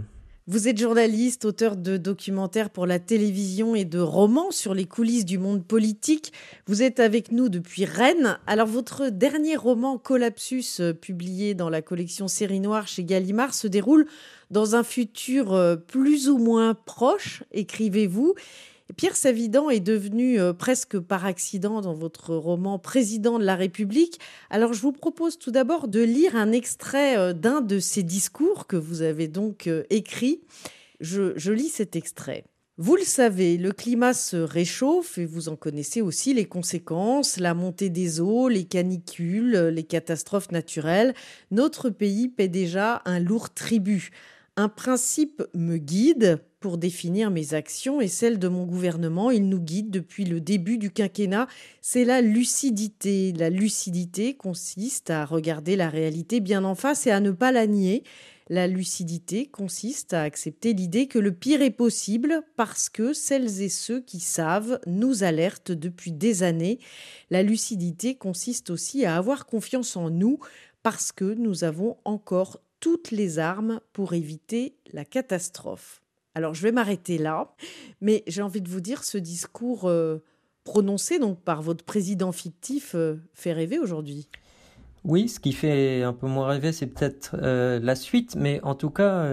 Vous 0.48 0.68
êtes 0.68 0.78
journaliste, 0.78 1.44
auteur 1.44 1.74
de 1.74 1.96
documentaires 1.96 2.70
pour 2.70 2.86
la 2.86 3.00
télévision 3.00 3.74
et 3.74 3.84
de 3.84 3.98
romans 3.98 4.52
sur 4.52 4.74
les 4.74 4.84
coulisses 4.84 5.24
du 5.24 5.38
monde 5.38 5.64
politique. 5.64 6.32
Vous 6.68 6.82
êtes 6.82 7.00
avec 7.00 7.32
nous 7.32 7.48
depuis 7.48 7.84
Rennes. 7.84 8.38
Alors 8.46 8.68
votre 8.68 9.08
dernier 9.08 9.56
roman 9.56 9.98
Collapsus, 9.98 10.78
euh, 10.78 10.92
publié 10.92 11.54
dans 11.54 11.68
la 11.68 11.82
collection 11.82 12.28
Série 12.28 12.60
Noire 12.60 12.86
chez 12.86 13.02
Gallimard, 13.02 13.54
se 13.54 13.66
déroule 13.66 14.06
dans 14.52 14.76
un 14.76 14.84
futur 14.84 15.52
euh, 15.52 15.74
plus 15.74 16.28
ou 16.28 16.38
moins 16.38 16.74
proche, 16.74 17.42
écrivez-vous. 17.50 18.36
Pierre 18.94 19.16
Savidan 19.16 19.68
est 19.68 19.80
devenu 19.80 20.40
euh, 20.40 20.52
presque 20.52 20.98
par 20.98 21.26
accident 21.26 21.80
dans 21.80 21.94
votre 21.94 22.36
roman 22.36 22.78
Président 22.78 23.38
de 23.38 23.44
la 23.44 23.56
République. 23.56 24.20
Alors 24.48 24.72
je 24.74 24.80
vous 24.80 24.92
propose 24.92 25.38
tout 25.38 25.50
d'abord 25.50 25.88
de 25.88 26.00
lire 26.00 26.36
un 26.36 26.52
extrait 26.52 27.18
euh, 27.18 27.32
d'un 27.32 27.60
de 27.60 27.80
ces 27.80 28.04
discours 28.04 28.66
que 28.66 28.76
vous 28.76 29.02
avez 29.02 29.26
donc 29.26 29.66
euh, 29.66 29.82
écrit. 29.90 30.40
Je 31.00 31.50
lis 31.50 31.68
cet 31.68 31.96
extrait. 31.96 32.44
Vous 32.78 32.96
le 32.96 33.04
savez, 33.04 33.58
le 33.58 33.72
climat 33.72 34.14
se 34.14 34.36
réchauffe 34.36 35.18
et 35.18 35.26
vous 35.26 35.48
en 35.48 35.56
connaissez 35.56 36.00
aussi 36.00 36.32
les 36.32 36.44
conséquences, 36.44 37.38
la 37.38 37.54
montée 37.54 37.90
des 37.90 38.20
eaux, 38.20 38.48
les 38.48 38.64
canicules, 38.64 39.56
les 39.56 39.82
catastrophes 39.82 40.52
naturelles. 40.52 41.14
Notre 41.50 41.90
pays 41.90 42.28
paie 42.28 42.48
déjà 42.48 43.02
un 43.04 43.18
lourd 43.18 43.52
tribut. 43.52 44.10
Un 44.58 44.70
principe 44.70 45.42
me 45.52 45.76
guide 45.76 46.40
pour 46.60 46.78
définir 46.78 47.30
mes 47.30 47.52
actions 47.52 48.00
et 48.00 48.08
celles 48.08 48.38
de 48.38 48.48
mon 48.48 48.64
gouvernement. 48.64 49.30
Il 49.30 49.50
nous 49.50 49.60
guide 49.60 49.90
depuis 49.90 50.24
le 50.24 50.40
début 50.40 50.78
du 50.78 50.90
quinquennat. 50.90 51.46
C'est 51.82 52.06
la 52.06 52.22
lucidité. 52.22 53.34
La 53.34 53.50
lucidité 53.50 54.34
consiste 54.34 55.10
à 55.10 55.26
regarder 55.26 55.76
la 55.76 55.90
réalité 55.90 56.40
bien 56.40 56.64
en 56.64 56.74
face 56.74 57.06
et 57.06 57.10
à 57.10 57.20
ne 57.20 57.32
pas 57.32 57.52
la 57.52 57.66
nier. 57.66 58.02
La 58.48 58.66
lucidité 58.66 59.44
consiste 59.44 60.14
à 60.14 60.22
accepter 60.22 60.72
l'idée 60.72 61.06
que 61.06 61.18
le 61.18 61.32
pire 61.32 61.60
est 61.60 61.70
possible 61.70 62.42
parce 62.56 62.88
que 62.88 63.12
celles 63.12 63.60
et 63.60 63.68
ceux 63.68 64.00
qui 64.00 64.20
savent 64.20 64.80
nous 64.86 65.22
alertent 65.22 65.72
depuis 65.72 66.12
des 66.12 66.42
années. 66.42 66.78
La 67.28 67.42
lucidité 67.42 68.14
consiste 68.14 68.70
aussi 68.70 69.04
à 69.04 69.16
avoir 69.16 69.44
confiance 69.44 69.96
en 69.96 70.08
nous 70.08 70.38
parce 70.82 71.12
que 71.12 71.34
nous 71.34 71.64
avons 71.64 71.96
encore 72.04 72.60
toutes 72.80 73.10
les 73.10 73.38
armes 73.38 73.80
pour 73.92 74.14
éviter 74.14 74.76
la 74.92 75.04
catastrophe. 75.04 76.02
Alors 76.34 76.52
je 76.52 76.62
vais 76.62 76.72
m'arrêter 76.72 77.16
là, 77.16 77.54
mais 78.02 78.22
j'ai 78.26 78.42
envie 78.42 78.60
de 78.60 78.68
vous 78.68 78.82
dire, 78.82 79.04
ce 79.04 79.16
discours 79.16 79.88
euh, 79.88 80.22
prononcé 80.64 81.18
donc 81.18 81.40
par 81.40 81.62
votre 81.62 81.82
président 81.82 82.30
fictif 82.30 82.94
euh, 82.94 83.16
fait 83.32 83.54
rêver 83.54 83.78
aujourd'hui. 83.78 84.28
Oui, 85.04 85.30
ce 85.30 85.40
qui 85.40 85.52
fait 85.52 86.02
un 86.02 86.12
peu 86.12 86.26
moins 86.26 86.48
rêver, 86.48 86.72
c'est 86.72 86.88
peut-être 86.88 87.36
euh, 87.40 87.80
la 87.80 87.94
suite, 87.94 88.36
mais 88.36 88.60
en 88.64 88.74
tout 88.74 88.90
cas, 88.90 89.26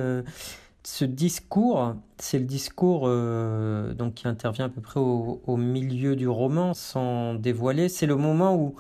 ce 0.84 1.04
discours, 1.04 1.96
c'est 2.20 2.38
le 2.38 2.46
discours 2.46 3.10
donc 3.98 4.14
qui 4.14 4.28
intervient 4.28 4.66
à 4.66 4.70
peu 4.70 4.82
près 4.82 5.00
au, 5.00 5.42
au, 5.46 5.58
milieu 5.58 6.16
du 6.16 6.28
roman, 6.28 6.74
sans 6.74 7.34
dévoiler. 7.34 7.90
C'est 7.90 8.06
le 8.06 8.16
moment 8.16 8.56
où 8.56 8.76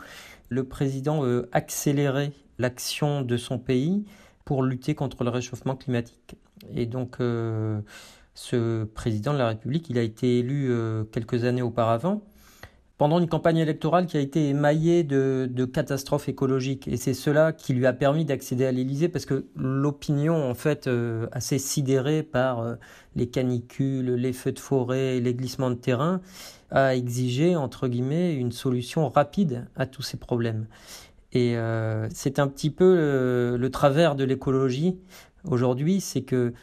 le 0.50 0.64
président 0.64 1.22
veut 1.22 1.50
accélérer 1.52 2.32
l'action 2.60 3.24
de 3.24 3.38
son 3.38 3.58
pays 3.58 4.06
pour 4.46 4.64
lutter 4.64 4.96
contre 4.96 5.24
le 5.24 5.30
réchauffement 5.30 5.76
climatique. 5.76 6.36
Et 6.76 6.86
donc, 6.86 7.18
euh, 7.20 7.80
ce 8.34 8.84
président 8.84 9.34
de 9.34 9.38
la 9.38 9.50
République, 9.50 9.90
il 9.90 9.98
a 9.98 10.02
été 10.02 10.40
élu 10.40 10.68
euh, 10.70 11.04
quelques 11.04 11.44
années 11.44 11.62
auparavant 11.62 12.24
pendant 13.00 13.20
une 13.20 13.28
campagne 13.28 13.58
électorale 13.58 14.06
qui 14.06 14.18
a 14.18 14.20
été 14.20 14.50
émaillée 14.50 15.04
de, 15.04 15.66
catastrophes 15.66 16.30
écologiques. 16.30 16.88
Et 16.88 16.96
c'est 16.96 17.16
cela 17.16 17.52
qui 17.52 17.74
lui 17.74 17.86
a 17.86 17.92
permis 17.92 18.24
d'accéder 18.24 18.66
à 18.66 18.72
l'Élysée, 18.72 19.10
parce 19.10 19.26
que 19.26 19.46
l'opinion, 19.56 20.36
en 20.50 20.54
fait, 20.54 20.88
euh, 20.88 21.28
assez 21.32 21.58
sidérée 21.58 22.24
par 22.24 22.78
les 23.16 23.28
canicules, 23.28 24.14
les 24.14 24.32
feux 24.32 24.52
de 24.52 24.60
forêt, 24.60 25.20
les 25.20 25.34
glissements 25.34 25.72
de 25.72 25.76
terrain, 25.76 26.22
a 26.72 26.96
exigé, 26.96 27.56
entre 27.56 27.88
guillemets, 27.88 28.36
une 28.36 28.52
solution 28.52 29.10
rapide 29.10 29.68
à 29.76 29.86
tous 29.86 30.04
ces 30.04 30.18
problèmes. 30.18 30.68
Et 31.34 31.58
euh, 31.58 32.08
c'est 32.14 32.40
un 32.40 32.48
petit 32.48 32.70
peu 32.70 32.96
le, 32.96 33.58
le 33.58 33.70
travers 33.70 34.16
de 34.16 34.24
l'écologie 34.24 34.98
aujourd'hui, 35.44 36.00
c'est 36.00 36.22
que 36.22 36.54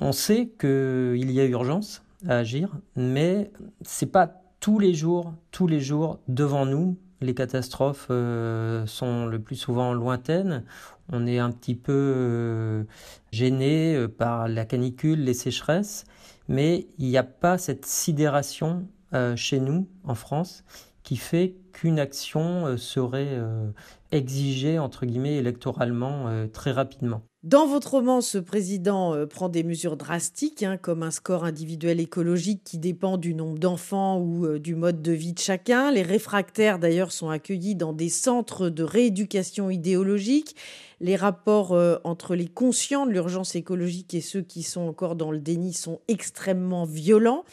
on 0.00 0.12
sait 0.12 0.50
qu'il 0.58 1.30
y 1.30 1.40
a 1.40 1.44
urgence 1.44 2.02
à 2.26 2.38
agir, 2.38 2.70
mais 2.96 3.50
c'est 3.82 4.10
pas 4.10 4.42
tous 4.60 4.78
les 4.78 4.94
jours, 4.94 5.34
tous 5.50 5.66
les 5.66 5.80
jours 5.80 6.18
devant 6.28 6.66
nous. 6.66 6.96
Les 7.20 7.34
catastrophes 7.34 8.08
euh, 8.10 8.86
sont 8.86 9.26
le 9.26 9.40
plus 9.40 9.56
souvent 9.56 9.92
lointaines. 9.92 10.64
On 11.10 11.26
est 11.26 11.38
un 11.38 11.50
petit 11.50 11.74
peu 11.74 11.92
euh, 11.92 12.84
gêné 13.32 13.96
euh, 13.96 14.08
par 14.08 14.46
la 14.46 14.64
canicule, 14.64 15.24
les 15.24 15.34
sécheresses, 15.34 16.04
mais 16.46 16.86
il 16.98 17.08
n'y 17.08 17.18
a 17.18 17.24
pas 17.24 17.58
cette 17.58 17.86
sidération 17.86 18.86
euh, 19.14 19.34
chez 19.34 19.58
nous, 19.58 19.88
en 20.04 20.14
France, 20.14 20.64
qui 21.08 21.16
fait 21.16 21.54
qu'une 21.72 21.98
action 21.98 22.66
euh, 22.66 22.76
serait 22.76 23.30
euh, 23.30 23.70
exigée, 24.12 24.78
entre 24.78 25.06
guillemets, 25.06 25.36
électoralement 25.36 26.28
euh, 26.28 26.46
très 26.46 26.70
rapidement. 26.70 27.22
Dans 27.44 27.66
votre 27.66 27.92
roman, 27.92 28.20
ce 28.20 28.36
président 28.36 29.26
prend 29.26 29.48
des 29.48 29.62
mesures 29.62 29.96
drastiques, 29.96 30.62
hein, 30.62 30.76
comme 30.76 31.02
un 31.02 31.10
score 31.10 31.44
individuel 31.44 31.98
écologique 31.98 32.62
qui 32.62 32.76
dépend 32.76 33.16
du 33.16 33.32
nombre 33.32 33.58
d'enfants 33.58 34.20
ou 34.20 34.58
du 34.58 34.74
mode 34.74 35.00
de 35.00 35.12
vie 35.12 35.32
de 35.32 35.38
chacun. 35.38 35.92
Les 35.92 36.02
réfractaires, 36.02 36.80
d'ailleurs, 36.80 37.12
sont 37.12 37.30
accueillis 37.30 37.76
dans 37.76 37.92
des 37.92 38.08
centres 38.08 38.68
de 38.68 38.82
rééducation 38.82 39.70
idéologique. 39.70 40.56
Les 41.00 41.14
rapports 41.14 41.78
entre 42.02 42.34
les 42.34 42.48
conscients 42.48 43.06
de 43.06 43.12
l'urgence 43.12 43.54
écologique 43.54 44.14
et 44.14 44.20
ceux 44.20 44.42
qui 44.42 44.64
sont 44.64 44.88
encore 44.88 45.14
dans 45.14 45.30
le 45.30 45.38
déni 45.38 45.72
sont 45.72 46.00
extrêmement 46.08 46.86
violents. 46.86 47.44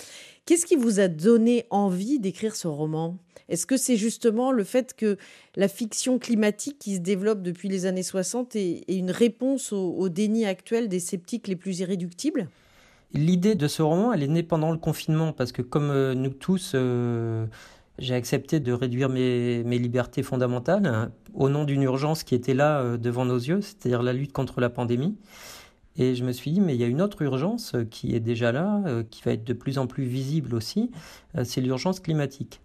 Qu'est-ce 0.46 0.68
qui 0.68 0.76
vous 0.76 1.00
a 1.00 1.08
donné 1.08 1.66
envie 1.72 2.20
d'écrire 2.20 2.56
ce 2.56 2.68
roman? 2.68 3.18
Est-ce 3.50 3.66
que 3.66 3.78
c'est 3.78 3.98
justement 3.98 4.52
le 4.52 4.64
fait 4.64 4.94
que 4.96 5.18
la 5.56 5.68
fiction 5.68 6.20
climatique 6.20 6.78
qui 6.78 6.96
se 6.96 7.00
développe 7.00 7.42
depuis 7.42 7.68
les 7.68 7.88
années 7.88 8.04
60 8.04 8.56
est, 8.56 8.84
une 8.88 9.10
réponse 9.10 9.74
au, 9.74 10.08
déni 10.08 10.46
actuel 10.46 10.88
des 10.88 11.00
sceptiques 11.00 11.48
les 11.48 11.56
plus 11.56 11.80
irréductibles? 11.80 12.48
L'idée 13.12 13.56
de 13.56 13.68
ce 13.68 13.82
roman, 13.82 14.14
elle 14.14 14.22
est 14.22 14.28
née 14.28 14.44
pendant 14.44 14.72
le 14.72 14.78
confinement, 14.78 15.34
parce 15.34 15.52
que 15.52 15.64
comme 15.64 15.90
euh, 15.90 16.14
nous 16.14 16.30
tous, 16.30 16.74
euh, 16.76 17.48
j'ai 17.98 18.14
accepté 18.14 18.60
de 18.60 18.72
réduire 18.72 19.10
mes, 19.10 19.64
libertés 19.64 20.22
fondamentales 20.22 20.86
hein, 20.86 21.12
au 21.34 21.50
nom 21.50 21.64
d'une 21.64 21.82
urgence 21.82 22.24
qui 22.24 22.36
était 22.36 22.54
là 22.54 22.82
euh, 22.82 22.98
devant 22.98 23.26
nos 23.26 23.38
yeux, 23.38 23.62
c'est-à-dire 23.62 24.04
la 24.04 24.14
lutte 24.14 24.32
contre 24.34 24.62
la 24.62 24.70
pandémie. 24.70 25.16
Et 25.98 26.16
je 26.16 26.24
me 26.24 26.32
suis 26.32 26.52
dit, 26.52 26.62
mais 26.62 26.76
il 26.76 26.82
y 26.82 26.84
a 26.84 26.88
une 26.88 27.02
autre 27.02 27.22
urgence 27.22 27.74
euh, 27.76 27.86
qui 27.86 28.16
est 28.16 28.20
déjà 28.20 28.52
là, 28.52 28.82
euh, 28.86 29.04
qui 29.10 29.22
va 29.24 29.32
être 29.32 29.46
de 29.46 29.54
plus 29.54 29.78
en 29.78 29.88
plus 29.88 30.04
visible 30.04 30.54
aussi, 30.54 30.92
euh, 31.38 31.44
c'est 31.46 31.62
l'urgence 31.62 32.00
climatique. 32.00 32.62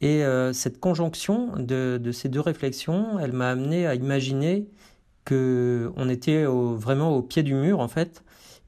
Et 0.00 0.24
cette 0.52 0.80
conjonction 0.80 1.52
de, 1.56 2.10
ces 2.12 2.28
deux 2.28 2.40
réflexions, 2.40 3.20
elle 3.20 3.30
m'a 3.30 3.50
amené 3.50 3.86
à 3.86 3.94
imaginer 3.94 4.66
qu'on 5.24 6.08
était 6.08 6.44
vraiment 6.44 7.16
au 7.16 7.22
pied 7.22 7.44
du 7.44 7.54
mur, 7.54 7.78
en 7.78 7.86
fait, 7.86 8.24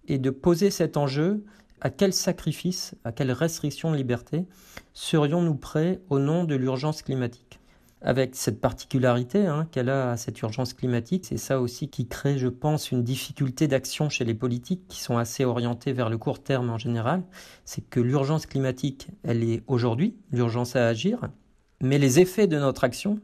et 0.06 0.18
de 0.18 0.30
poser 0.30 0.70
cet 0.70 0.96
enjeu 0.96 1.44
à 1.80 1.90
quel 1.90 2.12
sacrifice, 2.12 2.94
à 3.02 3.10
quelle 3.10 3.32
restriction 3.32 3.90
de 3.90 3.96
liberté 3.96 4.46
serions-nous 4.92 5.56
prêts 5.56 6.00
au 6.08 6.20
nom 6.20 6.44
de 6.44 6.54
l'urgence 6.54 7.02
climatique? 7.02 7.58
Avec 8.04 8.36
cette 8.36 8.60
particularité 8.60 9.46
hein, 9.46 9.66
qu'elle 9.72 9.88
a 9.88 10.16
cette 10.18 10.40
urgence 10.42 10.74
climatique. 10.74 11.24
C'est 11.24 11.38
ça 11.38 11.60
aussi 11.60 11.88
qui 11.88 12.06
crée, 12.06 12.36
je 12.36 12.48
pense, 12.48 12.92
une 12.92 13.02
difficulté 13.02 13.66
d'action 13.66 14.10
chez 14.10 14.24
les 14.24 14.34
politiques 14.34 14.86
qui 14.88 15.00
sont 15.00 15.16
assez 15.16 15.44
orientés 15.44 15.92
vers 15.94 16.10
le 16.10 16.18
court 16.18 16.42
terme 16.42 16.68
en 16.68 16.76
général. 16.76 17.22
C'est 17.64 17.80
que 17.80 18.00
l'urgence 18.00 18.44
climatique, 18.44 19.08
elle 19.22 19.42
est 19.42 19.62
aujourd'hui, 19.66 20.16
l'urgence 20.30 20.76
à 20.76 20.86
agir, 20.86 21.30
mais 21.80 21.98
les 21.98 22.20
effets 22.20 22.46
de 22.46 22.58
notre 22.58 22.84
action, 22.84 23.18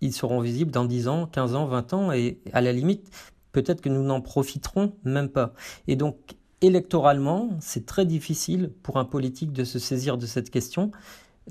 ils 0.00 0.14
seront 0.14 0.40
visibles 0.40 0.70
dans 0.70 0.86
10 0.86 1.08
ans, 1.08 1.26
15 1.26 1.54
ans, 1.54 1.66
20 1.66 1.92
ans, 1.92 2.12
et 2.12 2.40
à 2.54 2.62
la 2.62 2.72
limite, 2.72 3.10
peut-être 3.52 3.82
que 3.82 3.90
nous 3.90 4.02
n'en 4.02 4.22
profiterons 4.22 4.94
même 5.04 5.28
pas. 5.28 5.52
Et 5.86 5.96
donc, 5.96 6.16
électoralement, 6.62 7.50
c'est 7.60 7.84
très 7.84 8.06
difficile 8.06 8.72
pour 8.82 8.96
un 8.96 9.04
politique 9.04 9.52
de 9.52 9.64
se 9.64 9.78
saisir 9.78 10.16
de 10.16 10.24
cette 10.24 10.48
question, 10.48 10.92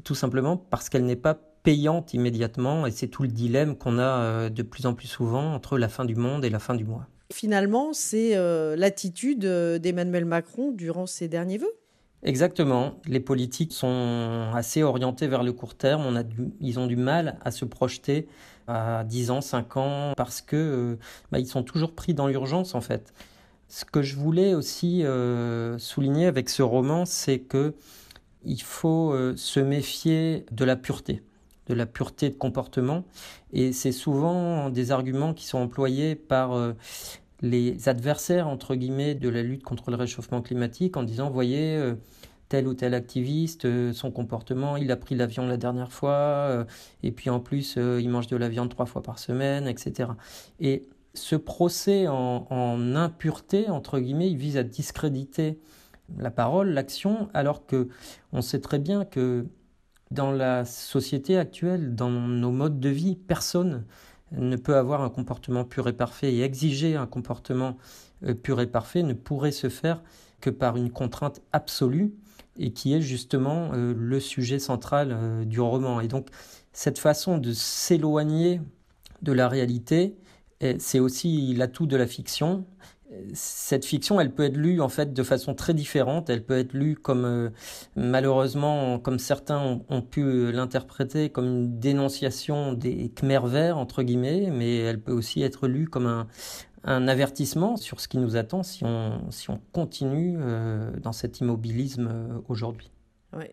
tout 0.04 0.16
simplement 0.16 0.58
parce 0.58 0.90
qu'elle 0.90 1.06
n'est 1.06 1.16
pas 1.16 1.40
payante 1.64 2.14
immédiatement, 2.14 2.86
et 2.86 2.92
c'est 2.92 3.08
tout 3.08 3.24
le 3.24 3.30
dilemme 3.30 3.76
qu'on 3.76 3.98
a 3.98 4.04
euh, 4.04 4.50
de 4.50 4.62
plus 4.62 4.86
en 4.86 4.94
plus 4.94 5.08
souvent 5.08 5.54
entre 5.54 5.78
la 5.78 5.88
fin 5.88 6.06
du 6.06 6.16
monde 6.16 6.46
et 6.46 6.50
la 6.50 6.60
fin 6.60 6.76
du 6.76 6.84
mois. 6.84 7.08
Finalement, 7.32 7.94
c'est 7.94 8.36
euh, 8.36 8.76
l'attitude 8.76 9.46
euh, 9.46 9.80
d'Emmanuel 9.80 10.26
Macron 10.26 10.72
durant 10.72 11.08
ses 11.08 11.28
derniers 11.28 11.58
vœux 11.58 11.74
Exactement. 12.22 13.00
Les 13.06 13.20
politiques 13.20 13.74
sont 13.74 14.50
assez 14.54 14.82
orientés 14.84 15.28
vers 15.28 15.44
le 15.44 15.52
court 15.52 15.76
terme. 15.76 16.06
On 16.06 16.16
a 16.16 16.24
ils 16.62 16.80
ont 16.80 16.88
du 16.88 16.96
mal 16.96 17.38
à 17.44 17.52
se 17.52 17.66
projeter 17.66 18.28
à 18.68 19.04
10 19.04 19.32
ans, 19.32 19.42
5 19.42 19.76
ans, 19.76 20.14
parce 20.16 20.42
que 20.42 20.98
bah, 21.34 21.40
ils 21.40 21.48
sont 21.48 21.64
toujours 21.64 21.94
pris 21.94 22.14
dans 22.14 22.28
l'urgence 22.28 22.76
en 22.76 22.82
fait. 22.82 23.14
Ce 23.68 23.84
que 23.84 24.02
je 24.02 24.16
voulais 24.16 24.54
aussi 24.54 25.04
souligner 25.80 26.28
avec 26.28 26.48
ce 26.48 26.62
roman, 26.62 27.04
c'est 27.04 27.40
que 27.40 27.74
il 28.46 28.62
faut 28.62 29.14
se 29.36 29.60
méfier 29.60 30.46
de 30.54 30.64
la 30.64 30.78
pureté 30.78 31.24
de 31.68 31.74
la 31.74 31.86
pureté 31.86 32.30
de 32.30 32.36
comportement. 32.36 33.04
Et 33.52 33.72
c'est 33.72 33.92
souvent 33.92 34.70
des 34.70 34.92
arguments 34.92 35.34
qui 35.34 35.46
sont 35.46 35.60
employés 35.60 36.16
par 36.16 36.54
euh, 36.54 36.74
les 37.42 37.90
adversaires, 37.90 38.48
entre 38.48 38.76
guillemets, 38.76 39.16
de 39.16 39.30
la 39.30 39.44
lutte 39.44 39.64
contre 39.64 39.92
le 39.92 39.98
réchauffement 39.98 40.42
climatique 40.42 40.98
en 40.98 41.04
disant, 41.04 41.30
voyez, 41.30 41.76
euh, 41.76 41.96
tel 42.50 42.68
ou 42.68 42.74
tel 42.74 42.94
activiste, 42.94 43.66
euh, 43.66 43.94
son 43.94 44.12
comportement, 44.12 44.78
il 44.78 44.92
a 44.92 44.96
pris 44.96 45.16
l'avion 45.16 45.48
la 45.48 45.58
dernière 45.58 45.92
fois, 45.92 46.66
et 47.02 47.12
puis 47.12 47.30
en 47.30 47.40
plus, 47.40 47.78
il 47.78 48.10
mange 48.10 48.28
de 48.28 48.38
la 48.38 48.50
viande 48.50 48.70
trois 48.70 48.86
fois 48.86 49.02
par 49.02 49.20
semaine, 49.20 49.68
etc. 49.68 50.12
Et 50.60 50.88
ce 51.14 51.36
procès 51.36 52.08
en, 52.08 52.48
en 52.50 52.96
impureté, 52.96 53.70
entre 53.70 54.00
guillemets, 54.00 54.30
il 54.30 54.38
vise 54.38 54.58
à 54.58 54.64
discréditer 54.64 55.60
la 56.18 56.32
parole, 56.32 56.70
l'action, 56.70 57.30
alors 57.34 57.66
que 57.66 57.88
on 58.32 58.42
sait 58.42 58.60
très 58.60 58.80
bien 58.80 59.06
que 59.06 59.46
dans 60.14 60.32
la 60.32 60.64
société 60.64 61.38
actuelle, 61.38 61.96
dans 61.96 62.12
nos 62.12 62.52
modes 62.52 62.80
de 62.80 62.90
vie, 62.90 63.16
personne 63.16 63.84
ne 64.32 64.56
peut 64.56 64.76
avoir 64.76 65.02
un 65.02 65.10
comportement 65.10 65.64
pur 65.64 65.88
et 65.88 65.94
parfait 65.94 66.34
et 66.34 66.44
exiger 66.44 66.96
un 66.96 67.08
comportement 67.08 67.78
euh, 68.24 68.36
pur 68.36 68.62
et 68.62 68.68
parfait 68.68 69.02
ne 69.02 69.14
pourrait 69.14 69.52
se 69.52 69.70
faire 69.70 70.04
que 70.40 70.52
par 70.52 70.78
une 70.78 70.92
contrainte 70.92 71.42
absolue 71.52 72.14
et 72.60 72.74
qui 72.74 72.94
est 72.94 73.02
justement 73.02 73.72
euh, 73.74 73.94
le 73.98 74.20
sujet 74.20 74.60
central 74.60 75.10
euh, 75.12 75.46
du 75.46 75.60
roman. 75.60 76.00
Et 76.00 76.08
donc 76.08 76.28
cette 76.74 77.00
façon 77.00 77.40
de 77.40 77.52
s'éloigner 77.52 78.62
de 79.22 79.32
la 79.32 79.48
réalité, 79.48 80.18
c'est 80.80 81.00
aussi 81.00 81.54
l'atout 81.56 81.88
de 81.88 81.98
la 81.98 82.08
fiction 82.08 82.66
cette 83.34 83.86
fiction, 83.86 84.20
elle 84.20 84.34
peut 84.34 84.44
être 84.44 84.58
lue 84.58 84.82
en 84.82 84.90
fait 84.90 85.14
de 85.14 85.24
façon 85.24 85.54
très 85.54 85.74
différente. 85.74 86.30
Elle 86.30 86.44
peut 86.44 86.58
être 86.58 86.74
lue 86.74 86.96
comme 86.96 87.26
euh, 87.26 87.50
malheureusement, 87.96 89.00
comme 89.00 89.20
certains 89.20 89.82
ont, 89.90 90.02
pu 90.02 90.52
l'interpréter 90.52 91.30
comme 91.30 91.46
une 91.46 91.80
dénonciation 91.80 92.74
des 92.74 93.10
Khmer 93.10 93.40
verts 93.46 93.78
entre 93.78 94.04
guillemets, 94.04 94.50
mais 94.52 94.78
elle 94.78 95.02
peut 95.02 95.14
aussi 95.14 95.42
être 95.42 95.68
lue 95.68 95.88
comme 95.88 96.26
un, 96.84 97.08
avertissement 97.08 97.78
sur 97.78 98.02
ce 98.02 98.08
qui 98.08 98.18
nous 98.18 98.36
attend 98.36 98.62
si 98.62 98.84
on, 98.84 99.32
si 99.32 99.50
on 99.50 99.62
continue 99.72 100.38
euh, 100.40 100.92
dans 101.00 101.14
cet 101.14 101.40
immobilisme 101.40 102.10
euh, 102.12 102.40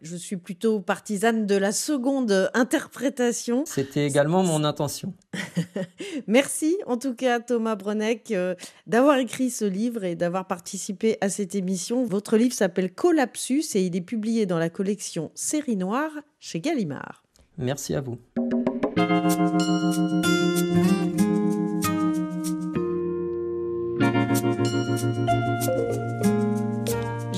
je 0.03 0.17
suis 0.17 0.37
plutôt 0.37 0.81
partisane 0.81 1.47
de 1.47 1.55
la 1.55 1.73
seconde 1.73 2.51
interprétation. 2.55 3.65
C'était 3.67 4.07
également 4.07 4.43
mon 4.43 4.65
intention. 4.65 5.15
Merci 6.27 6.77
en 6.87 6.97
tout 6.97 7.15
cas 7.15 7.41
Thomas 7.41 7.77
Brenek 7.77 8.31
euh, 8.31 8.55
d'avoir 8.87 9.19
écrit 9.19 9.51
ce 9.51 9.65
livre 9.65 10.05
et 10.05 10.17
d'avoir 10.17 10.47
participé 10.47 11.19
à 11.21 11.29
cette 11.29 11.55
émission. 11.55 12.05
Votre 12.05 12.37
livre 12.37 12.55
s'appelle 12.55 12.93
Collapsus 12.93 13.65
et 13.75 13.83
il 13.83 13.97
est 13.97 14.01
publié 14.01 14.47
dans 14.47 14.59
la 14.59 14.71
collection 14.71 15.31
Série 15.35 15.77
Noire 15.77 16.13
chez 16.39 16.61
Gallimard. 16.61 17.23
Merci 17.59 17.95
à 17.95 18.01
vous. 18.01 18.19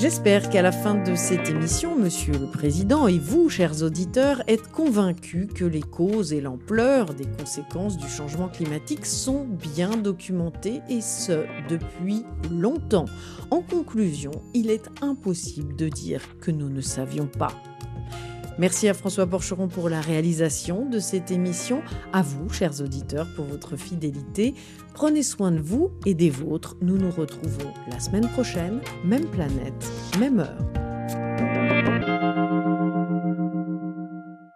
J'espère 0.03 0.49
qu'à 0.49 0.61
la 0.61 0.73
fin 0.73 0.95
de 0.95 1.15
cette 1.15 1.47
émission, 1.47 1.97
Monsieur 1.97 2.33
le 2.33 2.47
Président 2.47 3.07
et 3.07 3.19
vous, 3.19 3.47
chers 3.47 3.83
auditeurs, 3.83 4.43
êtes 4.47 4.69
convaincus 4.69 5.47
que 5.55 5.63
les 5.63 5.79
causes 5.81 6.33
et 6.33 6.41
l'ampleur 6.41 7.13
des 7.13 7.23
conséquences 7.23 7.95
du 7.95 8.09
changement 8.09 8.49
climatique 8.49 9.05
sont 9.05 9.45
bien 9.45 9.95
documentées 9.95 10.81
et 10.89 10.99
ce, 10.99 11.45
depuis 11.69 12.25
longtemps. 12.51 13.05
En 13.49 13.61
conclusion, 13.61 14.31
il 14.53 14.71
est 14.71 14.89
impossible 15.01 15.73
de 15.77 15.87
dire 15.87 16.37
que 16.41 16.51
nous 16.51 16.67
ne 16.67 16.81
savions 16.81 17.27
pas. 17.27 17.53
Merci 18.59 18.87
à 18.87 18.93
François 18.93 19.25
Porcheron 19.25 19.67
pour 19.67 19.89
la 19.89 19.99
réalisation 19.99 20.87
de 20.87 20.99
cette 20.99 21.31
émission, 21.31 21.81
à 22.11 22.21
vous, 22.21 22.49
chers 22.49 22.81
auditeurs, 22.81 23.27
pour 23.35 23.45
votre 23.45 23.75
fidélité. 23.77 24.53
Prenez 24.93 25.23
soin 25.23 25.51
de 25.51 25.59
vous 25.59 25.91
et 26.05 26.13
des 26.13 26.29
vôtres. 26.29 26.75
Nous 26.81 26.97
nous 26.97 27.11
retrouvons 27.11 27.73
la 27.89 27.99
semaine 27.99 28.29
prochaine, 28.29 28.79
même 29.03 29.25
planète, 29.25 29.91
même 30.19 30.39
heure. 30.39 31.62